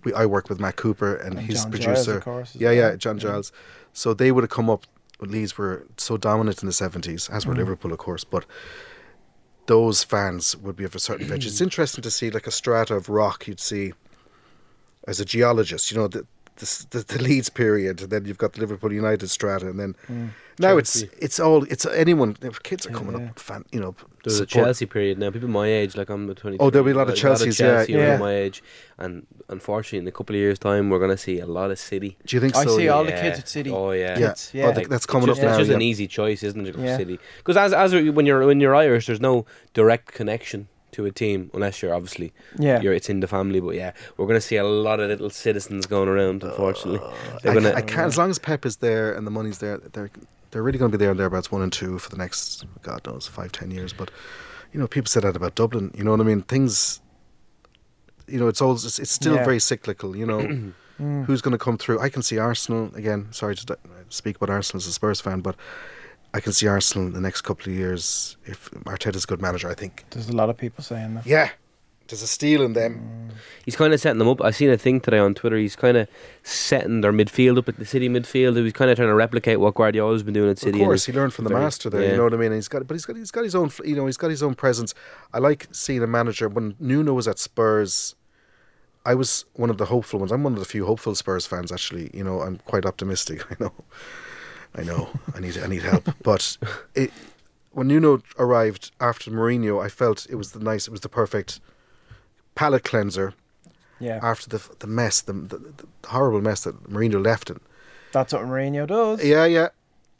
we 0.03 0.11
I 0.13 0.25
work 0.25 0.49
with 0.49 0.59
Matt 0.59 0.75
Cooper 0.75 1.15
and, 1.15 1.37
And 1.37 1.47
his 1.47 1.61
John 1.63 1.71
Giles, 1.71 1.83
producer. 1.83 2.17
of 2.17 2.23
course, 2.23 2.55
yeah, 2.55 2.71
yeah. 2.71 2.95
John. 2.95 3.19
Giles. 3.19 3.51
So 3.93 4.13
they 4.15 4.31
would 4.31 4.43
have 4.43 4.55
come 4.59 4.69
up. 4.71 4.83
Leeds 5.21 5.57
were 5.57 5.85
so 5.97 6.17
dominant 6.17 6.61
in 6.61 6.67
the 6.67 6.73
seventies, 6.73 7.29
as 7.29 7.45
were 7.45 7.53
Mm. 7.53 7.57
Liverpool, 7.57 7.91
of 7.91 7.97
course, 7.99 8.23
but. 8.23 8.45
Those 9.67 10.03
fans 10.03 10.55
would 10.57 10.75
be 10.75 10.83
of 10.83 10.93
a 10.93 10.99
certain 10.99 11.25
vintage. 11.27 11.47
It's 11.47 11.59
interesting 11.59 12.03
to 12.03 12.11
see 12.11 12.29
like 12.29 12.45
a 12.45 12.51
strata 12.51 12.93
of 12.93 13.09
rock. 13.09 13.47
You'd 13.47 13.59
see 13.59 13.93
as 15.07 15.19
a 15.19 15.25
geologist, 15.25 15.89
you 15.89 15.97
know, 15.97 16.07
the 16.07 16.23
the, 16.57 16.85
the, 16.91 16.99
the 16.99 17.19
Leeds 17.23 17.49
period, 17.49 17.99
and 18.01 18.11
then 18.11 18.25
you've 18.25 18.37
got 18.37 18.53
the 18.53 18.59
Liverpool 18.59 18.93
United 18.93 19.27
strata, 19.29 19.67
and 19.67 19.79
then 19.79 19.95
now 20.59 20.75
Chelsea. 20.77 21.05
it's 21.07 21.15
it's 21.19 21.39
all 21.39 21.63
it's 21.63 21.83
anyone. 21.87 22.35
Kids 22.61 22.85
are 22.85 22.91
Yeah, 22.91 22.95
coming 22.95 23.19
yeah. 23.19 23.29
up, 23.29 23.39
fan, 23.39 23.65
you 23.71 23.79
know. 23.79 23.95
There's 24.25 24.39
a 24.41 24.47
support- 24.47 24.65
Chelsea 24.65 24.85
period 24.85 25.17
now. 25.17 25.31
People 25.31 25.47
my 25.49 25.67
age, 25.67 25.95
like 25.95 26.09
I'm 26.09 26.25
23. 26.27 26.57
Oh, 26.59 26.69
there'll 26.69 26.85
be 26.85 26.91
a 26.91 26.95
lot 26.95 27.09
of 27.09 27.15
Chelseas, 27.15 27.59
yeah, 27.59 27.77
Chelsea 27.77 27.95
around 27.95 28.05
yeah. 28.07 28.17
my 28.17 28.35
age, 28.35 28.61
and 28.97 29.25
unfortunately, 29.49 29.99
in 29.99 30.07
a 30.07 30.11
couple 30.11 30.35
of 30.35 30.39
years' 30.39 30.59
time, 30.59 30.89
we're 30.89 30.99
gonna 30.99 31.15
see 31.17 31.39
a 31.39 31.45
lot 31.45 31.71
of 31.71 31.79
City. 31.79 32.17
Do 32.25 32.35
you 32.35 32.41
think 32.41 32.55
I 32.55 32.65
so? 32.65 32.75
see 32.77 32.85
yeah? 32.85 32.91
all 32.91 33.03
the 33.05 33.11
kids 33.11 33.39
at 33.39 33.47
City. 33.47 33.71
Oh 33.71 33.91
yeah, 33.91 34.17
Yeah. 34.19 34.27
Kids, 34.29 34.51
Oh, 34.53 34.57
yeah. 34.57 34.71
the- 34.71 34.81
that's 34.81 34.93
It's 34.93 35.05
coming 35.05 35.27
just, 35.27 35.39
up 35.39 35.45
now. 35.45 35.49
It's 35.51 35.59
just 35.59 35.69
yeah. 35.69 35.75
an 35.75 35.81
easy 35.81 36.07
choice, 36.07 36.43
isn't 36.43 36.67
it, 36.67 36.75
Yeah. 36.77 36.97
City? 36.97 37.19
Because 37.37 37.55
as 37.57 37.71
as 37.73 37.93
when 37.93 38.25
you're 38.25 38.45
when 38.45 38.59
you're 38.59 38.75
Irish, 38.75 39.05
there's 39.07 39.21
no 39.21 39.45
direct 39.73 40.13
connection 40.13 40.67
to 40.93 41.05
a 41.05 41.11
team 41.11 41.51
unless 41.53 41.81
you're 41.81 41.93
obviously 41.93 42.31
Yeah. 42.57 42.79
you're 42.81 42.93
it's 42.93 43.09
in 43.09 43.19
the 43.19 43.27
family. 43.27 43.59
But 43.59 43.75
yeah, 43.75 43.91
we're 44.17 44.27
gonna 44.27 44.39
see 44.41 44.55
a 44.55 44.63
lot 44.63 44.99
of 45.01 45.09
little 45.09 45.29
citizens 45.29 45.85
going 45.85 46.07
around. 46.09 46.41
Unfortunately, 46.43 46.99
uh, 47.03 47.11
they're 47.43 47.51
I, 47.51 47.55
gonna. 47.55 47.73
I 47.73 47.81
can't. 47.81 48.07
As 48.07 48.17
long 48.17 48.29
as 48.29 48.39
Pep 48.39 48.65
is 48.65 48.77
there 48.77 49.13
and 49.13 49.27
the 49.27 49.31
money's 49.31 49.59
there, 49.59 49.77
they're 49.77 50.09
they're 50.55 50.63
really 50.63 50.77
going 50.79 50.89
to 50.89 50.97
be 50.97 51.01
there 51.03 51.11
and 51.11 51.19
thereabouts 51.19 51.51
one 51.51 51.61
and 51.61 51.73
two 51.73 51.99
for 51.99 52.09
the 52.09 52.15
next 52.15 52.63
God 52.81 53.05
knows 53.05 53.27
five 53.27 53.51
ten 53.51 53.71
years. 53.71 53.91
But 53.91 54.09
you 54.71 54.79
know, 54.79 54.87
people 54.87 55.09
said 55.09 55.23
that 55.23 55.35
about 55.35 55.55
Dublin. 55.55 55.91
You 55.93 56.05
know 56.05 56.11
what 56.11 56.21
I 56.21 56.23
mean? 56.23 56.43
Things. 56.43 57.01
You 58.25 58.39
know, 58.39 58.47
it's 58.47 58.61
all 58.61 58.71
it's, 58.73 58.97
it's 58.97 59.11
still 59.11 59.35
Yeah. 59.35 59.43
very 59.43 59.59
cyclical. 59.59 60.15
You 60.15 60.25
know, 60.25 60.39
Mm. 60.97 61.25
who's 61.25 61.41
going 61.41 61.51
to 61.51 61.57
come 61.57 61.77
through? 61.77 61.99
I 61.99 62.07
can 62.07 62.21
see 62.23 62.37
Arsenal 62.37 62.89
again. 62.95 63.27
Sorry 63.31 63.53
to 63.53 63.77
speak 64.07 64.37
about 64.37 64.49
Arsenal 64.49 64.77
as 64.77 64.87
a 64.87 64.93
Spurs 64.93 65.19
fan, 65.19 65.41
but 65.41 65.57
I 66.33 66.39
can 66.39 66.53
see 66.53 66.67
Arsenal 66.67 67.05
in 67.07 67.11
the 67.11 67.19
next 67.19 67.41
couple 67.41 67.69
of 67.69 67.77
years 67.77 68.37
if 68.45 68.71
Arteta's 68.85 69.25
a 69.25 69.27
good 69.27 69.41
manager. 69.41 69.69
I 69.69 69.73
think. 69.73 70.05
There's 70.11 70.29
a 70.29 70.35
lot 70.37 70.49
of 70.49 70.55
people 70.55 70.85
saying 70.85 71.15
that. 71.15 71.25
Yeah, 71.25 71.49
there's 72.07 72.21
a 72.21 72.27
steal 72.27 72.61
in 72.61 72.73
them. 72.73 73.29
He's 73.63 73.75
kind 73.75 73.93
of 73.93 73.99
setting 73.99 74.19
them 74.19 74.27
up. 74.27 74.41
I 74.41 74.51
seen 74.51 74.69
a 74.69 74.77
thing 74.77 75.01
today 75.01 75.17
on 75.17 75.33
Twitter. 75.33 75.57
He's 75.57 75.75
kind 75.75 75.97
of 75.97 76.07
setting 76.43 77.01
their 77.01 77.11
midfield 77.11 77.57
up 77.57 77.67
at 77.67 77.77
the 77.77 77.85
City 77.85 78.09
midfield. 78.09 78.61
He's 78.63 78.73
kind 78.73 78.91
of 78.91 78.97
trying 78.97 79.09
to 79.09 79.15
replicate 79.15 79.59
what 79.59 79.73
Guardiola's 79.73 80.21
been 80.23 80.33
doing 80.33 80.49
at 80.51 80.59
City. 80.59 80.79
Of 80.79 80.85
course, 80.85 81.05
he 81.05 81.13
learned 81.13 81.33
from 81.33 81.45
the 81.45 81.49
very- 81.49 81.63
master 81.63 81.89
there. 81.89 82.03
yeah. 82.03 82.11
You 82.11 82.17
know 82.17 82.23
what 82.25 82.33
I 82.33 82.37
mean? 82.37 82.47
And 82.47 82.55
he's 82.55 82.67
got, 82.67 82.85
but 82.87 82.93
he's 82.93 83.05
got, 83.05 83.15
he's 83.15 83.31
got 83.31 83.43
his 83.43 83.55
own, 83.55 83.71
you 83.83 83.95
know, 83.95 84.05
he's 84.05 84.17
got 84.17 84.29
his 84.29 84.43
own 84.43 84.53
presence. 84.53 84.93
I 85.33 85.39
like 85.39 85.67
seeing 85.71 86.03
a 86.03 86.07
manager 86.07 86.47
when 86.47 86.75
Nuno 86.79 87.13
was 87.13 87.27
at 87.27 87.39
Spurs. 87.39 88.15
I 89.03 89.15
was 89.15 89.45
one 89.53 89.69
of 89.69 89.77
the 89.77 89.85
hopeful 89.85 90.19
ones. 90.19 90.31
I'm 90.31 90.43
one 90.43 90.53
of 90.53 90.59
the 90.59 90.65
few 90.65 90.85
hopeful 90.85 91.13
Spurs 91.15 91.45
fans. 91.45 91.71
Actually, 91.71 92.09
you 92.13 92.23
know, 92.23 92.41
I'm 92.41 92.57
quite 92.65 92.85
optimistic. 92.85 93.43
I 93.51 93.55
know, 93.63 93.73
I 94.75 94.83
know. 94.83 95.09
I 95.33 95.39
need, 95.39 95.57
I 95.57 95.67
need 95.67 95.81
help. 95.83 96.09
But 96.23 96.57
it, 96.93 97.11
when 97.71 97.87
Nuno 97.87 98.21
arrived 98.39 98.91
after 98.99 99.29
Mourinho, 99.31 99.83
I 99.83 99.89
felt 99.89 100.27
it 100.29 100.35
was 100.35 100.51
the 100.53 100.59
nice, 100.59 100.87
it 100.87 100.91
was 100.91 101.01
the 101.01 101.09
perfect 101.09 101.59
palate 102.55 102.83
cleanser 102.83 103.33
Yeah. 103.99 104.19
after 104.23 104.49
the 104.49 104.61
the 104.79 104.87
mess, 104.87 105.21
the, 105.21 105.33
the, 105.33 105.57
the 105.57 105.87
horrible 106.07 106.41
mess 106.41 106.63
that 106.63 106.89
Mourinho 106.89 107.23
left 107.23 107.49
in. 107.49 107.59
That's 108.11 108.33
what 108.33 108.43
Mourinho 108.43 108.87
does. 108.87 109.23
Yeah, 109.23 109.45
yeah. 109.45 109.69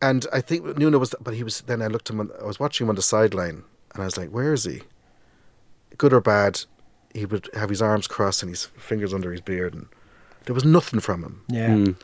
And 0.01 0.25
I 0.33 0.41
think 0.41 0.77
Nuno 0.77 0.97
was, 0.99 1.15
but 1.21 1.33
he 1.33 1.43
was. 1.43 1.61
Then 1.61 1.81
I 1.81 1.87
looked 1.87 2.09
him. 2.09 2.19
On, 2.19 2.29
I 2.41 2.45
was 2.45 2.59
watching 2.59 2.85
him 2.85 2.89
on 2.89 2.95
the 2.95 3.01
sideline, 3.01 3.63
and 3.93 4.01
I 4.03 4.05
was 4.05 4.17
like, 4.17 4.29
"Where 4.29 4.51
is 4.53 4.65
he? 4.65 4.81
Good 5.97 6.13
or 6.13 6.21
bad?" 6.21 6.61
He 7.13 7.25
would 7.25 7.49
have 7.53 7.69
his 7.69 7.81
arms 7.81 8.07
crossed 8.07 8.43
and 8.43 8.49
his 8.49 8.65
fingers 8.65 9.13
under 9.13 9.31
his 9.31 9.39
beard, 9.41 9.73
and 9.73 9.87
there 10.45 10.53
was 10.53 10.65
nothing 10.65 10.99
from 10.99 11.23
him. 11.23 11.41
Yeah. 11.47 11.69
Mm. 11.69 11.95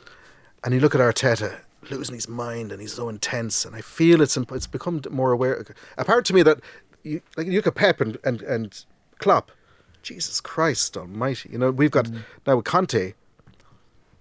And 0.64 0.74
you 0.74 0.80
look 0.80 0.96
at 0.96 1.02
Arteta 1.02 1.58
losing 1.90 2.16
his 2.16 2.30
mind, 2.30 2.72
and 2.72 2.80
he's 2.82 2.94
so 2.94 3.10
intense, 3.10 3.66
and 3.66 3.76
I 3.76 3.82
feel 3.82 4.22
it's 4.22 4.38
imp- 4.38 4.54
it's 4.54 4.68
become 4.68 5.02
more 5.12 5.34
aware. 5.34 5.66
Apart 5.98 6.24
to 6.26 6.34
me 6.34 6.44
that 6.44 6.60
you 7.04 7.22
like 7.36 7.48
you 7.48 7.54
look 7.54 7.68
at 7.68 7.76
Pep 7.76 8.00
and 8.00 8.18
and 8.24 8.42
and 8.44 8.86
Klopp, 9.20 9.52
Jesus 10.02 10.42
Christ 10.42 10.98
Almighty! 10.98 11.50
You 11.52 11.58
know 11.58 11.72
we've 11.72 11.92
got 11.92 12.06
mm. 12.06 12.24
now 12.46 12.58
with 12.58 12.66
Conte. 12.66 13.14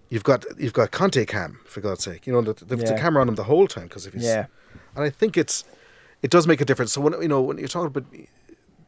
You've 0.08 0.24
got 0.24 0.44
you've 0.58 0.72
got 0.72 0.90
Conte 0.90 1.24
cam 1.24 1.60
for 1.64 1.80
God's 1.80 2.04
sake. 2.04 2.26
You 2.26 2.32
know 2.32 2.42
the, 2.42 2.64
the, 2.64 2.76
the 2.76 2.94
camera 2.94 3.22
on 3.22 3.28
him 3.28 3.36
the 3.36 3.44
whole 3.44 3.66
time 3.66 3.84
because 3.84 4.06
if 4.06 4.14
his. 4.14 4.24
Yeah. 4.24 4.46
And 4.94 5.04
I 5.04 5.10
think 5.10 5.36
it's 5.36 5.64
it 6.22 6.30
does 6.30 6.46
make 6.46 6.60
a 6.60 6.64
difference. 6.64 6.92
So 6.92 7.00
when 7.00 7.20
you 7.22 7.28
know 7.28 7.40
when 7.40 7.58
you're 7.58 7.68
talking 7.68 7.86
about 7.86 8.06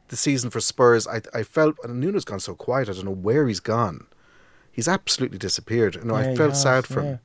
the 0.09 0.17
season 0.17 0.51
for 0.51 0.61
Spurs, 0.61 1.07
I 1.07 1.23
I 1.33 1.43
felt 1.43 1.77
and 1.85 2.01
Nuno's 2.01 2.25
gone 2.25 2.41
so 2.41 2.55
quiet. 2.55 2.89
I 2.89 2.93
don't 2.93 3.05
know 3.05 3.13
where 3.13 3.47
he's 3.47 3.61
gone. 3.61 4.07
He's 4.71 4.89
absolutely 4.89 5.39
disappeared. 5.39 5.97
You 5.97 6.05
know, 6.05 6.19
Yeah, 6.19 6.31
I 6.31 6.37
felt 6.37 6.51
has, 6.51 6.63
sad 6.63 6.87
for 6.87 7.03
yeah. 7.03 7.09
him. 7.09 7.21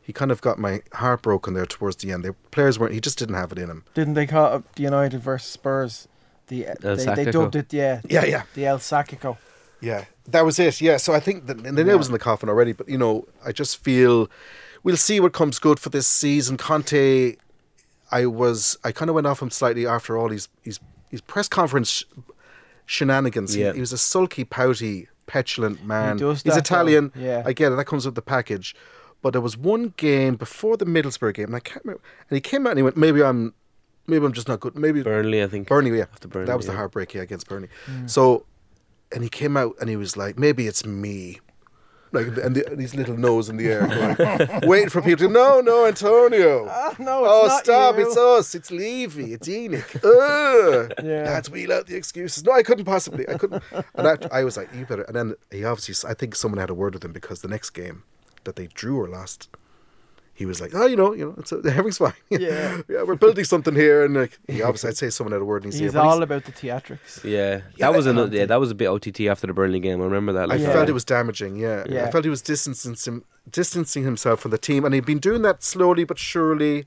He 0.00 0.12
kind 0.12 0.30
of 0.30 0.40
got 0.40 0.58
my 0.58 0.82
heart 0.94 1.22
broken 1.22 1.54
there 1.54 1.66
towards 1.66 1.96
the 1.96 2.12
end. 2.12 2.24
The 2.24 2.32
players 2.50 2.78
weren't. 2.78 2.94
He 2.94 3.00
just 3.00 3.18
didn't 3.18 3.34
have 3.34 3.52
it 3.52 3.58
in 3.58 3.68
him. 3.68 3.84
Didn't 3.94 4.14
they 4.14 4.26
call 4.26 4.62
the 4.74 4.82
United 4.82 5.20
versus 5.20 5.50
Spurs? 5.50 6.08
The 6.48 6.76
they, 6.80 6.96
they 7.24 7.30
dubbed 7.30 7.56
it 7.56 7.72
yeah. 7.72 8.00
Yeah, 8.08 8.24
yeah. 8.24 8.42
The 8.54 8.66
El 8.66 8.78
Sacico. 8.78 9.36
Yeah, 9.80 10.04
that 10.28 10.44
was 10.44 10.58
it. 10.58 10.80
Yeah, 10.80 10.96
so 10.96 11.12
I 11.12 11.20
think 11.20 11.46
that, 11.46 11.58
and 11.58 11.76
the 11.76 11.84
nail 11.84 11.98
was 11.98 12.06
in 12.06 12.12
the 12.12 12.18
coffin 12.18 12.48
already. 12.48 12.72
But 12.72 12.88
you 12.88 12.96
know, 12.98 13.26
I 13.44 13.52
just 13.52 13.76
feel 13.78 14.28
we'll 14.82 14.96
see 14.96 15.20
what 15.20 15.32
comes 15.32 15.58
good 15.58 15.78
for 15.78 15.90
this 15.90 16.06
season. 16.06 16.56
Conte, 16.56 17.36
I 18.10 18.26
was 18.26 18.78
I 18.84 18.92
kind 18.92 19.08
of 19.10 19.14
went 19.14 19.26
off 19.26 19.42
him 19.42 19.50
slightly 19.50 19.86
after 19.86 20.16
all 20.16 20.30
his 20.30 20.48
his, 20.62 20.80
his 21.10 21.20
press 21.20 21.48
conference 21.48 22.04
shenanigans. 22.86 23.54
He- 23.54 23.62
Yeah. 23.62 23.72
He, 23.72 23.80
was 23.80 23.92
a 23.92 23.98
sulky, 23.98 24.44
pouty, 24.44 25.08
petulant 25.26 25.84
man. 25.84 26.16
does 26.16 26.42
He's 26.42 26.56
Italian. 26.56 27.12
though. 27.14 27.20
Yeah. 27.22 27.42
I 27.44 27.52
get 27.52 27.72
it. 27.72 27.76
That 27.76 27.84
comes 27.86 28.06
with 28.06 28.14
the 28.14 28.22
package. 28.22 28.74
But 29.22 29.32
there 29.32 29.40
was 29.42 29.56
one 29.56 29.92
game 29.96 30.36
before 30.36 30.76
the 30.76 30.84
Middlesbrough 30.84 31.34
game, 31.34 31.46
and 31.46 31.56
I 31.56 31.60
can't 31.60 31.84
remember. 31.84 32.02
And 32.30 32.36
he 32.36 32.40
came 32.40 32.66
out 32.66 32.70
and 32.70 32.78
he 32.78 32.82
went, 32.82 32.96
"Maybe 32.96 33.22
I'm, 33.22 33.54
maybe 34.06 34.24
I'm 34.24 34.32
just 34.32 34.48
not 34.48 34.60
good. 34.60 34.76
Maybe 34.76 35.02
Burnley, 35.02 35.42
I 35.42 35.46
think. 35.46 35.68
Burnley, 35.68 35.96
yeah. 35.98 36.04
After 36.12 36.28
Burnley, 36.28 36.46
that 36.46 36.56
was 36.56 36.66
the 36.66 36.72
yeah. 36.72 36.78
heartbreak 36.78 37.14
yeah, 37.14 37.22
against 37.22 37.48
Burnley. 37.48 37.68
So, 38.06 38.46
and 39.12 39.22
he 39.22 39.28
came 39.28 39.56
out 39.56 39.74
and 39.80 39.88
he 39.88 39.96
was 39.96 40.16
like, 40.16 40.38
maybe 40.38 40.66
it's 40.66 40.84
me. 40.84 41.40
Like, 42.12 42.28
and, 42.28 42.56
the, 42.56 42.66
and 42.70 42.80
his 42.80 42.94
little 42.94 43.16
nose 43.16 43.48
in 43.48 43.56
the 43.56 43.66
air, 43.66 43.86
going, 44.16 44.60
waiting 44.68 44.88
for 44.88 45.02
people 45.02 45.26
to, 45.26 45.32
no, 45.32 45.60
no, 45.60 45.86
Antonio. 45.86 46.66
Ah, 46.76 46.94
no, 46.98 47.24
it's 47.24 47.32
oh, 47.32 47.46
not 47.48 47.64
stop, 47.64 47.96
you. 47.96 48.06
it's 48.06 48.16
us, 48.16 48.54
it's 48.54 48.70
Levy, 48.70 49.32
it's 49.32 49.48
ENIC. 49.48 49.96
Ugh. 50.04 50.92
Yeah. 51.02 51.22
Lads, 51.24 51.50
wheel 51.50 51.72
out 51.72 51.86
the 51.86 51.96
excuses. 51.96 52.44
No, 52.44 52.52
I 52.52 52.62
couldn't 52.62 52.84
possibly. 52.84 53.28
I 53.28 53.36
couldn't. 53.36 53.62
And 53.94 54.06
I, 54.06 54.16
I 54.30 54.44
was 54.44 54.56
like, 54.56 54.72
you 54.74 54.86
better. 54.86 55.02
And 55.02 55.16
then 55.16 55.34
he 55.50 55.64
obviously, 55.64 56.08
I 56.08 56.14
think 56.14 56.36
someone 56.36 56.58
had 56.58 56.70
a 56.70 56.74
word 56.74 56.94
with 56.94 57.04
him 57.04 57.12
because 57.12 57.40
the 57.40 57.48
next 57.48 57.70
game 57.70 58.04
that 58.44 58.56
they 58.56 58.68
drew 58.68 59.00
or 59.00 59.08
lost, 59.08 59.48
he 60.36 60.46
was 60.46 60.60
like, 60.60 60.72
oh, 60.74 60.86
you 60.86 60.96
know, 60.96 61.12
you 61.14 61.24
know, 61.24 61.34
it's, 61.38 61.50
everything's 61.52 61.98
fine. 61.98 62.12
Yeah. 62.30 62.82
yeah, 62.88 63.02
we're 63.02 63.16
building 63.16 63.44
something 63.44 63.74
here. 63.74 64.04
And 64.04 64.14
like, 64.14 64.38
he 64.46 64.62
obviously, 64.62 64.90
I'd 64.90 64.96
say 64.96 65.10
someone 65.10 65.32
had 65.32 65.40
a 65.40 65.44
word 65.44 65.64
in 65.64 65.70
his 65.72 65.80
ear. 65.80 65.86
He's 65.86 65.94
but 65.94 66.04
all 66.04 66.22
about 66.22 66.44
the 66.44 66.52
theatrics. 66.52 67.24
Yeah, 67.24 67.62
Yeah, 67.76 67.90
that 67.90 67.94
was 67.96 68.06
another. 68.06 68.36
Yeah, 68.36 68.46
that 68.46 68.60
was 68.60 68.70
a 68.70 68.74
bit 68.74 68.86
OTT 68.88 69.20
after 69.22 69.46
the 69.46 69.54
Burnley 69.54 69.80
game. 69.80 70.00
I 70.00 70.04
remember 70.04 70.32
that. 70.34 70.52
I 70.52 70.56
Yeah. 70.56 70.72
felt 70.72 70.88
it 70.88 70.92
was 70.92 71.04
damaging. 71.04 71.56
Yeah. 71.56 71.84
Yeah. 71.88 72.04
I 72.04 72.10
felt 72.10 72.24
he 72.24 72.30
was 72.30 72.42
distancing 72.42 72.94
him, 72.94 73.24
distancing 73.50 74.04
himself 74.04 74.40
from 74.40 74.50
the 74.52 74.58
team, 74.58 74.84
and 74.84 74.94
he'd 74.94 75.06
been 75.06 75.18
doing 75.18 75.42
that 75.42 75.62
slowly 75.62 76.04
but 76.04 76.18
surely. 76.18 76.86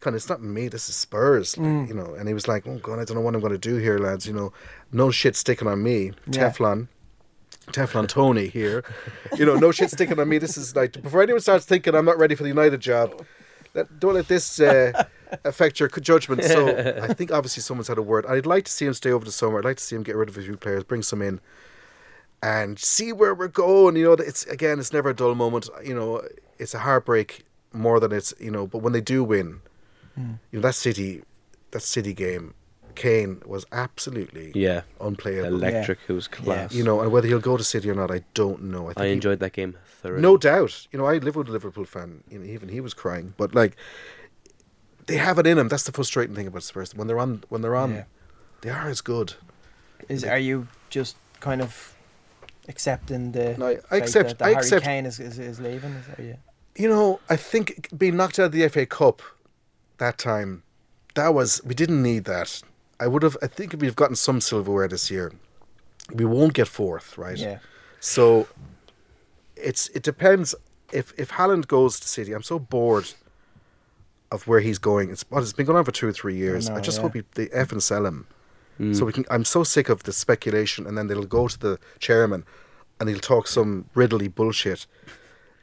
Kind 0.00 0.14
of, 0.14 0.18
it's 0.20 0.28
not 0.28 0.40
me. 0.40 0.68
This 0.68 0.88
is 0.88 0.94
Spurs, 0.94 1.58
like, 1.58 1.66
Mm. 1.66 1.88
you 1.88 1.94
know. 1.94 2.14
And 2.14 2.28
he 2.28 2.32
was 2.34 2.46
like, 2.46 2.66
"Oh 2.68 2.78
God, 2.78 3.00
I 3.00 3.04
don't 3.04 3.16
know 3.16 3.20
what 3.20 3.34
I'm 3.34 3.40
going 3.40 3.52
to 3.52 3.58
do 3.58 3.76
here, 3.76 3.98
lads. 3.98 4.26
You 4.28 4.32
know, 4.32 4.52
no 4.92 5.10
shit 5.10 5.34
sticking 5.34 5.66
on 5.66 5.82
me. 5.82 6.12
Yeah. 6.30 6.50
Teflon, 6.50 6.86
Teflon 7.72 8.08
Tony 8.08 8.48
here. 8.48 8.84
You 9.36 9.44
know, 9.46 9.56
no 9.56 9.70
shit 9.72 9.90
sticking 9.90 10.18
on 10.18 10.28
me. 10.28 10.38
This 10.38 10.56
is 10.56 10.74
like 10.74 11.00
before 11.02 11.22
anyone 11.22 11.40
starts 11.40 11.64
thinking 11.64 11.94
I'm 11.94 12.04
not 12.04 12.18
ready 12.18 12.34
for 12.34 12.42
the 12.42 12.48
United 12.48 12.80
job. 12.80 13.24
Let, 13.74 14.00
don't 14.00 14.14
let 14.14 14.28
this 14.28 14.60
uh, 14.60 15.04
affect 15.44 15.78
your 15.78 15.88
judgment. 15.88 16.42
So 16.44 16.68
I 17.02 17.12
think 17.14 17.30
obviously 17.30 17.62
someone's 17.62 17.88
had 17.88 17.98
a 17.98 18.02
word. 18.02 18.24
I'd 18.26 18.46
like 18.46 18.64
to 18.64 18.72
see 18.72 18.86
him 18.86 18.94
stay 18.94 19.10
over 19.10 19.24
the 19.24 19.32
summer. 19.32 19.58
I'd 19.58 19.64
like 19.64 19.76
to 19.76 19.82
see 19.84 19.94
him 19.96 20.02
get 20.02 20.16
rid 20.16 20.28
of 20.28 20.36
a 20.38 20.42
few 20.42 20.56
players, 20.56 20.84
bring 20.84 21.02
some 21.02 21.20
in, 21.22 21.40
and 22.42 22.78
see 22.78 23.12
where 23.12 23.34
we're 23.34 23.48
going. 23.48 23.96
You 23.96 24.04
know, 24.04 24.12
it's 24.12 24.44
again, 24.46 24.78
it's 24.78 24.92
never 24.92 25.10
a 25.10 25.14
dull 25.14 25.34
moment. 25.34 25.68
You 25.84 25.94
know, 25.94 26.22
it's 26.58 26.74
a 26.74 26.78
heartbreak 26.80 27.44
more 27.72 28.00
than 28.00 28.12
it's 28.12 28.32
you 28.40 28.50
know. 28.50 28.66
But 28.66 28.78
when 28.78 28.92
they 28.92 29.00
do 29.02 29.22
win, 29.22 29.60
Hmm. 30.14 30.32
you 30.50 30.58
know 30.58 30.62
that 30.62 30.74
City, 30.74 31.22
that 31.70 31.82
City 31.82 32.12
game, 32.14 32.54
Kane 32.98 33.40
was 33.46 33.64
absolutely 33.72 34.52
yeah, 34.54 34.82
unplayable. 35.00 35.46
electric. 35.54 35.98
It 36.08 36.12
was 36.12 36.28
class. 36.28 36.74
You 36.74 36.82
know, 36.84 37.00
and 37.00 37.10
whether 37.12 37.26
he'll 37.28 37.38
go 37.40 37.56
to 37.56 37.64
City 37.64 37.88
or 37.88 37.94
not, 37.94 38.10
I 38.10 38.22
don't 38.34 38.64
know. 38.64 38.84
I, 38.90 38.92
think 38.94 38.98
I 38.98 39.06
he- 39.06 39.12
enjoyed 39.12 39.40
that 39.40 39.52
game 39.52 39.76
thoroughly. 40.02 40.20
no 40.22 40.36
doubt. 40.36 40.86
You 40.92 40.98
know, 40.98 41.06
I 41.06 41.18
live 41.18 41.36
with 41.36 41.48
a 41.48 41.52
Liverpool 41.52 41.84
fan. 41.84 42.22
You 42.30 42.38
know, 42.40 42.44
even 42.44 42.68
he 42.68 42.80
was 42.80 42.94
crying. 42.94 43.34
But 43.36 43.54
like, 43.54 43.76
they 45.06 45.16
have 45.16 45.38
it 45.38 45.46
in 45.46 45.56
them. 45.56 45.68
That's 45.68 45.84
the 45.84 45.92
frustrating 45.92 46.34
thing 46.34 46.46
about 46.48 46.62
Spurs. 46.64 46.94
When 46.94 47.06
they're 47.06 47.18
on, 47.20 47.44
when 47.48 47.62
they're 47.62 47.76
on, 47.76 47.92
Yeah. 47.94 48.04
they 48.62 48.70
are 48.70 48.88
as 48.88 49.00
good. 49.00 49.34
Is 50.08 50.24
are 50.24 50.38
you 50.38 50.68
just 50.90 51.16
kind 51.40 51.60
of 51.62 51.94
accepting 52.68 53.32
the? 53.32 53.56
No, 53.56 53.66
I- 53.68 53.78
I 53.90 53.96
accept- 53.96 54.30
That, 54.30 54.38
that 54.38 54.44
I 54.44 54.48
Harry 54.48 54.58
accept- 54.58 54.84
Kane 54.84 55.06
is, 55.06 55.18
is, 55.20 55.38
is 55.38 55.60
leaving. 55.60 55.92
Is 55.92 56.06
that, 56.08 56.18
yeah. 56.20 56.36
You 56.76 56.88
know, 56.88 57.20
I 57.28 57.36
think 57.36 57.88
being 57.96 58.16
knocked 58.16 58.38
out 58.38 58.46
of 58.46 58.52
the 58.52 58.68
FA 58.68 58.86
Cup 58.86 59.22
that 59.98 60.16
time, 60.18 60.62
that 61.14 61.34
was 61.34 61.60
we 61.64 61.74
didn't 61.74 62.02
need 62.02 62.24
that. 62.26 62.62
I 63.00 63.06
would 63.06 63.22
have. 63.22 63.36
I 63.42 63.46
think 63.46 63.74
if 63.74 63.80
we've 63.80 63.96
gotten 63.96 64.16
some 64.16 64.40
silverware 64.40 64.88
this 64.88 65.10
year, 65.10 65.32
we 66.12 66.24
won't 66.24 66.54
get 66.54 66.68
fourth, 66.68 67.16
right? 67.16 67.36
Yeah. 67.36 67.58
So 68.00 68.48
it's 69.56 69.88
it 69.88 70.02
depends. 70.02 70.54
If 70.92 71.12
if 71.18 71.30
Haaland 71.32 71.68
goes 71.68 72.00
to 72.00 72.08
City, 72.08 72.32
I'm 72.32 72.42
so 72.42 72.58
bored 72.58 73.12
of 74.30 74.46
where 74.46 74.60
he's 74.60 74.78
going. 74.78 75.10
It's 75.10 75.24
what 75.28 75.42
it's 75.42 75.52
been 75.52 75.66
going 75.66 75.78
on 75.78 75.84
for 75.84 75.92
two 75.92 76.08
or 76.08 76.12
three 76.12 76.36
years. 76.36 76.68
I, 76.68 76.74
know, 76.74 76.80
just 76.80 76.98
yeah. 76.98 77.02
hope 77.02 77.14
he, 77.14 77.22
they 77.34 77.48
f 77.50 77.72
and 77.72 77.82
sell 77.82 78.06
him. 78.06 78.26
Mm. 78.80 78.96
So 78.96 79.04
we 79.04 79.12
can. 79.12 79.24
I'm 79.30 79.44
so 79.44 79.64
sick 79.64 79.88
of 79.88 80.04
the 80.04 80.12
speculation, 80.12 80.86
and 80.86 80.96
then 80.96 81.06
they'll 81.08 81.24
go 81.24 81.48
to 81.48 81.58
the 81.58 81.78
chairman, 81.98 82.44
and 83.00 83.08
he'll 83.08 83.18
talk 83.18 83.46
some 83.46 83.86
riddly 83.94 84.32
bullshit 84.32 84.86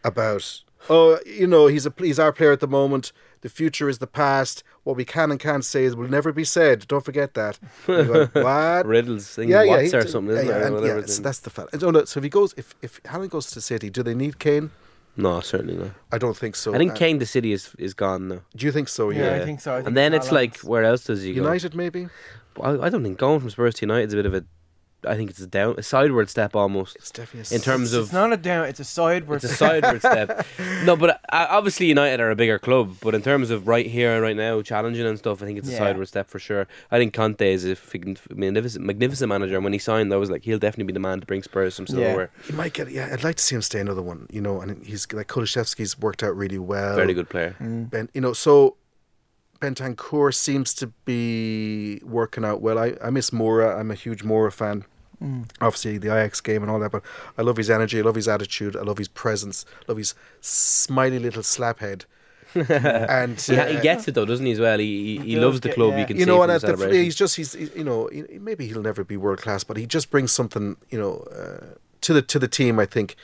about. 0.04 0.62
Oh, 0.90 1.20
you 1.26 1.48
know, 1.48 1.68
he's 1.68 1.86
a 1.86 1.94
he's 1.98 2.20
our 2.20 2.32
player 2.32 2.52
at 2.52 2.60
the 2.60 2.68
moment. 2.68 3.12
The 3.42 3.50
future 3.50 3.90
is 3.90 4.00
the 4.00 4.08
past. 4.08 4.64
What 4.86 4.96
we 4.96 5.04
can 5.04 5.32
and 5.32 5.40
can't 5.40 5.66
say 5.66 5.84
is 5.84 5.96
will 5.96 6.08
never 6.08 6.32
be 6.32 6.44
said. 6.46 6.88
Don't 6.88 7.04
forget 7.04 7.34
that. 7.34 7.60
Go, 7.88 8.26
what? 8.34 8.86
Riddles 8.86 9.28
thing, 9.36 9.50
yeah, 9.50 9.66
Watts 9.66 9.94
or 9.96 10.08
something, 10.08 10.36
isn't 10.38 10.48
yeah, 10.48 10.68
it? 10.68 10.74
And- 10.74 10.86
yeah, 10.86 11.02
so 11.08 11.22
that's 11.24 11.40
the 11.40 11.50
fella. 11.50 11.70
Oh, 11.82 11.90
no, 11.92 12.06
so 12.06 12.20
if 12.20 12.24
he 12.24 12.30
goes, 12.30 12.54
if 12.56 12.74
if 12.82 13.02
Haaland 13.04 13.32
goes 13.32 13.50
to 13.52 13.62
City, 13.62 13.90
do 13.90 14.02
they 14.04 14.14
need 14.14 14.38
Kane? 14.40 14.70
No, 15.18 15.40
certainly 15.42 15.76
not. 15.76 15.92
I 16.12 16.18
don't 16.20 16.38
think 16.38 16.56
so. 16.56 16.76
I 16.76 16.78
think 16.78 16.92
Uh, 16.92 16.96
Kane 16.96 17.18
the 17.20 17.26
city 17.26 17.52
is 17.52 17.72
is 17.80 17.94
gone 17.96 18.28
now. 18.28 18.42
Do 18.56 18.66
you 18.68 18.72
think 18.72 18.88
so? 18.90 19.10
Yeah, 19.10 19.20
Yeah. 19.36 19.42
I 19.42 19.46
think 19.46 19.60
so. 19.62 19.72
I 19.74 19.78
think 19.78 19.88
and 19.88 19.98
then 19.98 20.14
it's 20.14 20.28
Haaland's- 20.28 20.32
like, 20.64 20.70
where 20.72 20.84
else 20.84 21.04
does 21.06 21.24
he 21.24 21.34
go? 21.34 21.42
United, 21.42 21.74
maybe. 21.74 22.08
I, 22.62 22.70
I 22.86 22.90
don't 22.90 23.04
think 23.04 23.18
going 23.18 23.40
from 23.40 23.50
Spurs 23.50 23.74
to 23.76 23.86
United 23.86 24.08
is 24.10 24.14
a 24.14 24.18
bit 24.18 24.26
of 24.28 24.34
a. 24.36 24.44
I 25.08 25.16
think 25.16 25.30
it's 25.30 25.40
a 25.40 25.48
down, 25.48 25.76
a 25.78 25.84
sideward 25.84 26.30
step 26.30 26.56
almost. 26.56 26.96
It's 26.96 27.12
definitely 27.12 27.54
a 27.56 27.60
In 27.60 27.62
terms 27.62 27.94
of. 27.94 28.04
It's 28.06 28.10
of 28.10 28.14
not 28.14 28.34
a 28.34 28.38
down. 28.38 28.66
It's 28.66 28.80
a 28.80 28.84
sideward. 28.84 29.44
It's 29.44 29.54
a 29.54 29.56
sideward 29.56 30.00
step. 30.00 30.46
No, 30.84 30.96
but 30.96 31.22
uh, 31.32 31.48
obviously 31.50 31.88
United 31.88 32.20
are 32.20 32.30
a 32.32 32.36
bigger 32.36 32.60
club. 32.60 32.96
But 33.02 33.16
in 33.16 33.22
terms 33.22 33.50
of 33.50 33.68
right 33.68 33.86
here 33.86 34.12
and 34.14 34.22
right 34.22 34.36
now, 34.36 34.62
challenging 34.62 35.06
and 35.06 35.18
stuff, 35.18 35.42
I 35.42 35.46
think 35.46 35.58
it's 35.60 35.68
a 35.70 35.72
Yeah. 35.72 35.78
sideward 35.80 36.08
step 36.08 36.28
for 36.30 36.38
sure. 36.40 36.68
I 36.92 36.98
think 37.00 37.14
Conte 37.14 37.42
is 37.54 37.66
a 37.66 37.76
magnificent, 38.34 38.86
magnificent 38.86 39.30
manager. 39.30 39.56
And 39.56 39.64
when 39.64 39.74
he 39.74 39.80
signed, 39.80 40.14
I 40.14 40.18
was 40.18 40.30
like, 40.30 40.44
he'll 40.44 40.60
definitely 40.60 40.86
be 40.86 40.94
the 40.94 41.00
man 41.00 41.20
to 41.22 41.26
bring 41.26 41.44
Spurs 41.44 41.76
some 41.76 41.88
silverware. 41.88 42.30
He 42.46 42.54
might 42.54 42.74
get. 42.74 42.92
Yeah, 42.92 43.10
I'd 43.12 43.24
like 43.24 43.36
to 43.38 43.44
see 43.44 43.56
him 43.56 43.62
stay 43.62 43.80
another 43.80 44.02
one. 44.02 44.28
You 44.32 44.42
know, 44.42 44.62
and 44.62 44.86
he's 44.86 45.12
like 45.14 45.28
Kulusevski's 45.28 46.00
worked 46.00 46.24
out 46.24 46.36
really 46.36 46.60
well. 46.60 46.96
Very 46.96 47.14
good 47.14 47.30
player. 47.30 47.56
Ben, 47.60 48.10
you 48.14 48.22
know, 48.22 48.34
so 48.34 48.76
Bentancur 49.66 50.34
seems 50.34 50.74
to 50.76 50.88
be 51.06 52.00
working 52.04 52.46
out 52.46 52.62
well. 52.62 52.78
I, 52.78 52.96
I 53.04 53.10
miss 53.10 53.32
Moura. 53.32 53.78
I'm 53.80 53.92
a 53.92 53.96
huge 53.96 54.24
Moura 54.24 54.52
fan. 54.52 54.86
Obviously, 55.62 55.98
the 55.98 56.10
Ajax 56.10 56.40
game 56.42 56.62
and 56.62 56.70
all 56.70 56.78
that, 56.80 56.92
but 56.92 57.02
I 57.38 57.42
love 57.42 57.58
his 57.58 57.70
energy. 57.70 58.00
I 58.00 58.04
love 58.04 58.16
his 58.16 58.28
attitude. 58.28 58.76
I 58.76 58.82
love 58.82 58.98
his 59.00 59.08
presence. 59.08 59.66
I 59.82 59.84
love 59.88 59.98
his 59.98 60.14
smiley 60.42 61.18
little 61.20 61.42
slap 61.42 61.80
head. 61.80 62.06
and 62.56 63.40
He, 63.42 63.58
uh, 63.58 63.66
he 63.66 63.80
gets 63.82 64.08
it 64.08 64.14
though, 64.14 64.26
doesn't 64.26 64.46
he? 64.46 64.52
As 64.52 64.60
well, 64.60 64.78
he 64.78 65.18
he, 65.18 65.26
he 65.32 65.36
loves 65.36 65.62
the 65.62 65.70
get- 65.70 65.76
club. 65.76 65.92
yeah. 65.94 66.00
You 66.02 66.06
can 66.06 66.18
you 66.18 66.26
know, 66.26 66.42
from 66.42 66.50
and 66.52 66.62
the 66.62 66.86
at 66.86 66.94
he's 66.94 67.16
just 67.16 67.36
he's 67.38 67.54
he- 67.54 67.72
you 67.76 67.84
know 67.84 68.08
he- 68.08 68.38
maybe 68.40 68.68
he'll 68.68 68.82
never 68.82 69.04
be 69.04 69.18
world 69.18 69.42
class, 69.42 69.64
but 69.64 69.78
he 69.78 69.86
just 69.88 70.12
brings 70.12 70.32
something 70.32 70.78
you 70.90 71.00
know 71.00 71.26
uh, 71.36 71.76
to 72.02 72.14
the 72.14 72.22
to 72.22 72.38
the 72.38 72.48
team. 72.48 72.80
I 72.80 72.86
think 72.86 73.16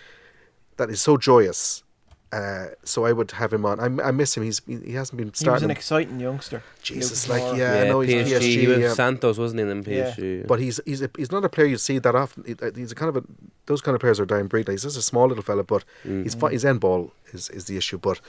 that 0.78 0.90
is 0.90 1.02
so 1.02 1.18
joyous. 1.18 1.84
Uh, 2.32 2.68
so 2.86 3.04
I 3.06 3.12
would 3.12 3.32
have 3.32 3.52
him 3.52 3.66
on. 3.66 3.80
I, 3.80 4.08
I 4.08 4.12
miss 4.12 4.38
him. 4.38 4.44
He's 4.44 4.62
he, 4.66 4.78
he 4.86 4.94
hasn't 4.94 5.18
been 5.18 5.32
he 5.38 5.50
was 5.50 5.64
an 5.64 5.72
exciting 5.72 6.18
youngster. 6.20 6.64
Jesus, 6.82 7.28
Lucas 7.28 7.30
like 7.30 7.58
yeah, 7.60 7.76
yeah, 7.76 7.82
I 7.82 7.88
know 7.90 8.00
he's 8.00 8.14
PSG. 8.30 8.38
PSG, 8.40 8.62
he 8.62 8.68
was 8.68 8.80
yeah. 8.80 8.94
Santos, 8.94 9.38
wasn't 9.38 9.60
he? 9.60 9.70
In 9.70 9.84
Yeah. 9.84 10.12
PSG. 10.12 10.48
but 10.48 10.60
he's 10.60 10.80
he's 10.86 11.02
a, 11.02 11.10
he's 11.18 11.32
not 11.32 11.44
a 11.44 11.50
player 11.50 11.68
you 11.68 11.78
see 11.78 12.00
that 12.00 12.16
often. 12.16 12.46
Uh, 12.62 12.72
He's 12.74 12.94
a 12.94 12.96
kind 12.96 13.10
of 13.10 13.18
a 13.18 13.24
those 13.66 13.82
kind 13.82 13.96
of 13.96 14.00
players 14.02 14.18
are 14.20 14.26
dying 14.26 14.48
breed. 14.48 14.70
He's 14.70 14.84
just 14.84 14.98
a 14.98 15.02
small 15.02 15.28
little 15.28 15.44
fella, 15.44 15.64
but 15.64 15.84
Mm. 16.06 16.24
he's 16.24 16.36
fi- 16.36 16.52
his 16.52 16.64
end 16.64 16.80
ball 16.80 17.12
is, 17.34 17.50
is 17.50 17.66
the 17.66 17.76
issue. 17.76 17.98
But 17.98 18.22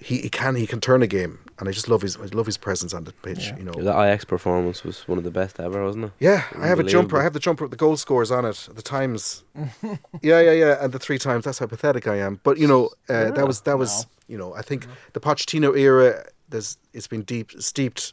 he, 0.00 0.18
he 0.18 0.28
can 0.28 0.54
he 0.54 0.66
can 0.66 0.80
turn 0.80 1.02
a 1.02 1.06
game, 1.06 1.38
and 1.58 1.68
I 1.68 1.72
just 1.72 1.88
love 1.88 2.02
his 2.02 2.16
I 2.16 2.26
love 2.26 2.46
his 2.46 2.56
presence 2.56 2.92
on 2.92 3.04
the 3.04 3.12
pitch. 3.12 3.48
Yeah. 3.48 3.58
You 3.58 3.64
know, 3.64 3.72
the 3.72 3.90
Ajax 3.90 4.24
performance 4.24 4.84
was 4.84 5.06
one 5.08 5.18
of 5.18 5.24
the 5.24 5.30
best 5.30 5.58
ever, 5.60 5.84
wasn't 5.84 6.06
it? 6.06 6.12
Yeah, 6.18 6.44
I 6.58 6.66
have 6.66 6.78
a 6.78 6.84
jumper. 6.84 7.18
I 7.18 7.22
have 7.22 7.32
the 7.32 7.40
jumper 7.40 7.64
with 7.64 7.70
the 7.70 7.76
goal 7.76 7.96
scores 7.96 8.30
on 8.30 8.44
it. 8.44 8.68
The 8.74 8.82
times. 8.82 9.44
yeah, 10.22 10.40
yeah, 10.40 10.52
yeah, 10.52 10.84
and 10.84 10.92
the 10.92 10.98
three 10.98 11.18
times. 11.18 11.44
That's 11.44 11.58
how 11.58 11.66
pathetic 11.66 12.06
I 12.06 12.16
am. 12.16 12.40
But 12.42 12.58
you 12.58 12.66
know, 12.66 12.90
uh, 13.08 13.30
that 13.32 13.46
was 13.46 13.62
that 13.62 13.78
was 13.78 14.06
you 14.28 14.38
know. 14.38 14.54
I 14.54 14.62
think 14.62 14.86
the 15.12 15.20
Pochettino 15.20 15.76
era. 15.76 16.24
There's 16.48 16.78
it's 16.92 17.08
been 17.08 17.22
deep 17.22 17.50
steeped 17.60 18.12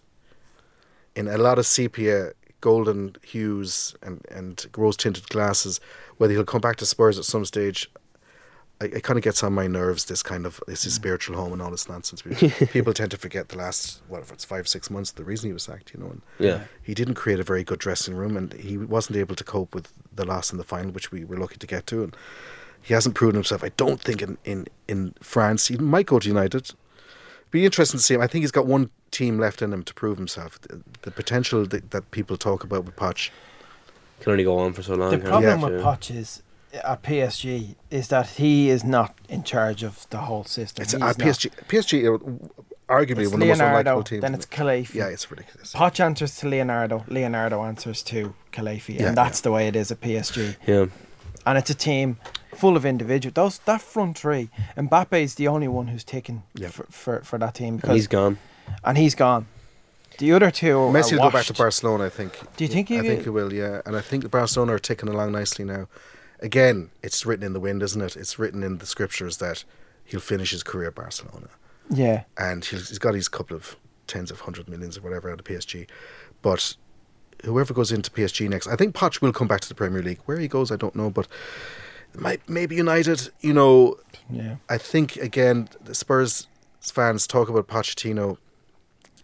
in 1.15 1.27
a 1.27 1.37
lot 1.37 1.59
of 1.59 1.65
sepia, 1.65 2.31
golden 2.61 3.15
hues, 3.23 3.95
and 4.01 4.25
and 4.31 4.65
rose 4.75 4.97
tinted 4.97 5.27
glasses. 5.29 5.79
Whether 6.17 6.33
he'll 6.33 6.45
come 6.45 6.61
back 6.61 6.77
to 6.77 6.85
Spurs 6.85 7.19
at 7.19 7.25
some 7.25 7.45
stage. 7.45 7.89
I- 8.83 8.97
It 8.97 9.03
kind 9.03 9.17
of 9.17 9.23
gets 9.23 9.43
on 9.43 9.53
my 9.53 9.67
nerves. 9.67 10.05
This 10.05 10.21
kind 10.23 10.45
of 10.45 10.61
this 10.67 10.85
is 10.85 10.93
spiritual 10.93 11.35
home 11.37 11.53
and 11.53 11.61
all 11.61 11.71
this 11.71 11.87
nonsense. 11.89 12.21
People 12.71 12.93
tend 12.93 13.11
to 13.11 13.17
forget 13.17 13.49
the 13.49 13.57
last 13.57 14.01
whatever 14.07 14.33
it's 14.33 14.45
five 14.45 14.67
six 14.67 14.89
months. 14.89 15.11
The 15.11 15.23
reason 15.23 15.49
he 15.49 15.53
was 15.53 15.63
sacked, 15.63 15.93
you 15.93 15.99
know, 15.99 16.07
and 16.11 16.21
Yeah. 16.39 16.61
he 16.81 16.93
didn't 16.93 17.15
create 17.15 17.39
a 17.39 17.43
very 17.43 17.63
good 17.63 17.79
dressing 17.79 18.15
room 18.15 18.35
and 18.37 18.53
he 18.53 18.77
wasn't 18.77 19.17
able 19.17 19.35
to 19.35 19.43
cope 19.43 19.73
with 19.73 19.91
the 20.15 20.25
loss 20.25 20.51
in 20.51 20.57
the 20.57 20.63
final, 20.63 20.91
which 20.91 21.11
we 21.11 21.23
were 21.25 21.37
lucky 21.37 21.57
to 21.57 21.67
get 21.67 21.87
to. 21.87 22.03
And 22.03 22.15
he 22.81 22.93
hasn't 22.93 23.15
proven 23.15 23.35
himself. 23.35 23.63
I 23.63 23.69
don't 23.77 24.01
think 24.01 24.21
in, 24.21 24.37
in, 24.43 24.67
in 24.87 25.13
France. 25.21 25.67
He 25.67 25.77
might 25.77 26.05
go 26.05 26.19
to 26.19 26.27
United. 26.27 26.71
Be 27.51 27.65
interesting 27.65 27.99
to 27.99 28.03
see 28.03 28.15
him. 28.15 28.21
I 28.21 28.27
think 28.27 28.41
he's 28.43 28.51
got 28.51 28.65
one 28.65 28.89
team 29.11 29.37
left 29.39 29.61
in 29.61 29.71
him 29.71 29.83
to 29.83 29.93
prove 29.93 30.17
himself. 30.17 30.59
The, 30.61 30.81
the 31.03 31.11
potential 31.11 31.65
that, 31.67 31.91
that 31.91 32.09
people 32.11 32.35
talk 32.35 32.63
about 32.63 32.83
with 32.85 32.95
Poch. 32.95 33.29
Can 34.19 34.31
only 34.31 34.43
go 34.43 34.57
on 34.57 34.73
for 34.73 34.81
so 34.83 34.95
long. 34.95 35.11
The 35.11 35.19
problem 35.19 35.59
it? 35.63 35.71
with 35.73 35.79
Yeah. 35.81 35.85
Poch 35.85 36.15
is 36.15 36.41
at 36.73 37.03
PSG 37.03 37.75
is 37.91 38.07
that 38.09 38.27
he 38.29 38.69
is 38.69 38.83
not 38.83 39.15
in 39.29 39.43
charge 39.43 39.83
of 39.83 40.07
the 40.09 40.17
whole 40.19 40.43
system. 40.43 40.83
It's 40.83 40.93
He's 40.93 40.99
not. 40.99 41.17
PSG. 41.17 41.51
PSG 41.67 42.05
are 42.09 42.17
arguably 42.89 43.23
It's 43.23 43.31
one 43.31 43.41
of 43.41 43.47
the 43.47 43.47
most 43.47 43.59
Leonardo, 43.59 44.01
unlikable 44.01 44.05
teams. 44.05 44.21
then 44.21 44.33
it's 44.33 44.45
the- 44.45 44.87
yeah, 44.93 45.05
it's 45.07 45.29
ridiculous. 45.31 45.73
Poch 45.73 45.99
answers 45.99 46.37
to 46.37 46.47
Leonardo. 46.49 47.03
Leonardo 47.07 47.63
answers 47.63 48.01
to 48.03 48.33
Khelaifi, 48.51 48.99
Yeah, 48.99 49.07
and 49.09 49.17
that's 49.17 49.41
the 49.41 49.51
way 49.51 49.67
it 49.67 49.75
is 49.75 49.91
at 49.91 50.01
PSG. 50.01 50.55
Yeah. 50.67 50.85
And 51.45 51.57
it's 51.57 51.69
a 51.69 51.75
team 51.75 52.17
full 52.55 52.75
of 52.77 52.85
individuals. 52.85 53.33
Those 53.33 53.57
that 53.65 53.81
front 53.81 54.17
three, 54.17 54.49
Mbappe 54.77 55.21
is 55.21 55.35
the 55.35 55.47
only 55.47 55.67
one 55.67 55.87
who's 55.87 56.03
taken 56.03 56.43
Yeah. 56.55 56.69
for, 56.69 56.85
for 56.89 57.21
for 57.23 57.37
that 57.39 57.53
team 57.55 57.73
And 57.75 57.81
because 57.81 57.95
he's 57.95 58.07
gone. 58.07 58.37
and 58.83 58.97
he's 58.97 59.15
gone. 59.15 59.45
The 60.19 60.31
other 60.33 60.51
two 60.51 60.75
Messi 60.91 61.13
will 61.13 61.23
go 61.23 61.31
back 61.31 61.45
to. 61.47 61.53
Barcelona, 61.53 62.05
I 62.05 62.09
think. 62.09 62.39
Do 62.55 62.63
you 62.63 62.69
think 62.69 62.87
he 62.89 62.99
I 62.99 63.01
think 63.01 63.17
will? 63.19 63.23
he 63.23 63.29
will, 63.29 63.53
yeah. 63.53 63.81
And 63.85 63.95
I 63.95 64.01
think 64.01 64.29
Barcelona 64.29 64.73
are 64.75 64.79
ticking 64.79 65.09
along 65.09 65.31
nicely 65.31 65.65
now. 65.65 65.87
Again, 66.43 66.91
it's 67.01 67.25
written 67.25 67.43
in 67.45 67.53
the 67.53 67.59
wind, 67.59 67.81
isn't 67.81 68.01
it? 68.01 68.15
It's 68.15 68.37
written 68.37 68.61
in 68.63 68.77
the 68.77 68.85
scriptures 68.85 69.37
that 69.37 69.63
he'll 70.05 70.19
finish 70.19 70.51
his 70.51 70.61
career 70.61 70.89
at 70.89 70.95
Barcelona. 70.95 71.47
Yeah, 71.89 72.23
And 72.37 72.63
he's, 72.63 72.89
he's 72.89 72.99
got 72.99 73.13
his 73.15 73.27
couple 73.27 73.55
of 73.57 73.75
tens 74.07 74.29
of 74.29 74.41
hundred 74.41 74.69
millions 74.69 74.97
or 74.97 75.01
whatever 75.01 75.31
out 75.31 75.39
of 75.39 75.45
PSG. 75.45 75.87
But 76.41 76.75
whoever 77.45 77.73
goes 77.73 77.91
into 77.91 78.11
PSG 78.11 78.47
next, 78.49 78.67
I 78.67 78.75
think 78.75 78.93
Poch 78.95 79.21
will 79.21 79.33
come 79.33 79.47
back 79.47 79.61
to 79.61 79.69
the 79.69 79.75
Premier 79.75 80.01
League. 80.03 80.19
Where 80.25 80.37
he 80.37 80.47
goes, 80.47 80.71
I 80.71 80.75
don't 80.75 80.95
know. 80.95 81.09
But 81.09 81.27
might, 82.15 82.47
maybe 82.49 82.75
United, 82.75 83.29
you 83.41 83.53
know, 83.53 83.97
yeah. 84.29 84.57
I 84.69 84.77
think 84.77 85.15
again 85.17 85.67
the 85.83 85.95
Spurs 85.95 86.47
fans 86.81 87.25
talk 87.27 87.49
about 87.49 87.67
Pochettino 87.67 88.37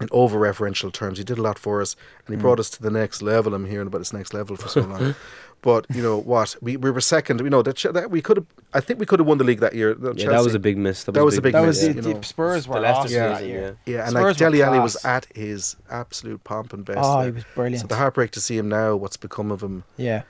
in 0.00 0.08
over 0.10 0.38
referential 0.38 0.92
terms. 0.92 1.18
He 1.18 1.24
did 1.24 1.38
a 1.38 1.42
lot 1.42 1.58
for 1.58 1.80
us, 1.82 1.94
and 2.26 2.34
he 2.34 2.38
Mm. 2.38 2.42
brought 2.42 2.58
us 2.60 2.70
to 2.70 2.82
the 2.82 2.90
next 2.90 3.20
level. 3.22 3.52
I'm 3.54 3.66
hearing 3.66 3.86
about 3.86 3.98
this 3.98 4.12
next 4.14 4.32
level 4.34 4.56
for 4.56 4.68
so 4.68 4.80
long. 4.80 5.14
but 5.62 5.86
you 5.94 6.02
know 6.02 6.16
what? 6.18 6.56
We, 6.60 6.76
we 6.76 6.90
were 6.90 7.00
second. 7.00 7.40
You 7.40 7.50
know 7.50 7.62
that, 7.62 7.76
that 7.94 8.10
we 8.10 8.22
could 8.22 8.38
have. 8.38 8.46
I 8.72 8.80
think 8.80 8.98
we 9.00 9.06
could 9.06 9.18
have 9.18 9.26
won 9.26 9.38
the 9.38 9.44
league 9.44 9.60
that 9.60 9.74
year. 9.74 9.90
Yeah, 10.14 10.30
that 10.30 10.42
was 10.44 10.54
a 10.54 10.58
big 10.58 10.78
miss. 10.78 11.04
That, 11.04 11.12
That 11.12 11.24
was 11.24 11.36
a 11.38 11.42
big 11.42 11.52
That 11.52 11.66
miss, 11.66 11.82
was 11.84 11.94
the, 11.96 12.02
you 12.08 12.14
know. 12.14 12.20
Spurs 12.22 12.64
The 12.64 12.70
were 12.72 12.80
Leicester 12.80 13.00
awesome 13.00 13.12
Yeah. 13.14 13.28
that 13.28 13.44
year. 13.46 13.76
Yeah, 13.86 14.00
and 14.02 14.10
Spurs 14.10 14.22
like 14.22 14.36
Dele 14.52 14.58
were 14.60 14.64
Alli 14.64 14.78
was 14.80 15.04
at 15.04 15.26
his 15.34 15.76
absolute 15.90 16.42
pomp 16.44 16.72
and 16.72 16.84
best. 16.84 16.98
Oh, 17.02 17.16
there. 17.18 17.24
he 17.26 17.30
was 17.32 17.44
brilliant. 17.54 17.80
So 17.82 17.86
the 17.88 17.96
heartbreak 17.96 18.30
to 18.32 18.40
see 18.40 18.56
him 18.56 18.68
now. 18.68 18.96
What's 18.96 19.16
become 19.16 19.50
of 19.50 19.62
him 19.62 19.84
yeah, 19.96 20.22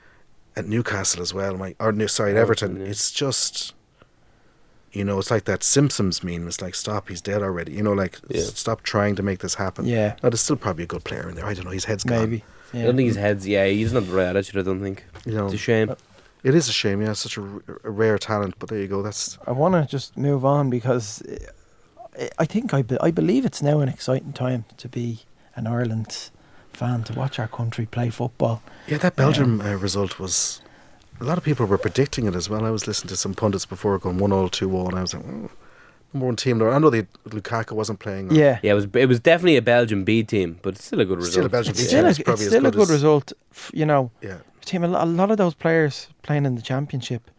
at 0.55 0.67
Newcastle 0.67 1.21
as 1.21 1.33
well? 1.33 1.55
My 1.55 1.75
or 1.79 1.91
no, 1.91 2.07
sorry, 2.07 2.31
at 2.31 2.37
Everton, 2.37 2.69
Everton. 2.71 2.85
yeah. 2.85 2.91
It's 2.91 3.11
just. 3.11 3.73
You 4.93 5.05
know, 5.05 5.19
it's 5.19 5.31
like 5.31 5.45
that 5.45 5.63
Simpsons 5.63 6.21
meme. 6.21 6.45
It's 6.49 6.61
like, 6.61 6.75
stop, 6.75 7.07
he's 7.07 7.21
dead 7.21 7.41
already. 7.41 7.71
You 7.71 7.81
know, 7.81 7.93
like, 7.93 8.19
Yeah. 8.27 8.41
s- 8.41 8.59
stop 8.59 8.81
trying 8.83 9.15
to 9.15 9.23
make 9.23 9.39
this 9.39 9.55
happen. 9.55 9.85
yeah, 9.85 10.15
Now, 10.21 10.27
there's 10.27 10.41
still 10.41 10.57
probably 10.57 10.83
a 10.83 10.87
good 10.87 11.05
player 11.05 11.29
in 11.29 11.35
there. 11.35 11.45
I 11.45 11.53
don't 11.53 11.63
know. 11.63 11.71
His 11.71 11.85
head's 11.85 12.03
gone. 12.03 12.19
maybe. 12.19 12.43
I 12.73 12.81
don't 12.83 12.97
think 12.97 13.07
his 13.07 13.15
head's. 13.15 13.47
Yeah, 13.47 13.65
he's 13.67 13.93
not 13.93 14.05
the 14.05 14.11
right 14.13 14.27
attitude. 14.27 14.57
I 14.59 14.63
don't 14.63 14.81
think. 14.81 15.05
You 15.25 15.33
know, 15.33 15.45
It's 15.45 15.55
a 15.55 15.57
shame. 15.57 15.95
it 16.43 16.55
is 16.55 16.67
a 16.69 16.71
shame. 16.73 17.01
Yeah, 17.01 17.13
such 17.13 17.37
a, 17.37 17.41
r- 17.41 17.61
a 17.83 17.89
rare 17.91 18.17
talent. 18.17 18.55
But 18.59 18.69
there 18.69 18.79
you 18.79 18.87
go. 18.87 19.01
That's 19.01 19.37
I 19.47 19.51
want 19.51 19.73
to 19.75 19.85
just 19.85 20.17
move 20.17 20.43
on 20.45 20.69
because 20.69 21.21
uh, 21.23 22.25
I 22.39 22.45
think 22.45 22.73
I, 22.73 22.81
be, 22.81 22.97
I 22.99 23.11
believe 23.11 23.45
it's 23.45 23.61
now 23.61 23.79
an 23.79 23.89
exciting 23.89 24.33
time 24.33 24.65
to 24.77 24.87
be 24.89 25.19
an 25.55 25.67
Ireland 25.67 26.29
fan 26.73 27.03
to 27.03 27.13
watch 27.13 27.37
our 27.39 27.47
country 27.47 27.85
play 27.85 28.09
football. 28.09 28.61
yeah. 28.87 28.97
That 28.97 29.15
Belgium 29.15 29.61
uh, 29.61 29.75
result 29.75 30.19
was. 30.19 30.61
A 31.19 31.23
lot 31.23 31.37
of 31.37 31.43
people 31.43 31.67
were 31.67 31.77
predicting 31.77 32.25
it 32.25 32.35
as 32.35 32.49
well. 32.49 32.65
I 32.65 32.71
was 32.71 32.87
listening 32.87 33.09
to 33.09 33.15
some 33.15 33.35
pundits 33.35 33.65
before 33.67 33.99
going 33.99 34.17
one 34.17 34.31
all 34.31 34.49
two 34.49 34.75
all, 34.75 34.87
and 34.89 34.97
I 34.97 35.01
was 35.01 35.13
like, 35.13 35.23
oh, 35.23 35.51
number 36.13 36.25
one 36.25 36.35
team. 36.35 36.59
I 36.63 36.79
know 36.79 36.89
they 36.89 37.03
Lukaku 37.29 37.73
wasn't 37.73 37.99
playing. 37.99 38.31
or- 38.31 38.33
Yeah, 38.33 38.59
Yeah, 38.63 38.71
it 38.71 38.75
was. 38.75 38.87
It 38.95 39.05
was 39.05 39.19
definitely 39.19 39.57
a 39.57 39.61
Belgian 39.61 40.03
B 40.03 40.23
team, 40.23 40.57
but 40.63 40.73
it's 40.75 40.85
still 40.85 40.99
a 40.99 41.05
good 41.05 41.17
result. 41.19 41.33
Still 41.33 41.45
a 41.45 41.49
Belgian 41.49 41.71
it's 41.71 41.81
B 41.81 41.85
still, 41.87 41.99
team. 41.99 42.05
a, 42.05 42.09
It's 42.09 42.19
it's 42.19 42.25
probably 42.25 42.45
as 42.45 42.49
still 42.51 42.65
a 42.65 42.71
good 42.71 42.77
good 42.77 42.81
as- 42.83 42.89
result. 42.91 43.33
f- 43.51 43.71
You 43.73 43.85
know, 43.85 44.09
Yeah. 44.23 44.37
Team 44.65 44.83
a 44.83 45.05
lot 45.05 45.31
of 45.31 45.37
those 45.37 45.53
players 45.53 46.07
playing 46.21 46.45
in 46.45 46.55
the 46.55 46.61
championship 46.61 47.29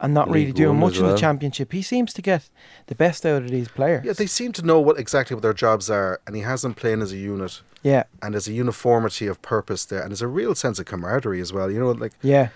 and 0.00 0.12
not 0.12 0.28
really 0.28 0.52
doing 0.52 0.78
much 0.78 0.94
as 0.94 1.00
in 1.00 1.06
the 1.06 1.16
championship. 1.16 1.72
He 1.72 1.82
seems 1.82 2.12
to 2.14 2.22
get 2.22 2.50
the 2.86 2.94
best 2.94 3.24
out 3.24 3.42
of 3.42 3.50
these 3.50 3.68
players. 3.68 4.04
Yeah, 4.04 4.12
they 4.12 4.26
seem 4.26 4.52
to 4.52 4.62
know 4.62 4.80
what 4.80 4.98
exactly 4.98 5.34
what 5.34 5.42
their 5.42 5.54
jobs 5.54 5.88
are, 5.88 6.20
and 6.26 6.36
he 6.36 6.42
has 6.42 6.62
them 6.62 6.74
playing 6.74 7.00
as 7.00 7.12
a 7.12 7.16
unit, 7.16 7.62
yeah, 7.82 8.04
and 8.22 8.34
there's 8.34 8.48
a 8.48 8.52
uniformity 8.52 9.26
of 9.26 9.40
purpose 9.40 9.84
there, 9.86 10.00
and 10.00 10.10
there's 10.10 10.22
a 10.22 10.28
real 10.28 10.54
sense 10.54 10.78
of 10.78 10.86
camaraderie 10.86 11.40
as 11.40 11.52
well. 11.52 11.70
You 11.70 11.78
know, 11.78 11.92
like 11.92 12.12
yeah, 12.22 12.48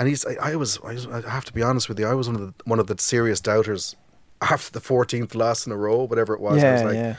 And 0.00 0.08
he's, 0.08 0.24
I, 0.24 0.52
I 0.52 0.56
was, 0.56 0.78
I 0.82 0.94
was, 0.94 1.06
I 1.06 1.28
have 1.28 1.44
to 1.44 1.52
be 1.52 1.62
honest 1.62 1.88
with 1.88 1.98
you, 1.98 2.06
I 2.06 2.14
was 2.14 2.26
one 2.26 2.36
of 2.36 2.40
the, 2.40 2.54
one 2.64 2.80
of 2.80 2.86
the 2.86 2.96
serious 2.98 3.40
doubters 3.40 3.96
after 4.40 4.72
the 4.72 4.80
14th 4.80 5.34
loss 5.34 5.66
in 5.66 5.72
a 5.72 5.76
row, 5.76 6.04
whatever 6.04 6.32
it 6.34 6.40
was. 6.40 6.64
I 6.64 6.72
was 6.72 6.80
yeah, 6.80 6.86
like, 6.86 6.94
yeah. 6.94 7.16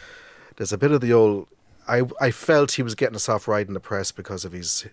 there's 0.55 0.73
a 0.73 0.79
bit 0.79 0.91
of 0.91 0.99
the 0.99 1.13
old, 1.13 1.47
I, 1.87 2.01
I 2.19 2.31
felt 2.31 2.71
he 2.71 2.81
was 2.81 2.95
getting 2.95 3.15
us 3.15 3.29
off 3.29 3.47
right 3.47 3.67
in 3.67 3.75
the 3.75 3.79
press 3.79 4.11
because 4.11 4.45
of 4.45 4.51
his, 4.51 4.87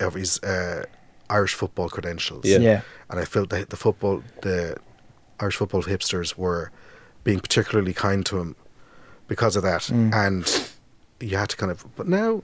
of 0.00 0.14
his 0.14 0.38
uh, 0.42 0.84
Irish 1.30 1.54
football 1.54 1.88
credentials. 1.88 2.44
Yeah. 2.44 2.58
yeah. 2.58 2.80
And 3.10 3.18
I 3.20 3.24
felt 3.24 3.50
that 3.50 3.70
the 3.70 3.76
football, 3.76 4.22
the 4.42 4.76
Irish 5.40 5.56
football 5.56 5.82
hipsters 5.82 6.36
were 6.36 6.70
being 7.24 7.40
particularly 7.40 7.92
kind 7.94 8.24
to 8.26 8.38
him 8.38 8.56
because 9.28 9.56
of 9.56 9.62
that. 9.62 9.82
Mm. 9.82 10.12
And 10.14 10.70
you 11.20 11.36
had 11.36 11.48
to 11.50 11.56
kind 11.56 11.70
of, 11.72 11.84
but 11.96 12.06
now, 12.08 12.42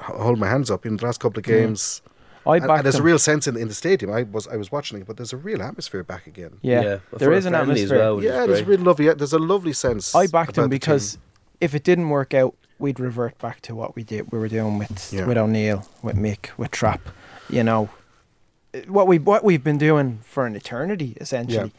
h- 0.00 0.06
hold 0.16 0.38
my 0.38 0.48
hands 0.48 0.70
up 0.70 0.84
in 0.86 0.96
the 0.96 1.04
last 1.06 1.20
couple 1.20 1.38
of 1.38 1.44
Mm. 1.44 1.48
games. 1.48 2.02
I 2.46 2.56
And, 2.56 2.70
and 2.70 2.84
there's 2.84 2.96
him. 2.96 3.00
a 3.00 3.04
real 3.04 3.18
sense 3.18 3.46
in, 3.46 3.56
in 3.56 3.68
the 3.68 3.74
stadium. 3.74 4.12
I 4.12 4.24
was 4.24 4.46
I 4.48 4.56
was 4.56 4.70
watching 4.70 5.00
it, 5.00 5.06
but 5.06 5.16
there's 5.16 5.32
a 5.32 5.36
real 5.38 5.62
atmosphere 5.62 6.02
back 6.04 6.26
again. 6.26 6.58
yeah. 6.60 6.82
Yeah, 6.82 6.98
there 7.16 7.30
for 7.30 7.32
an 7.32 7.42
friendly 7.42 7.82
as 7.84 7.90
atmosphere. 7.92 7.98
well. 7.98 8.22
yeah, 8.22 8.46
there's 8.46 8.60
a 8.60 8.64
great. 8.64 8.76
real 8.80 8.86
lovely. 8.86 9.14
There's 9.14 9.32
a 9.32 9.38
lovely 9.38 9.72
sense. 9.72 10.14
I 10.14 10.26
backed 10.26 10.50
about 10.58 10.64
him 10.64 10.68
because 10.68 11.12
team. 11.12 11.22
if 11.62 11.74
it 11.74 11.84
didn't 11.84 12.10
work 12.10 12.34
out, 12.34 12.54
we'd 12.84 13.00
revert 13.00 13.36
back 13.38 13.60
to 13.62 13.74
what 13.74 13.96
we 13.96 14.02
did. 14.04 14.30
We 14.32 14.38
were 14.38 14.48
doing 14.58 14.78
with 14.78 15.12
Yeah. 15.12 15.26
with 15.26 15.36
O'Neill, 15.38 15.80
with 16.02 16.16
Mick, 16.16 16.50
with 16.58 16.70
Trap. 16.70 17.00
You 17.50 17.64
know, 17.64 17.88
what 18.86 19.06
we 19.06 19.18
what 19.18 19.42
we've 19.44 19.64
been 19.64 19.78
doing 19.78 20.08
for 20.24 20.46
an 20.46 20.54
eternity 20.54 21.10
essentially, 21.20 21.72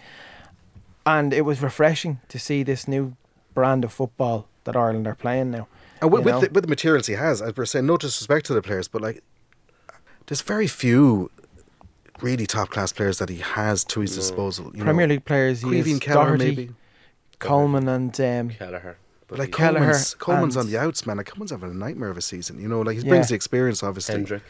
and 1.05 1.33
it 1.33 1.41
was 1.41 1.61
refreshing 1.61 2.19
to 2.29 2.37
see 2.39 2.63
this 2.63 2.87
new 2.87 3.15
brand 3.53 3.83
of 3.85 3.91
football 3.93 4.47
that 4.65 4.75
Ireland 4.75 5.07
are 5.07 5.15
playing 5.15 5.51
now. 5.51 5.67
and 6.01 6.11
with, 6.11 6.25
with, 6.25 6.41
the, 6.41 6.49
with 6.51 6.63
the 6.63 6.69
materials 6.69 7.07
he 7.07 7.13
has, 7.13 7.41
as 7.41 7.55
we're 7.55 7.65
saying, 7.65 7.85
no 7.85 7.97
disrespect 7.97 8.45
to 8.47 8.53
the 8.53 8.61
players, 8.61 8.87
but 8.87 9.01
like, 9.01 9.23
there's 10.27 10.41
very 10.41 10.67
few 10.67 11.29
really 12.21 12.45
top 12.47 12.69
class 12.69 12.91
players 12.91 13.17
that 13.19 13.29
he 13.29 13.37
has 13.37 13.83
to 13.85 14.01
his 14.01 14.11
No. 14.15 14.21
disposal. 14.21 14.65
You 14.73 14.83
Premier 14.83 15.07
know, 15.07 15.13
League 15.13 15.25
players, 15.25 15.61
he 15.61 15.67
Creevy 15.67 15.91
and 15.93 16.01
Keller 16.01 16.25
Doherty, 16.25 16.45
maybe. 16.55 16.69
Coleman, 17.39 17.87
and 17.87 18.19
um, 18.21 18.49
Kelleher. 18.49 18.97
But 19.27 19.39
like 19.39 19.51
Kelleher 19.51 19.79
Coleman's, 19.79 20.13
Coleman's 20.15 20.57
on 20.57 20.67
the 20.69 20.77
outs, 20.77 21.05
man. 21.07 21.17
Like 21.17 21.25
Coleman's 21.27 21.51
having 21.51 21.71
a 21.71 21.73
nightmare 21.73 22.09
of 22.09 22.17
a 22.17 22.21
season. 22.21 22.59
You 22.59 22.67
know, 22.67 22.81
like 22.81 22.97
he 22.97 23.03
Yeah. 23.03 23.09
brings 23.09 23.29
the 23.29 23.35
experience, 23.35 23.81
obviously. 23.83 24.13
Hendrick. 24.15 24.43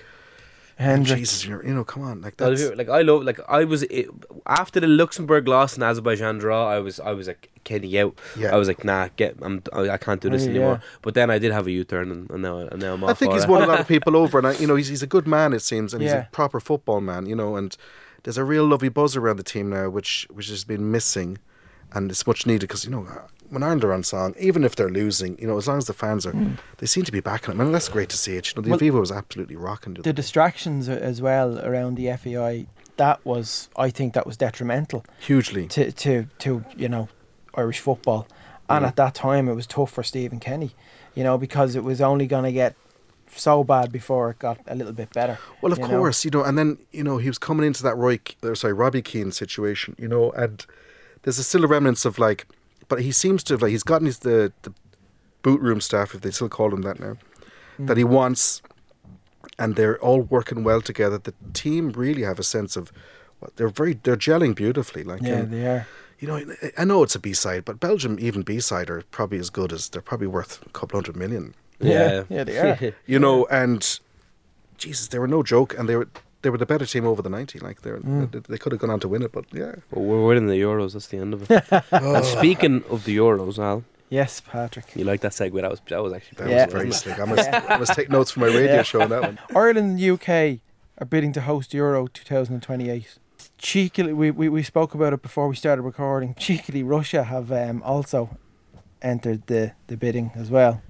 Hendrick. 0.78 1.20
Jesus, 1.20 1.46
you're, 1.46 1.66
you 1.66 1.74
know, 1.74 1.86
come 1.86 2.04
on, 2.04 2.20
like 2.22 2.36
that's 2.36 2.62
like 2.76 2.90
I 2.90 3.02
love 3.02 3.24
like 3.24 3.40
I 3.48 3.64
was 3.64 3.84
it, 3.84 4.10
after 4.46 4.82
the 4.82 4.88
Luxembourg 4.88 5.48
loss 5.48 5.76
and 5.76 5.84
Azerbaijan 5.84 6.38
draw. 6.38 6.70
I 6.70 6.80
was 6.80 7.00
I 7.00 7.12
was 7.14 7.28
like 7.28 7.50
Kenny 7.64 7.98
out. 7.98 8.20
yeah. 8.36 8.54
I 8.54 8.58
was 8.58 8.68
like 8.68 8.84
nah, 8.84 9.08
get 9.16 9.38
I'm 9.42 9.64
I 9.72 9.92
I 9.92 9.98
can't 9.98 10.20
do 10.20 10.30
this 10.30 10.46
Oh, 10.46 10.50
anymore. 10.50 10.82
yeah. 10.84 10.88
But 11.02 11.14
then 11.14 11.30
I 11.30 11.40
did 11.40 11.54
have 11.54 11.66
a 11.68 11.72
U 11.72 11.86
turn 11.86 12.12
and, 12.12 12.30
and 12.30 12.42
now 12.42 12.58
and 12.58 12.82
now 12.82 12.96
I'm 12.96 13.04
off. 13.06 13.12
I 13.12 13.14
think 13.14 13.32
he's 13.32 13.46
it. 13.46 13.50
won 13.50 13.62
a 13.64 13.68
lot 13.68 13.80
of 13.80 13.88
people 13.96 14.18
over, 14.18 14.38
and 14.38 14.48
I, 14.48 14.52
you 14.56 14.68
know, 14.68 14.76
he's 14.76 14.90
he's 14.90 15.02
a 15.04 15.08
good 15.08 15.26
man. 15.26 15.54
It 15.54 15.62
seems, 15.62 15.94
and 15.94 16.04
he's 16.04 16.12
a 16.12 16.28
proper 16.34 16.60
football 16.60 17.00
man. 17.00 17.26
You 17.26 17.38
know, 17.38 17.56
and 17.56 17.78
there's 18.24 18.38
a 18.38 18.44
real 18.44 18.66
lovely 18.66 18.90
buzz 18.90 19.16
around 19.16 19.38
the 19.38 19.44
team 19.44 19.70
now, 19.70 19.88
which 19.90 20.28
which 20.30 20.50
has 20.50 20.66
been 20.66 20.92
missing, 20.92 21.38
and 21.94 22.12
it's 22.12 22.28
much 22.28 22.46
needed 22.46 22.68
because 22.68 22.84
you 22.84 22.92
know 22.92 23.08
when 23.50 23.64
Ireland 23.64 23.84
are 23.84 23.94
on 23.94 24.04
song, 24.04 24.34
even 24.40 24.64
if 24.64 24.76
they're 24.76 24.90
losing, 24.90 25.38
you 25.40 25.48
know, 25.48 25.58
as 25.58 25.68
long 25.68 25.78
as 25.78 25.86
the 25.86 25.94
fans 25.94 26.26
are, 26.26 26.34
they 26.78 26.86
seem 26.86 27.04
to 27.04 27.12
be 27.12 27.20
backing 27.20 27.50
them, 27.58 27.66
and 27.66 27.74
that's 27.76 27.90
great 27.90 28.10
to 28.10 28.18
see 28.18 28.36
it. 28.38 28.48
You 28.50 28.54
know, 28.56 28.62
the 28.64 28.72
Well, 28.72 28.80
Aviva 28.80 29.00
was 29.00 29.12
absolutely 29.12 29.56
rocking. 29.56 29.94
the 29.96 30.14
distractions 30.14 30.88
as 30.90 31.22
well 31.22 31.60
around 31.60 31.96
the 31.96 32.08
FAI. 32.18 32.68
That 32.98 33.24
was, 33.26 33.70
I 33.78 33.90
think, 33.90 34.14
that 34.14 34.26
was 34.26 34.38
detrimental. 34.38 35.06
hugely. 35.20 35.68
to 35.68 35.92
to 35.92 36.28
to 36.40 36.64
you 36.78 36.88
know 36.90 37.10
Irish 37.56 37.80
football, 37.80 38.28
and 38.70 38.84
Mm. 38.84 38.88
at 38.88 38.96
that 38.96 39.14
time 39.16 39.48
it 39.50 39.54
was 39.54 39.68
tough 39.68 39.92
for 39.92 40.04
Stephen 40.04 40.40
Kenny, 40.40 40.72
you 41.14 41.24
know, 41.24 41.38
because 41.38 41.76
it 41.76 41.84
was 41.84 42.00
only 42.02 42.26
going 42.28 42.46
to 42.46 42.52
get 42.54 42.76
so 43.36 43.64
bad 43.66 43.92
before 43.92 44.30
it 44.30 44.40
got 44.40 44.60
a 44.68 44.76
little 44.76 44.94
bit 44.94 45.12
better. 45.14 45.38
Well, 45.62 45.74
of 45.74 45.80
you 45.80 45.88
know. 45.88 45.98
course, 45.98 46.24
you 46.24 46.32
know, 46.32 46.44
and 46.44 46.58
then 46.58 46.78
you 46.94 47.04
know 47.04 47.18
he 47.18 47.28
was 47.28 47.38
coming 47.38 47.66
into 47.68 47.84
that 47.84 47.96
Roy, 47.98 48.20
sorry, 48.54 48.74
Robbie 48.74 49.02
Keane 49.02 49.32
situation, 49.32 49.96
you 50.00 50.08
know, 50.08 50.32
and 50.32 50.66
there's 51.24 51.38
a 51.40 51.44
still 51.44 51.66
a 51.66 51.68
remnants 51.68 52.06
of 52.06 52.18
like, 52.18 52.48
but 52.88 53.02
he 53.02 53.12
seems 53.12 53.44
to 53.46 53.54
have 53.54 53.62
like 53.62 53.72
he's 53.72 53.84
gotten 53.84 54.06
his 54.08 54.20
the 54.20 54.52
the 54.64 54.74
boot 55.42 55.62
room 55.62 55.80
staff, 55.82 56.16
if 56.16 56.22
they 56.22 56.32
still 56.32 56.50
call 56.50 56.74
him 56.74 56.82
that 56.82 57.00
now, 57.00 57.18
Mm. 57.80 57.88
that 57.88 57.98
he 57.98 58.04
wants, 58.04 58.62
and 59.60 59.76
they're 59.76 59.98
all 60.00 60.22
working 60.22 60.64
well 60.64 60.82
together. 60.82 61.18
The 61.18 61.34
team 61.54 61.90
really 61.92 62.24
have 62.24 62.40
a 62.40 62.44
sense 62.44 62.76
of, 62.78 62.92
well, 63.42 63.52
they're 63.58 63.68
very 63.70 63.94
they're 64.04 64.16
gelling 64.18 64.56
beautifully. 64.56 65.04
Like, 65.04 65.22
Yeah, 65.22 65.42
um, 65.42 65.52
they 65.52 65.66
are. 65.68 65.88
you 66.20 66.28
know, 66.28 66.38
I- 66.38 66.72
I 66.78 66.86
know 66.86 67.04
it's 67.04 67.16
a 67.16 67.20
B 67.20 67.34
side, 67.34 67.66
but 67.66 67.80
Belgium 67.80 68.18
even 68.20 68.42
B 68.44 68.60
side 68.62 68.90
are 68.90 69.04
probably 69.12 69.40
as 69.40 69.50
good 69.50 69.72
as 69.74 69.90
they're 69.90 70.02
probably 70.02 70.28
worth 70.28 70.62
a 70.66 70.70
couple 70.70 70.98
hundred 70.98 71.16
million. 71.18 71.54
Yeah, 71.80 72.24
yeah, 72.30 72.44
they 72.46 72.58
are. 72.58 72.94
You 73.06 73.20
know, 73.20 73.46
and 73.52 74.00
Jesus, 74.78 75.08
they 75.08 75.20
were 75.20 75.28
no 75.28 75.44
joke, 75.44 75.76
and 75.78 75.88
they 75.90 75.96
were 75.98 76.08
they 76.46 76.52
were 76.52 76.60
the 76.60 76.66
better 76.68 76.86
team 76.86 77.06
over 77.08 77.22
the 77.24 77.30
ninety. 77.40 77.58
Like 77.58 77.82
they 77.82 77.90
Mm. 77.90 78.32
they, 78.32 78.40
they 78.52 78.58
could 78.60 78.72
have 78.72 78.80
gone 78.80 78.92
on 78.92 79.00
to 79.00 79.08
win 79.08 79.24
it, 79.24 79.32
but 79.32 79.46
yeah. 79.52 79.74
Well, 79.92 80.06
we're 80.06 80.26
winning 80.28 80.46
the 80.48 80.62
Euros. 80.62 80.94
That's 80.94 81.08
the 81.08 81.18
end 81.18 81.34
of 81.34 81.50
it. 81.50 81.64
and 81.92 82.24
speaking 82.38 82.84
of 82.94 83.04
the 83.06 83.18
Euros, 83.18 83.58
Al, 83.58 83.84
Yes, 84.10 84.42
Patrick. 84.42 84.86
you 84.96 85.04
like 85.12 85.22
that 85.22 85.32
segue? 85.32 85.60
That 85.60 85.72
was 85.72 85.82
that 85.90 86.04
was 86.04 86.14
actually 86.14 86.38
That 86.44 86.50
Yeah. 86.52 86.66
was 86.66 86.74
very 86.74 86.92
slick. 86.92 87.20
I 87.20 87.26
must, 87.26 87.50
I 87.74 87.78
must 87.80 87.94
take 87.96 88.10
notes 88.12 88.30
for 88.32 88.42
my 88.42 88.48
radio 88.60 88.76
Yeah. 88.76 88.84
show 88.84 89.02
on 89.02 89.10
that 89.10 89.22
one. 89.24 89.40
Ireland 89.56 89.88
and 89.90 90.00
the 90.00 90.10
UK 90.16 90.30
are 91.00 91.06
bidding 91.10 91.34
to 91.34 91.42
host 91.42 91.74
Euro 91.74 92.06
2028. 92.08 93.18
cheekily, 93.58 94.14
we, 94.14 94.30
we, 94.32 94.48
we 94.50 94.62
spoke 94.64 94.94
about 94.94 95.12
it 95.14 95.22
before 95.24 95.48
we 95.48 95.56
started 95.56 95.82
recording. 95.82 96.36
Cheekily, 96.36 96.84
Russia 96.84 97.24
have 97.24 97.52
um, 97.52 97.82
also 97.84 98.38
entered 99.02 99.48
the, 99.48 99.72
the 99.88 99.98
bidding 99.98 100.32
as 100.36 100.50
well. 100.52 100.82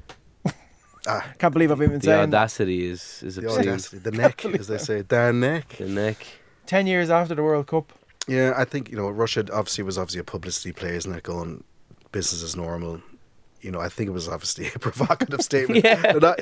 Ah. 1.08 1.34
Can't 1.38 1.54
believe 1.54 1.72
I've 1.72 1.82
even 1.82 2.00
The 2.00 2.06
saying 2.06 2.30
that. 2.32 2.38
audacity 2.38 2.86
is 2.90 3.22
is 3.24 3.36
The 3.36 3.46
obscene. 3.48 3.70
audacity, 3.70 3.98
the 4.00 4.12
neck, 4.24 4.46
as 4.46 4.68
they 4.68 4.78
say, 4.78 5.02
the 5.02 5.32
neck. 5.32 5.68
The 5.78 5.86
neck. 5.88 6.26
Ten 6.66 6.88
years 6.88 7.10
after 7.10 7.36
the 7.36 7.44
World 7.44 7.68
Cup. 7.68 7.94
Yeah, 8.28 8.54
I 8.58 8.66
think 8.66 8.90
you 8.90 8.98
know 8.98 9.10
Russia 9.10 9.42
obviously 9.54 9.84
was 9.84 9.98
obviously 9.98 10.22
a 10.22 10.24
publicity 10.24 10.72
play, 10.72 10.96
isn't 10.96 11.14
it? 11.14 11.24
Going 11.24 11.64
business 12.12 12.42
as 12.44 12.56
normal. 12.56 13.02
You 13.62 13.72
know, 13.72 13.80
I 13.80 13.90
think 13.90 14.08
it 14.10 14.14
was 14.14 14.28
obviously 14.28 14.68
a 14.76 14.80
provocative 14.88 15.42
statement. 15.52 15.84
Yeah. 15.86 16.02
They're 16.02 16.20
not, 16.20 16.40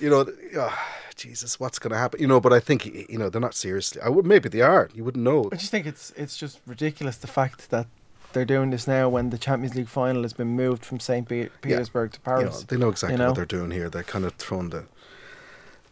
you 0.00 0.10
know, 0.10 0.26
oh, 0.56 0.78
Jesus, 1.16 1.58
what's 1.60 1.78
going 1.78 1.92
to 1.92 1.98
happen? 1.98 2.20
You 2.20 2.26
know, 2.26 2.40
but 2.40 2.52
I 2.52 2.60
think 2.60 2.84
you 2.86 3.18
know 3.18 3.28
they're 3.28 3.40
not 3.40 3.54
seriously. 3.54 4.00
I 4.02 4.08
would 4.08 4.26
maybe 4.26 4.48
they 4.48 4.60
are. 4.60 4.88
You 4.94 5.02
wouldn't 5.04 5.24
know. 5.24 5.48
I 5.52 5.56
just 5.56 5.70
think 5.70 5.86
it's 5.86 6.12
it's 6.16 6.36
just 6.36 6.60
ridiculous 6.66 7.16
the 7.16 7.26
fact 7.28 7.70
that 7.70 7.86
they're 8.34 8.44
doing 8.44 8.70
this 8.70 8.86
now 8.86 9.08
when 9.08 9.30
the 9.30 9.38
Champions 9.38 9.74
League 9.74 9.88
final 9.88 10.22
has 10.22 10.32
been 10.34 10.48
moved 10.48 10.84
from 10.84 11.00
St. 11.00 11.26
Pe- 11.28 11.48
Petersburg 11.62 12.12
to 12.12 12.18
You 12.18 12.32
know, 12.32 12.40
Paris. 12.40 12.64
they 12.64 12.76
know 12.76 12.88
exactly 12.90 13.14
you 13.14 13.18
know? 13.18 13.28
what 13.28 13.36
they're 13.36 13.46
doing 13.46 13.70
here. 13.70 13.88
They're 13.88 14.02
kind 14.02 14.24
of 14.26 14.34
throwing 14.34 14.70
the 14.70 14.84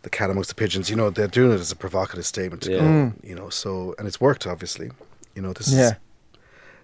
the 0.02 0.10
cat 0.10 0.30
amongst 0.30 0.48
the 0.50 0.56
pigeons. 0.56 0.90
You 0.90 0.96
know, 0.96 1.10
they're 1.10 1.28
doing 1.28 1.52
it 1.52 1.60
as 1.60 1.70
a 1.72 1.76
provocative 1.76 2.26
statement. 2.26 2.66
Yeah. 2.66 2.78
go, 2.78 2.82
Mm. 2.84 3.24
You 3.24 3.34
know, 3.36 3.48
so 3.50 3.94
and 3.98 4.06
it's 4.08 4.20
worked 4.20 4.46
obviously. 4.46 4.90
You 5.34 5.42
know, 5.42 5.52
this 5.52 5.72
Yeah. 5.72 5.86
is 5.90 5.92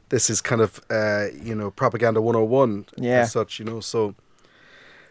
this 0.09 0.31
is 0.31 0.41
kind 0.41 0.61
of 0.63 0.81
uh, 0.89 1.27
you 1.49 1.55
know 1.55 1.71
propaganda 1.71 2.21
101 2.23 2.87
Yeah. 2.97 3.21
as 3.23 3.33
such. 3.33 3.59
You 3.59 3.65
know, 3.67 3.81
so 3.81 4.15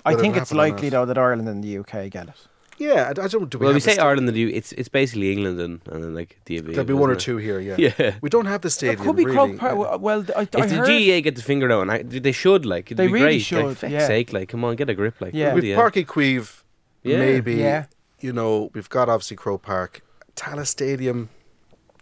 I 0.06 0.16
think 0.16 0.38
it's 0.38 0.54
likely 0.54 0.90
though 0.90 1.06
that 1.06 1.18
Ireland 1.18 1.50
and 1.50 1.64
the 1.64 1.78
UK 1.80 2.10
get 2.10 2.30
it. 2.30 2.48
Yeah, 2.78 3.06
I, 3.18 3.24
I 3.24 3.28
don't. 3.28 3.50
Do 3.50 3.58
we 3.58 3.66
well, 3.66 3.74
we 3.74 3.74
have 3.74 3.84
the 3.84 3.90
say 3.90 3.94
sta- 3.94 4.04
Ireland, 4.06 4.28
and 4.30 4.38
you, 4.38 4.50
it's 4.50 4.72
it's 4.74 4.88
basically 4.90 5.32
England 5.32 5.60
and, 5.60 5.82
and 5.88 6.04
then 6.04 6.14
like 6.14 6.40
the 6.46 6.60
There'll 6.60 6.86
be 6.86 6.94
one 6.94 7.10
or 7.10 7.14
isn't 7.14 7.22
two 7.22 7.38
here. 7.38 7.60
Yeah. 7.60 7.76
Yeah. 7.98 8.16
We 8.22 8.30
don't 8.30 8.46
have 8.46 8.62
the 8.62 8.70
stadium. 8.70 9.02
It 9.02 9.06
could 9.06 9.16
be 9.16 9.26
really. 9.26 9.36
Croke 9.36 9.58
Park. 9.58 10.00
Well, 10.02 10.26
I, 10.36 10.42
I 10.42 10.42
If 10.44 10.52
the 10.52 10.78
GAA 10.78 11.22
get 11.22 11.36
the 11.36 11.42
finger 11.42 11.72
out, 11.72 11.82
and 11.82 11.92
I, 11.92 12.04
they 12.04 12.32
should 12.32 12.66
like 12.66 12.88
it'd 12.88 12.98
They 12.98 13.08
be 13.08 13.14
really 13.14 13.26
great. 13.26 13.40
should, 13.42 13.66
like, 13.66 13.78
feck's 13.78 13.94
yeah. 13.94 14.08
sake, 14.08 14.32
like 14.34 14.50
come 14.50 14.64
on, 14.64 14.76
get 14.76 14.90
a 14.90 14.94
grip, 14.94 15.20
like 15.20 15.34
Yeah. 15.34 15.54
We've 15.54 15.64
bloody. 15.64 15.76
Parky 15.76 16.04
Queeve, 16.04 16.64
Yeah. 17.04 17.18
maybe. 17.20 17.56
Yeah. 17.56 17.86
You 18.20 18.34
know, 18.34 18.70
we've 18.74 18.90
got 18.90 19.10
obviously 19.10 19.38
Croke 19.38 19.62
Park, 19.64 20.02
Tallaght 20.36 20.68
Stadium. 20.68 21.30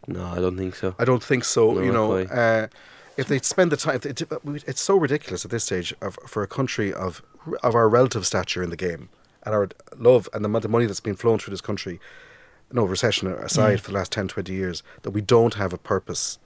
No, 0.08 0.24
I 0.26 0.36
don't 0.40 0.58
think 0.58 0.76
so. 0.76 0.96
I 1.00 1.06
don't 1.06 1.24
think 1.24 1.44
so. 1.44 1.74
No, 1.74 1.82
you 1.82 1.92
know, 1.92 2.14
uh, 2.18 2.68
if 3.18 3.28
they 3.28 3.40
spend 3.40 3.72
the 3.72 3.78
time, 3.78 4.00
it's 4.04 4.82
so 4.82 4.98
ridiculous 4.98 5.46
at 5.46 5.52
this 5.52 5.64
stage 5.64 5.94
of, 6.02 6.18
for 6.28 6.44
a 6.44 6.48
country 6.48 6.94
of 6.94 7.22
of 7.64 7.76
our 7.76 7.88
relative 7.88 8.26
stature 8.26 8.64
in 8.64 8.70
the 8.72 8.76
game 8.78 9.10
and 9.46 9.54
our 9.56 9.70
love 9.98 10.28
and 10.34 10.44
the 10.44 10.48
amount 10.48 10.66
of 10.66 10.72
money 10.72 10.86
that's 10.86 11.00
been 11.00 11.16
flowing 11.16 11.40
through 11.40 11.52
this 11.52 11.62
country. 11.62 12.00
No 12.72 12.84
recession 12.84 13.28
aside 13.28 13.78
Mm. 13.78 13.82
for 13.82 13.92
the 13.92 13.98
last 13.98 14.12
10, 14.12 14.28
20 14.28 14.52
years, 14.54 14.82
that 15.04 15.12
we 15.12 15.22
don't 15.22 15.54
have 15.54 15.72
a 15.74 15.78
purpose 15.78 16.40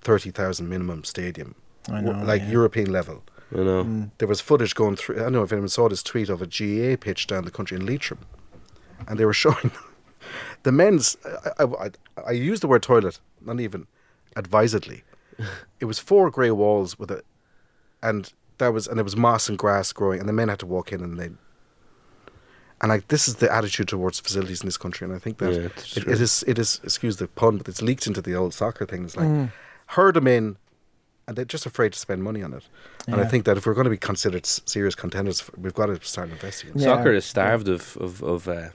thirty 0.00 0.30
thousand 0.30 0.68
minimum 0.68 1.04
stadium, 1.04 1.54
I 1.88 2.00
w- 2.00 2.12
know, 2.14 2.24
like 2.24 2.42
yeah. 2.42 2.50
European 2.50 2.90
level. 2.92 3.22
I 3.52 3.58
know. 3.58 3.84
Mm. 3.84 4.10
There 4.18 4.28
was 4.28 4.40
footage 4.40 4.74
going 4.74 4.96
through. 4.96 5.16
I 5.16 5.24
don't 5.24 5.32
know 5.32 5.42
if 5.42 5.52
anyone 5.52 5.68
saw 5.68 5.88
this 5.88 6.02
tweet 6.02 6.28
of 6.28 6.40
a 6.42 6.46
GAA 6.46 6.96
pitch 6.96 7.26
down 7.26 7.44
the 7.44 7.50
country 7.50 7.76
in 7.76 7.84
Leitrim, 7.86 8.20
and 9.06 9.18
they 9.18 9.24
were 9.24 9.32
showing 9.44 9.70
the 10.62 10.72
men's. 10.72 11.16
I, 11.58 11.64
I, 11.64 11.86
I, 11.86 11.90
I 12.28 12.30
use 12.32 12.60
the 12.60 12.66
word 12.68 12.82
toilet, 12.82 13.20
not 13.40 13.60
even 13.60 13.86
advisedly. 14.36 15.04
it 15.80 15.84
was 15.84 15.98
four 15.98 16.30
grey 16.30 16.50
walls 16.50 16.98
with 16.98 17.10
a, 17.10 17.22
and 18.02 18.32
that 18.58 18.72
was 18.72 18.86
and 18.88 18.96
there 18.98 19.04
was 19.04 19.16
moss 19.16 19.48
and 19.48 19.58
grass 19.58 19.92
growing, 19.92 20.18
and 20.20 20.28
the 20.28 20.32
men 20.32 20.48
had 20.48 20.58
to 20.60 20.66
walk 20.66 20.92
in 20.92 21.02
and 21.02 21.18
they. 21.20 21.30
And 22.80 22.90
like 22.90 23.08
this 23.08 23.26
is 23.26 23.36
the 23.36 23.50
attitude 23.52 23.88
towards 23.88 24.20
facilities 24.20 24.60
in 24.60 24.66
this 24.66 24.76
country, 24.76 25.06
and 25.06 25.16
I 25.16 25.18
think 25.18 25.38
that 25.38 25.52
Yeah, 25.52 25.60
it's 25.60 25.96
it, 25.96 26.00
true. 26.02 26.12
it 26.12 26.20
is 26.20 26.44
it 26.46 26.58
is 26.58 26.80
excuse 26.84 27.16
the 27.16 27.26
pun, 27.26 27.56
but 27.58 27.68
it's 27.68 27.80
leaked 27.80 28.06
into 28.06 28.20
the 28.20 28.34
old 28.34 28.52
soccer 28.54 28.84
thing. 28.86 29.04
It's 29.04 29.16
like 29.16 29.28
Mm. 29.28 29.50
herd 29.86 30.14
them 30.14 30.26
in, 30.26 30.56
and 31.26 31.36
they're 31.36 31.44
just 31.46 31.64
afraid 31.66 31.92
to 31.94 31.98
spend 31.98 32.22
money 32.22 32.42
on 32.42 32.52
it. 32.52 32.64
And 33.06 33.20
I 33.20 33.24
think 33.24 33.44
that 33.46 33.56
if 33.56 33.64
we're 33.66 33.74
going 33.74 33.84
to 33.86 33.90
be 33.90 33.96
considered 33.96 34.44
serious 34.44 34.94
contenders, 34.94 35.42
we've 35.56 35.72
got 35.74 35.86
to 35.86 35.98
start 36.04 36.28
investing. 36.30 36.70
in. 36.74 36.78
Yeah. 36.80 36.84
Soccer 36.96 37.12
is 37.14 37.24
starved 37.24 37.68
of 37.68 37.96
of 37.96 38.22
of 38.22 38.46
uh, 38.46 38.68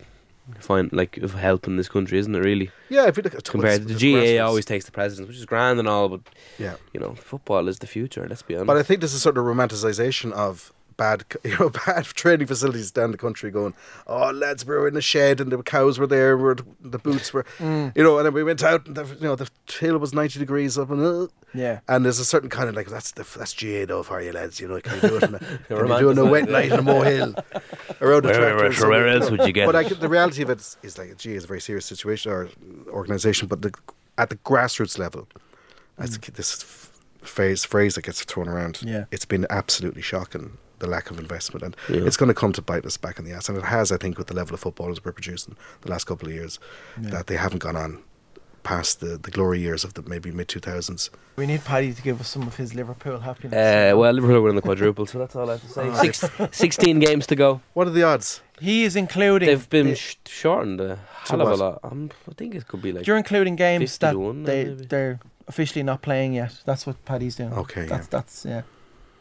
find 0.60 0.92
like 0.92 1.18
of 1.18 1.34
help 1.36 1.68
in 1.68 1.78
this 1.78 1.88
country, 1.90 2.18
isn't 2.18 2.34
it? 2.36 2.40
Really, 2.44 2.72
Yeah, 2.90 3.06
if 3.08 3.18
you 3.18 3.24
look 3.24 3.36
at 3.36 3.44
compared 3.52 3.82
to 3.82 3.88
the 3.88 3.94
it's 3.94 4.04
GAA, 4.40 4.44
always 4.48 4.66
takes 4.66 4.86
the 4.86 4.92
precedence, 4.92 5.28
which 5.28 5.38
is 5.38 5.46
grand 5.46 5.78
and 5.80 5.88
all, 5.88 6.10
but 6.10 6.22
Yeah, 6.58 6.76
you 6.94 7.00
know, 7.00 7.14
football 7.14 7.68
is 7.68 7.78
the 7.80 7.88
future. 7.88 8.26
Let's 8.28 8.42
be 8.42 8.56
honest. 8.56 8.68
but 8.68 8.78
I 8.78 8.84
think 8.84 9.00
this 9.02 9.14
is 9.14 9.22
sort 9.22 9.38
of 9.38 9.46
romanticization 9.46 10.32
of 10.32 10.74
bad, 11.02 11.26
you 11.44 11.58
know, 11.58 11.70
bad 11.86 12.06
training 12.06 12.48
facilities 12.48 12.92
down 12.92 13.12
the 13.12 13.18
country. 13.18 13.50
Going, 13.52 13.74
oh 14.08 14.30
lads, 14.32 14.66
we 14.66 14.76
were 14.76 14.88
in 14.88 14.94
the 14.94 15.02
shed 15.02 15.42
and 15.42 15.52
the 15.52 15.62
cows 15.64 15.98
were 16.00 16.08
there, 16.08 16.38
were 16.38 16.58
the 16.80 17.00
boots 17.00 17.34
were, 17.34 17.46
Mm. 17.60 17.96
you 17.98 18.04
know, 18.04 18.18
and 18.18 18.26
then 18.26 18.34
we 18.34 18.44
went 18.44 18.64
out 18.64 18.86
and 18.88 18.96
the, 18.96 19.06
you 19.06 19.28
know 19.30 19.36
the 19.36 19.50
hill 19.80 19.98
was 19.98 20.14
ninety 20.14 20.38
degrees 20.40 20.78
up 20.78 20.90
and. 20.92 21.02
Uh, 21.04 21.28
Yeah. 21.54 21.80
and 21.92 22.06
there's 22.06 22.20
a 22.20 22.26
certain 22.34 22.50
kind 22.50 22.70
of 22.70 22.76
like 22.76 22.88
that's 22.96 23.12
the 23.18 23.24
that's 23.38 23.54
GAA 23.60 23.86
though 23.92 24.04
for 24.04 24.22
you 24.22 24.32
lads, 24.32 24.60
you 24.62 24.68
know. 24.70 24.80
Can 24.80 24.96
you 25.02 25.10
do 25.10 25.16
it? 25.18 25.24
On 25.24 25.36
a, 25.36 25.40
can 25.68 25.88
you 25.88 26.00
do 26.00 26.10
it 26.12 26.18
on 26.20 26.28
a 26.28 26.32
wet 26.36 26.48
night 26.50 26.72
in 26.72 26.80
a 26.80 26.82
molehill 26.92 27.34
around 28.02 28.24
the 28.24 28.30
Where- 28.30 28.40
tractor? 28.40 28.56
where- 28.58 28.66
and 28.72 28.90
where 28.94 29.08
else 29.16 29.32
would 29.32 29.42
you 29.48 29.54
get 29.60 29.66
But 29.70 29.76
it? 29.76 29.92
I, 29.92 29.96
the 30.06 30.10
reality 30.18 30.42
of 30.44 30.50
it 30.50 30.60
is, 30.60 30.78
is 30.88 30.98
like 31.00 31.10
GAA 31.22 31.32
is 31.42 31.44
a 31.44 31.48
very 31.54 31.62
serious 31.70 31.86
situation 31.94 32.32
or 32.32 32.50
organization, 33.02 33.48
but 33.48 33.62
the, 33.64 33.72
at 34.18 34.30
the 34.30 34.38
grassroots 34.50 34.98
level, 34.98 35.28
that's 35.98 36.18
this 36.40 36.52
f- 36.64 36.92
phrase 37.36 37.62
phrase 37.66 37.94
that 37.96 38.04
gets 38.06 38.24
thrown 38.24 38.48
around. 38.48 38.80
Yeah. 38.94 39.06
it's 39.12 39.26
been 39.34 39.46
absolutely 39.50 40.02
shocking 40.14 40.58
the 40.82 40.88
lack 40.88 41.10
of 41.10 41.18
investment, 41.20 41.64
and 41.64 41.76
Yeah. 41.90 42.06
it's 42.06 42.18
going 42.18 42.28
to 42.28 42.34
come 42.34 42.52
to 42.54 42.62
bite 42.62 42.86
us 42.86 42.98
back 42.98 43.18
in 43.18 43.26
the 43.26 43.32
ass, 43.32 43.48
and 43.50 43.58
it 43.58 43.64
has, 43.64 43.92
I 43.92 43.98
think, 43.98 44.18
with 44.18 44.28
the 44.28 44.34
level 44.36 44.54
of 44.54 44.60
footballers 44.60 45.04
we're 45.04 45.14
producing 45.14 45.56
the 45.82 45.90
last 45.90 46.04
couple 46.06 46.28
of 46.28 46.34
years, 46.34 46.60
that 46.98 47.28
they 47.28 47.38
haven't 47.38 47.60
gone 47.60 47.76
on 47.78 48.04
past 48.64 49.00
the, 49.00 49.18
the 49.18 49.32
glory 49.32 49.60
years 49.60 49.84
of 49.84 49.96
the 49.96 50.04
maybe 50.04 50.30
mid 50.32 50.48
two 50.48 50.60
thousands. 50.60 51.10
We 51.36 51.48
need 51.48 51.64
Paddy 51.64 51.94
to 51.94 52.02
give 52.04 52.22
us 52.22 52.28
some 52.28 52.44
of 52.44 52.58
his 52.58 52.76
Liverpool 52.76 53.20
happiness. 53.20 53.54
Uh, 53.56 53.98
well, 53.98 54.12
Liverpool 54.14 54.42
win 54.44 54.56
the 54.56 54.62
quadruple, 54.62 55.08
so 55.08 55.18
that's 55.18 55.36
all 55.36 55.50
I 55.50 55.54
have 55.54 55.62
to 55.64 55.70
say. 55.70 56.12
Six, 56.12 56.30
16 56.52 57.00
games 57.00 57.26
to 57.28 57.36
go. 57.36 57.62
What 57.74 57.88
are 57.88 57.92
the 57.92 58.04
odds? 58.04 58.42
he 58.60 58.84
is 58.84 58.96
including. 58.96 59.48
They've 59.48 59.70
been 59.70 59.88
the- 59.88 59.96
sh- 59.96 60.18
shortened 60.28 60.80
a 60.82 61.00
hell 61.24 61.42
of 61.42 61.48
a 61.48 61.50
what? 61.52 61.60
lot. 61.60 61.80
Um, 61.84 62.12
I 62.30 62.34
think 62.36 62.54
it 62.54 62.68
could 62.68 62.82
be 62.84 62.92
like 62.92 63.08
you're 63.08 63.18
including 63.18 63.56
games 63.56 63.98
that 63.98 64.14
they 64.46 64.66
maybe. 64.66 64.86
they're 64.86 65.20
officially 65.48 65.82
not 65.82 66.04
playing 66.04 66.34
yet. 66.34 66.54
That's 66.66 66.86
what 66.86 67.04
Paddy's 67.04 67.36
doing. 67.38 67.54
Okay, 67.54 67.86
That's 67.88 68.06
yeah. 68.06 68.10
that's 68.12 68.46
yeah. 68.46 68.62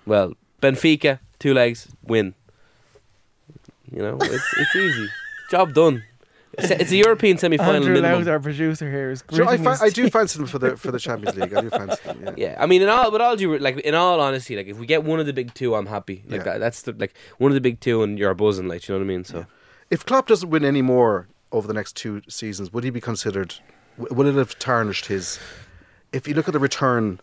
well, 0.05 0.35
Benfica 0.61 1.19
two 1.39 1.55
legs 1.55 1.89
win. 2.03 2.35
You 3.91 4.03
know, 4.03 4.19
it's 4.21 4.55
it's 4.59 4.77
easy. 4.77 5.09
Job 5.51 5.75
done. 5.75 6.05
It's, 6.59 6.71
it's 6.71 6.91
a 6.93 6.97
European 6.97 7.39
semi-final 7.39 7.77
Andrew 7.77 7.95
minimum. 7.95 8.19
Loud, 8.25 8.29
our 8.29 8.41
producer 8.41 8.91
here, 8.91 9.11
is 9.13 9.23
Sure, 9.33 9.45
I, 9.45 9.57
gritting 9.57 9.65
fa- 9.65 9.71
his 9.71 9.83
I 9.83 9.89
do 9.91 10.03
teeth. 10.05 10.13
fancy 10.13 10.39
them 10.39 10.47
for 10.47 10.59
the 10.59 10.77
for 10.77 10.91
the 10.91 10.99
Champions 10.99 11.37
League. 11.37 11.55
I 11.55 11.61
do 11.63 11.71
fancy 11.71 12.03
them. 12.05 12.23
Yeah. 12.25 12.35
Yeah, 12.37 12.57
I 12.59 12.67
mean, 12.67 12.83
in 12.83 12.89
all, 12.89 13.11
with 13.11 13.21
all 13.21 13.37
due, 13.37 13.57
like 13.59 13.79
in 13.79 13.95
all 13.95 14.21
honesty, 14.21 14.57
like 14.57 14.67
if 14.67 14.77
we 14.77 14.87
get 14.87 15.03
one 15.05 15.21
of 15.21 15.27
the 15.27 15.33
big 15.33 15.55
two, 15.55 15.75
I'm 15.75 15.87
happy. 15.87 16.23
Like 16.27 16.39
Yeah. 16.41 16.45
that, 16.45 16.59
that's 16.59 16.83
the 16.83 16.93
like 16.93 17.15
one 17.39 17.51
of 17.51 17.55
the 17.55 17.61
big 17.61 17.81
two, 17.81 18.03
and 18.03 18.19
you're 18.19 18.35
buzzing. 18.35 18.69
Like, 18.69 18.87
you 18.89 18.95
know 18.95 18.99
what 18.99 19.05
I 19.05 19.09
mean? 19.09 19.25
So 19.25 19.47
If 19.91 20.05
Klopp 20.05 20.27
doesn't 20.27 20.51
win 20.51 20.65
any 20.65 20.83
more 20.83 21.29
over 21.53 21.67
the 21.67 21.75
next 21.75 21.97
two 21.97 22.21
seasons, 22.29 22.73
would 22.73 22.85
he 22.85 22.91
be 22.91 23.01
considered? 23.01 23.55
w- 23.99 24.15
Would 24.17 24.27
it 24.27 24.35
have 24.37 24.59
tarnished 24.59 25.07
his? 25.07 25.39
If 26.13 26.27
you 26.29 26.35
look 26.35 26.49
at 26.49 26.53
the 26.53 26.61
return, 26.61 27.21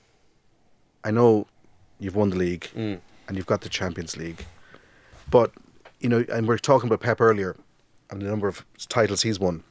I 1.03 1.11
know 1.11 1.47
you've 1.99 2.15
won 2.15 2.29
the 2.29 2.37
league 2.37 2.69
Mm. 2.75 2.99
And 3.27 3.37
you've 3.37 3.45
got 3.45 3.61
the 3.61 3.69
Champions 3.69 4.15
League, 4.17 4.45
but 5.29 5.51
you 5.99 6.09
know, 6.09 6.23
and 6.31 6.47
we 6.47 6.53
are 6.55 6.59
talking 6.59 6.87
about 6.87 7.01
Pep 7.01 7.19
earlier 7.21 7.55
and 8.09 8.21
the 8.21 8.25
number 8.27 8.47
of 8.47 8.65
titles 8.89 9.23
he's 9.23 9.39
won. 9.39 9.63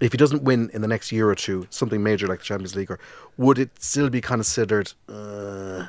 If 0.00 0.12
he 0.12 0.18
doesn't 0.18 0.42
win 0.42 0.70
in 0.72 0.80
the 0.82 0.88
next 0.88 1.12
year 1.12 1.28
or 1.28 1.34
two, 1.34 1.66
something 1.70 2.02
major 2.02 2.26
like 2.26 2.38
the 2.40 2.44
Champions 2.44 2.74
League, 2.74 2.90
or 2.90 2.98
would 3.36 3.58
it 3.58 3.70
still 3.82 4.08
be 4.10 4.20
considered 4.20 4.92
uh, 5.08 5.86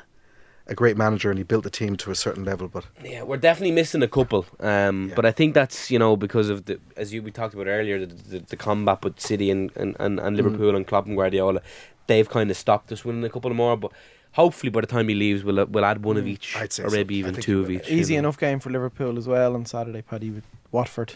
a 0.66 0.74
great 0.74 0.96
manager 0.96 1.30
and 1.30 1.38
he 1.38 1.44
built 1.44 1.64
the 1.64 1.70
team 1.70 1.96
to 1.96 2.10
a 2.10 2.14
certain 2.14 2.44
level? 2.44 2.68
But 2.68 2.84
yeah, 3.02 3.22
we're 3.22 3.38
definitely 3.38 3.72
missing 3.72 4.02
a 4.02 4.08
couple. 4.08 4.44
Um, 4.60 5.08
Yeah. 5.08 5.14
but 5.16 5.24
I 5.26 5.32
think 5.32 5.54
that's 5.54 5.90
you 5.90 5.98
know 5.98 6.16
because 6.16 6.48
of 6.50 6.66
the 6.66 6.78
as 6.96 7.12
you 7.12 7.22
we 7.22 7.30
talked 7.30 7.54
about 7.54 7.66
earlier, 7.66 8.04
the, 8.06 8.14
the, 8.14 8.38
the 8.40 8.56
combat 8.56 9.02
with 9.02 9.18
City 9.18 9.50
and 9.50 9.70
and, 9.76 9.96
and, 9.98 10.18
Mm. 10.18 10.26
and 10.26 10.36
Liverpool 10.36 10.76
and 10.76 10.86
Klopp 10.86 11.06
and 11.06 11.16
Guardiola, 11.16 11.60
they've 12.06 12.28
kind 12.28 12.50
of 12.50 12.56
stopped 12.56 12.92
us 12.92 13.04
winning 13.04 13.24
a 13.24 13.30
couple 13.30 13.52
more. 13.54 13.76
But 13.78 13.92
hopefully, 14.32 14.70
by 14.70 14.80
the 14.80 14.86
time 14.86 15.08
he 15.08 15.14
leaves, 15.14 15.44
we'll 15.44 15.64
we'll 15.66 15.84
add 15.84 16.04
one 16.04 16.16
of 16.16 16.26
each, 16.26 16.54
Mm. 16.54 16.60
I'd 16.62 16.72
say 16.72 16.82
or 16.84 16.90
maybe 16.90 17.16
I 17.16 17.18
even 17.18 17.34
two 17.34 17.60
of 17.60 17.70
each. 17.70 17.88
Easy 17.88 18.14
know. 18.14 18.20
enough 18.20 18.38
game 18.38 18.60
for 18.60 18.70
Liverpool 18.70 19.18
as 19.18 19.26
well 19.28 19.54
on 19.54 19.64
Saturday, 19.66 20.02
Paddy 20.02 20.30
with 20.30 20.44
Watford 20.70 21.14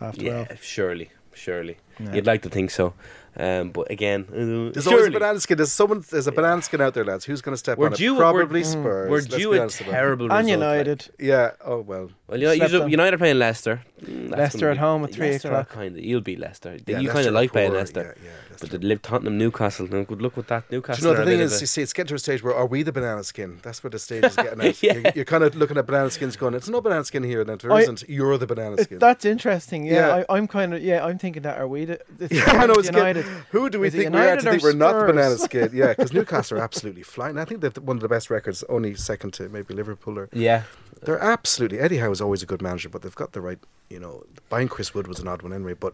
half 0.00 0.16
twelve. 0.16 0.48
Yeah, 0.50 0.56
surely, 0.60 1.10
surely. 1.34 1.76
Yeah. 2.00 2.14
You'd 2.14 2.26
like 2.26 2.42
to 2.42 2.48
think 2.48 2.70
so, 2.70 2.94
um, 3.36 3.70
but 3.70 3.90
again, 3.90 4.26
uh, 4.30 4.72
There's 4.72 4.86
always 4.86 5.06
a 5.06 5.10
banana 5.10 5.40
skin. 5.40 5.56
There's 5.56 5.72
someone. 5.72 6.04
There's 6.10 6.26
a 6.26 6.32
banana 6.32 6.60
skin 6.62 6.80
out 6.80 6.94
there, 6.94 7.04
lads. 7.04 7.24
Who's 7.24 7.40
going 7.40 7.54
to 7.54 7.58
step 7.58 7.78
We're 7.78 7.86
on 7.86 7.92
due- 7.94 8.14
it? 8.14 8.18
Probably 8.18 8.44
we're- 8.60 8.64
Spurs. 8.64 9.10
We're 9.10 9.16
let's 9.20 9.26
due 9.26 9.52
a 9.54 9.60
honest 9.60 9.80
about 9.80 9.90
terrible 9.92 10.32
And 10.32 10.46
result, 10.46 10.60
like. 10.60 10.68
United. 10.78 11.10
Yeah. 11.18 11.50
Oh 11.64 11.80
well. 11.80 12.10
Well, 12.26 12.38
you 12.40 12.46
know, 12.46 12.54
Slept 12.54 12.72
United, 12.72 12.84
on. 12.84 12.90
United 12.90 13.14
are 13.14 13.18
playing 13.18 13.38
Leicester. 13.38 13.82
Mm, 14.02 14.30
Leicester 14.30 14.70
at 14.70 14.74
be- 14.74 14.78
home 14.80 15.04
at 15.04 15.12
three 15.12 15.30
Leicester 15.32 15.48
o'clock. 15.48 15.68
Kind 15.68 15.96
of, 15.96 16.04
you'll 16.04 16.20
beat 16.22 16.38
Leicester. 16.40 16.78
Yeah, 16.86 16.98
you 16.98 17.08
kind 17.10 17.26
of 17.26 17.34
like 17.34 17.52
playing 17.52 17.72
Leicester. 17.72 18.16
Yeah, 18.18 18.24
yeah, 18.30 18.30
But 18.48 18.62
Leicester. 18.62 18.78
the 18.78 18.86
Liv 18.86 19.02
Tottenham 19.02 19.38
Newcastle. 19.38 19.86
Now, 19.88 20.02
good 20.04 20.20
luck 20.22 20.36
with 20.36 20.46
that. 20.48 20.68
Do 20.68 20.76
Newcastle. 20.76 21.04
you 21.08 21.12
know 21.14 21.24
the 21.24 21.30
thing 21.30 21.40
is, 21.40 21.60
you 21.60 21.66
see, 21.66 21.82
it's 21.82 21.92
getting 21.92 22.08
to 22.08 22.14
a 22.14 22.18
stage 22.18 22.42
where 22.42 22.54
are 22.54 22.66
we 22.66 22.82
the 22.82 22.90
banana 22.92 23.22
skin? 23.22 23.60
That's 23.62 23.82
where 23.84 23.90
the 23.90 23.98
stage 23.98 24.24
is 24.24 24.34
getting 24.36 24.60
at. 24.66 24.82
Yeah. 24.82 24.94
you're, 24.94 25.12
you're 25.16 25.24
kind 25.24 25.44
of 25.44 25.54
looking 25.54 25.76
at 25.76 25.86
banana 25.86 26.10
skins, 26.10 26.36
going, 26.36 26.54
"It's 26.54 26.68
no 26.68 26.80
banana 26.80 27.04
skin 27.04 27.22
here." 27.22 27.44
Then 27.44 27.58
there 27.58 27.70
I- 27.72 27.80
isn't. 27.82 28.04
You're 28.08 28.38
the 28.38 28.46
banana 28.46 28.82
skin. 28.82 28.98
that's 28.98 29.24
interesting. 29.24 29.84
Yeah, 29.86 29.92
Yeah. 30.16 30.24
I, 30.28 30.36
I'm 30.36 30.48
kind 30.48 30.74
of 30.74 30.82
yeah. 30.82 31.04
I'm 31.04 31.18
thinking 31.18 31.42
that 31.42 31.58
are 31.58 31.68
we 31.68 31.84
the, 31.84 32.00
the 32.18 32.28
Yeah, 32.34 32.44
I 32.50 32.66
know, 32.66 32.74
it's 32.74 32.88
United 32.88 33.21
United? 33.24 33.44
Who 33.50 33.70
do 33.70 33.80
we 33.80 33.90
think 33.90 34.12
we 34.14 34.20
are 34.20 34.36
to 34.36 34.42
think 34.42 34.62
we're 34.62 34.72
not 34.72 34.98
the 34.98 35.12
banana 35.12 35.36
skid? 35.38 35.72
Yeah, 35.72 35.88
because 35.88 36.12
Newcastle 36.18 36.58
are 36.58 36.62
absolutely 36.62 37.02
flying. 37.02 37.38
I 37.38 37.44
think 37.44 37.60
they're 37.60 37.70
one 37.82 37.96
of 37.96 38.02
the 38.02 38.08
best 38.08 38.30
records, 38.30 38.62
only 38.68 38.94
second 38.94 39.32
to 39.34 39.48
maybe 39.48 39.74
Liverpool. 39.74 40.18
Or, 40.18 40.28
Yeah. 40.32 40.62
they're 41.02 41.18
absolutely. 41.20 41.78
Eddie 41.80 41.98
Howe 41.98 42.10
is 42.10 42.20
always 42.20 42.42
a 42.42 42.46
good 42.46 42.62
manager, 42.62 42.88
but 42.88 43.02
they've 43.02 43.14
got 43.14 43.32
the 43.32 43.40
right. 43.40 43.58
You 43.90 44.00
know, 44.00 44.24
buying 44.48 44.68
Chris 44.68 44.94
Wood 44.94 45.06
was 45.06 45.18
an 45.20 45.28
odd 45.28 45.42
one 45.42 45.52
anyway, 45.52 45.74
but 45.74 45.92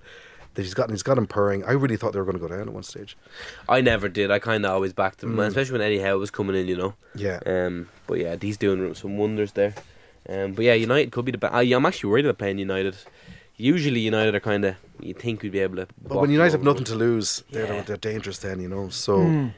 he's 0.54 0.72
got 0.74 0.90
he's 0.90 1.02
got 1.02 1.18
him 1.18 1.26
purring. 1.26 1.64
I 1.64 1.72
really 1.72 1.96
thought 1.96 2.12
they 2.12 2.18
were 2.20 2.24
going 2.24 2.36
to 2.38 2.40
go 2.40 2.48
down 2.48 2.68
at 2.68 2.72
one 2.72 2.82
stage. 2.84 3.16
I 3.68 3.80
never 3.80 4.08
did. 4.08 4.30
I 4.30 4.38
kind 4.38 4.64
of 4.64 4.70
always 4.72 4.92
backed 4.92 5.22
him, 5.22 5.34
Mm. 5.36 5.46
especially 5.48 5.72
when 5.72 5.80
Eddie 5.82 5.98
Howe 6.00 6.16
was 6.18 6.30
coming 6.30 6.54
in, 6.54 6.68
you 6.68 6.76
know. 6.76 6.94
Yeah, 7.14 7.40
Um, 7.46 7.88
but 8.06 8.18
yeah, 8.18 8.36
he's 8.40 8.56
doing 8.56 8.94
some 8.94 9.16
wonders 9.18 9.52
there. 9.52 9.74
Um, 10.28 10.52
but 10.52 10.64
yeah, 10.64 10.74
United 10.74 11.10
could 11.10 11.24
be 11.24 11.32
the. 11.32 11.38
Ba- 11.38 11.52
I, 11.52 11.62
I'm 11.62 11.86
actually 11.86 12.10
worried 12.10 12.26
about 12.26 12.38
playing 12.38 12.58
United. 12.58 12.96
Usually, 13.58 14.00
United 14.00 14.34
are 14.34 14.40
kind 14.40 14.64
of 14.64 14.76
you 15.00 15.14
think 15.14 15.42
we'd 15.42 15.52
be 15.52 15.58
able 15.58 15.76
to. 15.76 15.86
but 16.06 16.20
when 16.20 16.30
United 16.30 16.52
have 16.52 16.62
nothing 16.62 16.84
to 16.84 16.94
lose, 16.94 17.44
they're 17.50 17.66
Yeah. 17.66 17.82
they're 17.82 17.96
dangerous 17.96 18.38
then. 18.38 18.60
You 18.60 18.68
know, 18.68 18.88
so. 18.88 19.22
Hmm. 19.22 19.48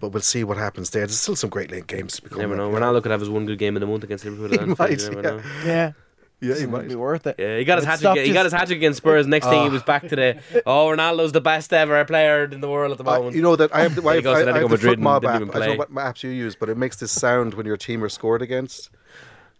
But 0.00 0.12
we'll 0.12 0.22
see 0.22 0.44
what 0.44 0.56
happens 0.56 0.88
there. 0.90 1.02
There's 1.06 1.20
still 1.20 1.36
some 1.36 1.50
great 1.50 1.70
late 1.70 1.86
games 1.86 2.16
to 2.16 2.22
but 2.22 2.30
become. 2.30 2.40
You 2.50 2.56
never 2.56 2.56
know. 2.56 2.70
Ronaldo 2.70 3.02
could 3.02 3.10
have 3.10 3.20
his 3.20 3.28
one 3.28 3.44
good 3.44 3.58
game 3.58 3.76
in 3.76 3.80
the 3.80 3.86
month 3.86 4.02
against 4.02 4.24
Liverpool. 4.24 4.58
He 4.58 4.74
might, 4.78 5.02
yeah. 5.02 5.08
know. 5.20 5.42
Yeah, 5.62 5.92
Yeah, 6.40 6.54
he 6.54 6.64
might. 6.64 6.88
be 6.88 6.94
worth 6.94 7.26
it. 7.26 7.36
Yeah, 7.38 7.58
he 7.58 7.64
got 7.66 7.76
his 7.76 7.84
It 7.84 7.88
hat 7.88 8.00
trick. 8.00 8.24
He 8.26 8.32
got 8.32 8.44
his 8.44 8.52
hat 8.54 8.64
trick 8.68 8.78
against 8.78 8.96
Spurs. 8.96 9.26
Next 9.26 9.46
thing, 9.46 9.60
he 9.60 9.68
Oh. 9.68 9.72
was 9.72 9.82
back 9.82 10.08
to 10.08 10.16
the 10.16 10.40
oh 10.64 10.86
Ronaldo's 10.86 11.32
the 11.32 11.42
best 11.42 11.70
ever 11.74 12.02
player 12.06 12.44
in 12.44 12.62
the 12.62 12.68
world 12.70 12.92
at 12.92 12.96
the 12.98 13.04
Uh, 13.04 13.18
moment. 13.18 13.36
you 13.36 13.42
know 13.42 13.56
that 13.56 13.74
I 13.74 13.82
have 13.82 13.94
the, 13.94 14.00
I 14.08 14.14
have, 14.14 14.26
I, 14.26 14.30
I 14.30 14.34
Atletico 14.44 14.46
have 14.54 14.62
the 14.62 14.68
Madrid 14.70 14.98
FotMob 15.00 15.16
app. 15.24 15.24
I 15.54 15.58
don't 15.58 15.68
know 15.68 15.74
what 15.76 15.94
apps 15.94 16.22
you 16.22 16.30
use, 16.30 16.56
but 16.56 16.70
it 16.70 16.78
makes 16.78 16.96
this 16.96 17.12
sound 17.12 17.52
when 17.52 17.66
your 17.66 17.76
team 17.76 18.02
are 18.02 18.08
scored 18.08 18.40
against. 18.40 18.88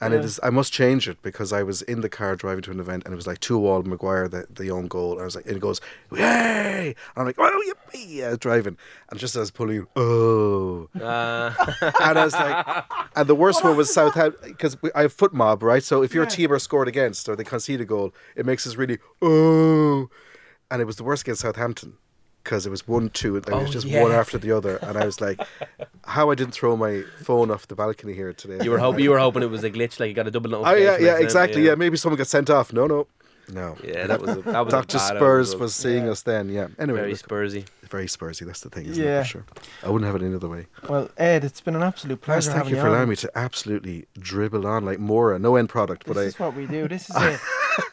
And 0.03 0.13
Yeah. 0.15 0.21
it 0.21 0.25
is. 0.25 0.41
I 0.43 0.49
must 0.51 0.73
change 0.73 1.09
it 1.09 1.21
because 1.23 1.53
I 1.53 1.63
was 1.63 1.83
in 1.83 2.01
the 2.01 2.09
car 2.09 2.35
driving 2.35 2.63
to 2.63 2.71
an 2.71 2.81
event, 2.81 3.03
and 3.05 3.13
it 3.13 3.17
was 3.17 3.27
like 3.27 3.41
two 3.41 3.67
all 3.67 3.83
Maguire 3.83 4.29
the 4.29 4.47
the 4.49 4.71
own 4.71 4.87
goal. 4.89 5.13
And 5.13 5.21
I 5.21 5.25
was 5.25 5.37
like, 5.37 5.47
and 5.47 5.57
it 5.57 5.61
goes, 5.61 5.81
yay! 6.11 6.87
And 6.89 6.97
I'm 7.17 7.27
like, 7.27 7.37
oh 7.39 7.73
yippee! 7.93 8.07
Yeah, 8.09 8.37
driving, 8.39 8.79
and 9.11 9.21
just 9.21 9.35
as 9.35 9.39
I 9.39 9.41
was 9.41 9.51
pulling, 9.51 9.87
oh, 9.97 10.89
Uh, 10.99 11.53
and 12.01 12.19
I 12.19 12.25
was 12.25 12.35
like, 12.35 12.57
and 13.17 13.29
the 13.29 13.35
worst 13.35 13.63
one 13.63 13.77
was 13.77 13.93
Southampton 13.93 14.41
because 14.51 14.77
I 14.95 15.03
have 15.03 15.15
FotMob, 15.17 15.63
right? 15.63 15.83
So 15.83 16.03
if 16.03 16.15
your 16.15 16.25
Yeah. 16.25 16.31
team 16.31 16.53
are 16.53 16.59
scored 16.59 16.89
against 16.89 17.29
or 17.29 17.37
they 17.37 17.45
concede 17.45 17.81
a 17.83 17.85
goal, 17.85 18.15
it 18.37 18.47
makes 18.47 18.67
us 18.67 18.77
really 18.77 18.99
oh, 19.21 20.09
and 20.71 20.81
it 20.81 20.87
was 20.87 20.97
the 20.97 21.05
worst 21.05 21.23
against 21.25 21.43
Southampton 21.43 21.99
because 22.43 22.67
it 22.67 22.71
was 22.71 22.87
one 22.89 23.11
two, 23.11 23.37
and 23.37 23.47
it 23.47 23.53
was 23.55 23.69
Oh, 23.69 23.73
just 23.73 23.87
yeah. 23.87 24.03
one 24.03 24.13
after 24.13 24.39
the 24.39 24.53
other, 24.53 24.77
and 24.83 24.97
I 24.99 25.05
was 25.05 25.21
like, 25.21 25.41
how 26.05 26.31
I 26.31 26.35
didn't 26.35 26.53
throw 26.55 26.77
my 26.77 27.03
phone 27.23 27.51
off 27.51 27.69
the 27.69 27.75
balcony 27.75 28.15
here 28.15 28.33
today. 28.33 28.65
you 28.65 28.71
were 28.71 28.79
hoping 28.79 29.05
you 29.05 29.11
were 29.11 29.19
hoping 29.27 29.43
it 29.43 29.51
was 29.51 29.65
a 29.65 29.71
glitch, 29.71 30.01
like 30.01 30.09
you 30.09 30.15
got 30.15 30.27
a 30.27 30.31
double 30.31 30.55
Oh 30.55 30.63
notification. 30.63 30.83
yeah, 30.85 30.91
yeah, 30.91 30.95
accidentally, 31.13 31.25
exactly. 31.25 31.63
Yeah. 31.67 31.75
maybe 31.75 31.97
someone 31.97 32.17
got 32.19 32.27
sent 32.27 32.51
off. 32.51 32.73
No, 32.73 32.87
no, 32.87 33.07
no. 33.53 33.77
Yeah, 33.85 34.07
that 34.07 34.21
was 34.21 34.37
a, 34.37 34.43
that 34.43 34.65
was 34.65 34.73
Doctor 34.73 34.99
Spurs 34.99 35.55
was 35.57 35.75
seeing 35.75 36.05
Yeah. 36.07 36.11
us 36.13 36.23
then. 36.23 36.49
Yeah. 36.49 36.69
Anyway, 36.79 37.01
very 37.01 37.11
look, 37.13 37.21
Spursy. 37.29 37.67
very 37.89 38.07
Spursy. 38.07 38.47
That's 38.47 38.61
the 38.61 38.71
thing, 38.71 38.87
isn't 38.87 39.03
Yeah. 39.03 39.21
it? 39.21 39.23
For 39.25 39.29
sure. 39.29 39.45
I 39.83 39.89
wouldn't 39.91 40.07
have 40.11 40.21
it 40.21 40.25
any 40.25 40.35
other 40.35 40.49
way. 40.49 40.67
Well, 40.89 41.11
Ed, 41.17 41.45
it's 41.45 41.61
been 41.61 41.77
an 41.77 41.83
absolute 41.83 42.21
Guys, 42.21 42.25
pleasure 42.27 42.51
thank 42.51 42.59
having 42.65 42.75
you 42.75 42.81
for 42.81 42.89
on. 42.89 42.95
allowing 42.95 43.09
me 43.11 43.17
to 43.17 43.31
absolutely 43.37 44.07
dribble 44.19 44.67
on 44.67 44.85
like 44.85 44.99
Moura. 44.99 45.41
No 45.41 45.57
end 45.57 45.69
product, 45.69 46.05
This 46.07 46.15
but 46.15 46.21
I. 46.21 46.25
This 46.25 46.35
is 46.35 46.41
what 46.41 46.55
we 46.55 46.67
do. 46.67 46.89
This 46.89 47.11
is 47.11 47.17
it. 47.19 47.41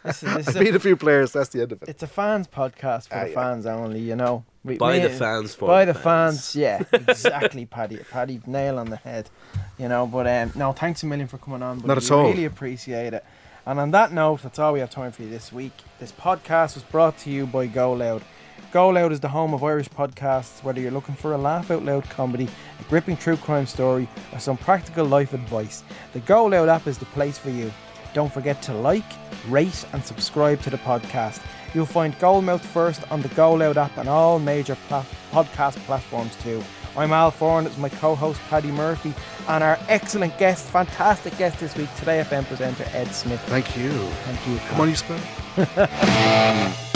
This 0.04 0.24
is, 0.24 0.36
this 0.36 0.48
I 0.48 0.52
is 0.52 0.58
beat 0.58 0.74
a, 0.74 0.78
a 0.78 0.80
few 0.80 0.96
players. 0.96 1.32
That's 1.32 1.50
the 1.50 1.62
end 1.62 1.72
of 1.72 1.82
it. 1.84 1.90
it's 1.90 2.04
a 2.04 2.08
fans 2.08 2.48
podcast 2.48 3.10
for 3.10 3.16
Ah, 3.16 3.24
the 3.24 3.30
yeah. 3.30 3.36
fans 3.36 3.66
only. 3.66 4.00
You 4.00 4.16
know, 4.16 4.44
we, 4.64 4.78
By 4.78 4.98
me- 4.98 5.04
the 5.04 5.10
fans 5.12 5.56
for 5.56 5.68
by 5.68 5.86
the 5.86 5.94
fans. 5.94 6.56
Yeah, 6.56 6.84
exactly, 6.94 7.66
Paddy. 7.66 7.98
Paddy, 8.12 8.42
nail 8.48 8.80
on 8.80 8.90
the 8.90 8.98
head. 8.98 9.30
You 9.78 9.88
know, 9.88 10.08
but 10.08 10.26
um, 10.28 10.52
no, 10.56 10.74
thanks 10.74 11.04
a 11.04 11.06
million 11.06 11.28
for 11.28 11.38
coming 11.38 11.62
on. 11.62 11.78
buddy. 11.78 11.88
Not 11.88 11.98
at 11.98 12.10
we 12.10 12.16
all. 12.16 12.30
Really 12.30 12.46
appreciate 12.46 13.14
it. 13.14 13.24
And 13.68 13.82
on 13.82 13.92
that 13.92 14.14
note, 14.14 14.44
that's 14.44 14.60
all 14.60 14.72
we 14.72 14.80
have 14.80 14.90
time 14.90 15.12
for 15.12 15.24
you 15.24 15.30
this 15.30 15.52
week. 15.52 15.74
This 16.00 16.14
podcast 16.14 16.76
was 16.76 16.84
brought 16.84 17.18
to 17.20 17.30
you 17.30 17.46
by 17.46 17.68
Go 17.68 17.92
Loud. 17.92 18.24
Go 18.72 18.88
Loud 18.88 19.12
is 19.12 19.20
the 19.20 19.28
home 19.28 19.54
of 19.54 19.62
Irish 19.62 19.90
podcasts. 19.90 20.64
Whether 20.64 20.80
you're 20.80 20.90
looking 20.90 21.16
for 21.16 21.34
a 21.34 21.38
laugh 21.38 21.70
out 21.70 21.84
loud 21.84 22.10
comedy, 22.10 22.48
a 22.80 22.84
gripping 22.84 23.18
true 23.18 23.36
crime 23.36 23.66
story, 23.66 24.08
or 24.32 24.40
some 24.40 24.56
practical 24.56 25.06
life 25.06 25.34
advice, 25.34 25.84
the 26.14 26.22
Go 26.22 26.46
Loud 26.46 26.70
app 26.70 26.88
is 26.88 26.98
the 26.98 27.08
place 27.08 27.38
for 27.38 27.50
you. 27.50 27.70
Don't 28.14 28.32
forget 28.32 28.62
to 28.64 28.74
like, 28.74 29.04
rate, 29.50 29.86
and 29.92 30.02
subscribe 30.02 30.62
to 30.62 30.70
the 30.70 30.78
podcast. 30.78 31.42
You'll 31.74 31.86
find 31.86 32.18
Goalmouth 32.20 32.62
first 32.62 33.02
on 33.12 33.22
the 33.22 33.28
Go 33.30 33.54
Loud 33.54 33.78
app 33.78 33.98
and 33.98 34.08
all 34.08 34.40
major 34.40 34.78
pla- 34.88 35.04
podcast 35.32 35.76
platforms 35.80 36.38
too. 36.38 36.64
I'm 36.98 37.14
Al 37.14 37.32
Foran, 37.32 37.68
it's 37.68 37.78
my 37.78 37.90
co 37.90 38.16
host 38.16 38.42
Paddy 38.50 38.72
Murphy, 38.72 39.14
and 39.48 39.64
our 39.64 39.78
excellent 39.88 40.36
guest, 40.40 40.68
fantastic 40.68 41.38
guest 41.38 41.60
this 41.60 41.76
week, 41.78 41.94
Today 41.98 42.24
FM 42.24 42.44
presenter 42.46 42.86
Ed 42.92 43.14
Smith. 43.14 43.40
Thank 43.42 43.78
you. 43.78 43.92
Thank 44.26 44.48
you. 44.48 44.58
Pat. 44.58 44.78
Come. 45.68 46.74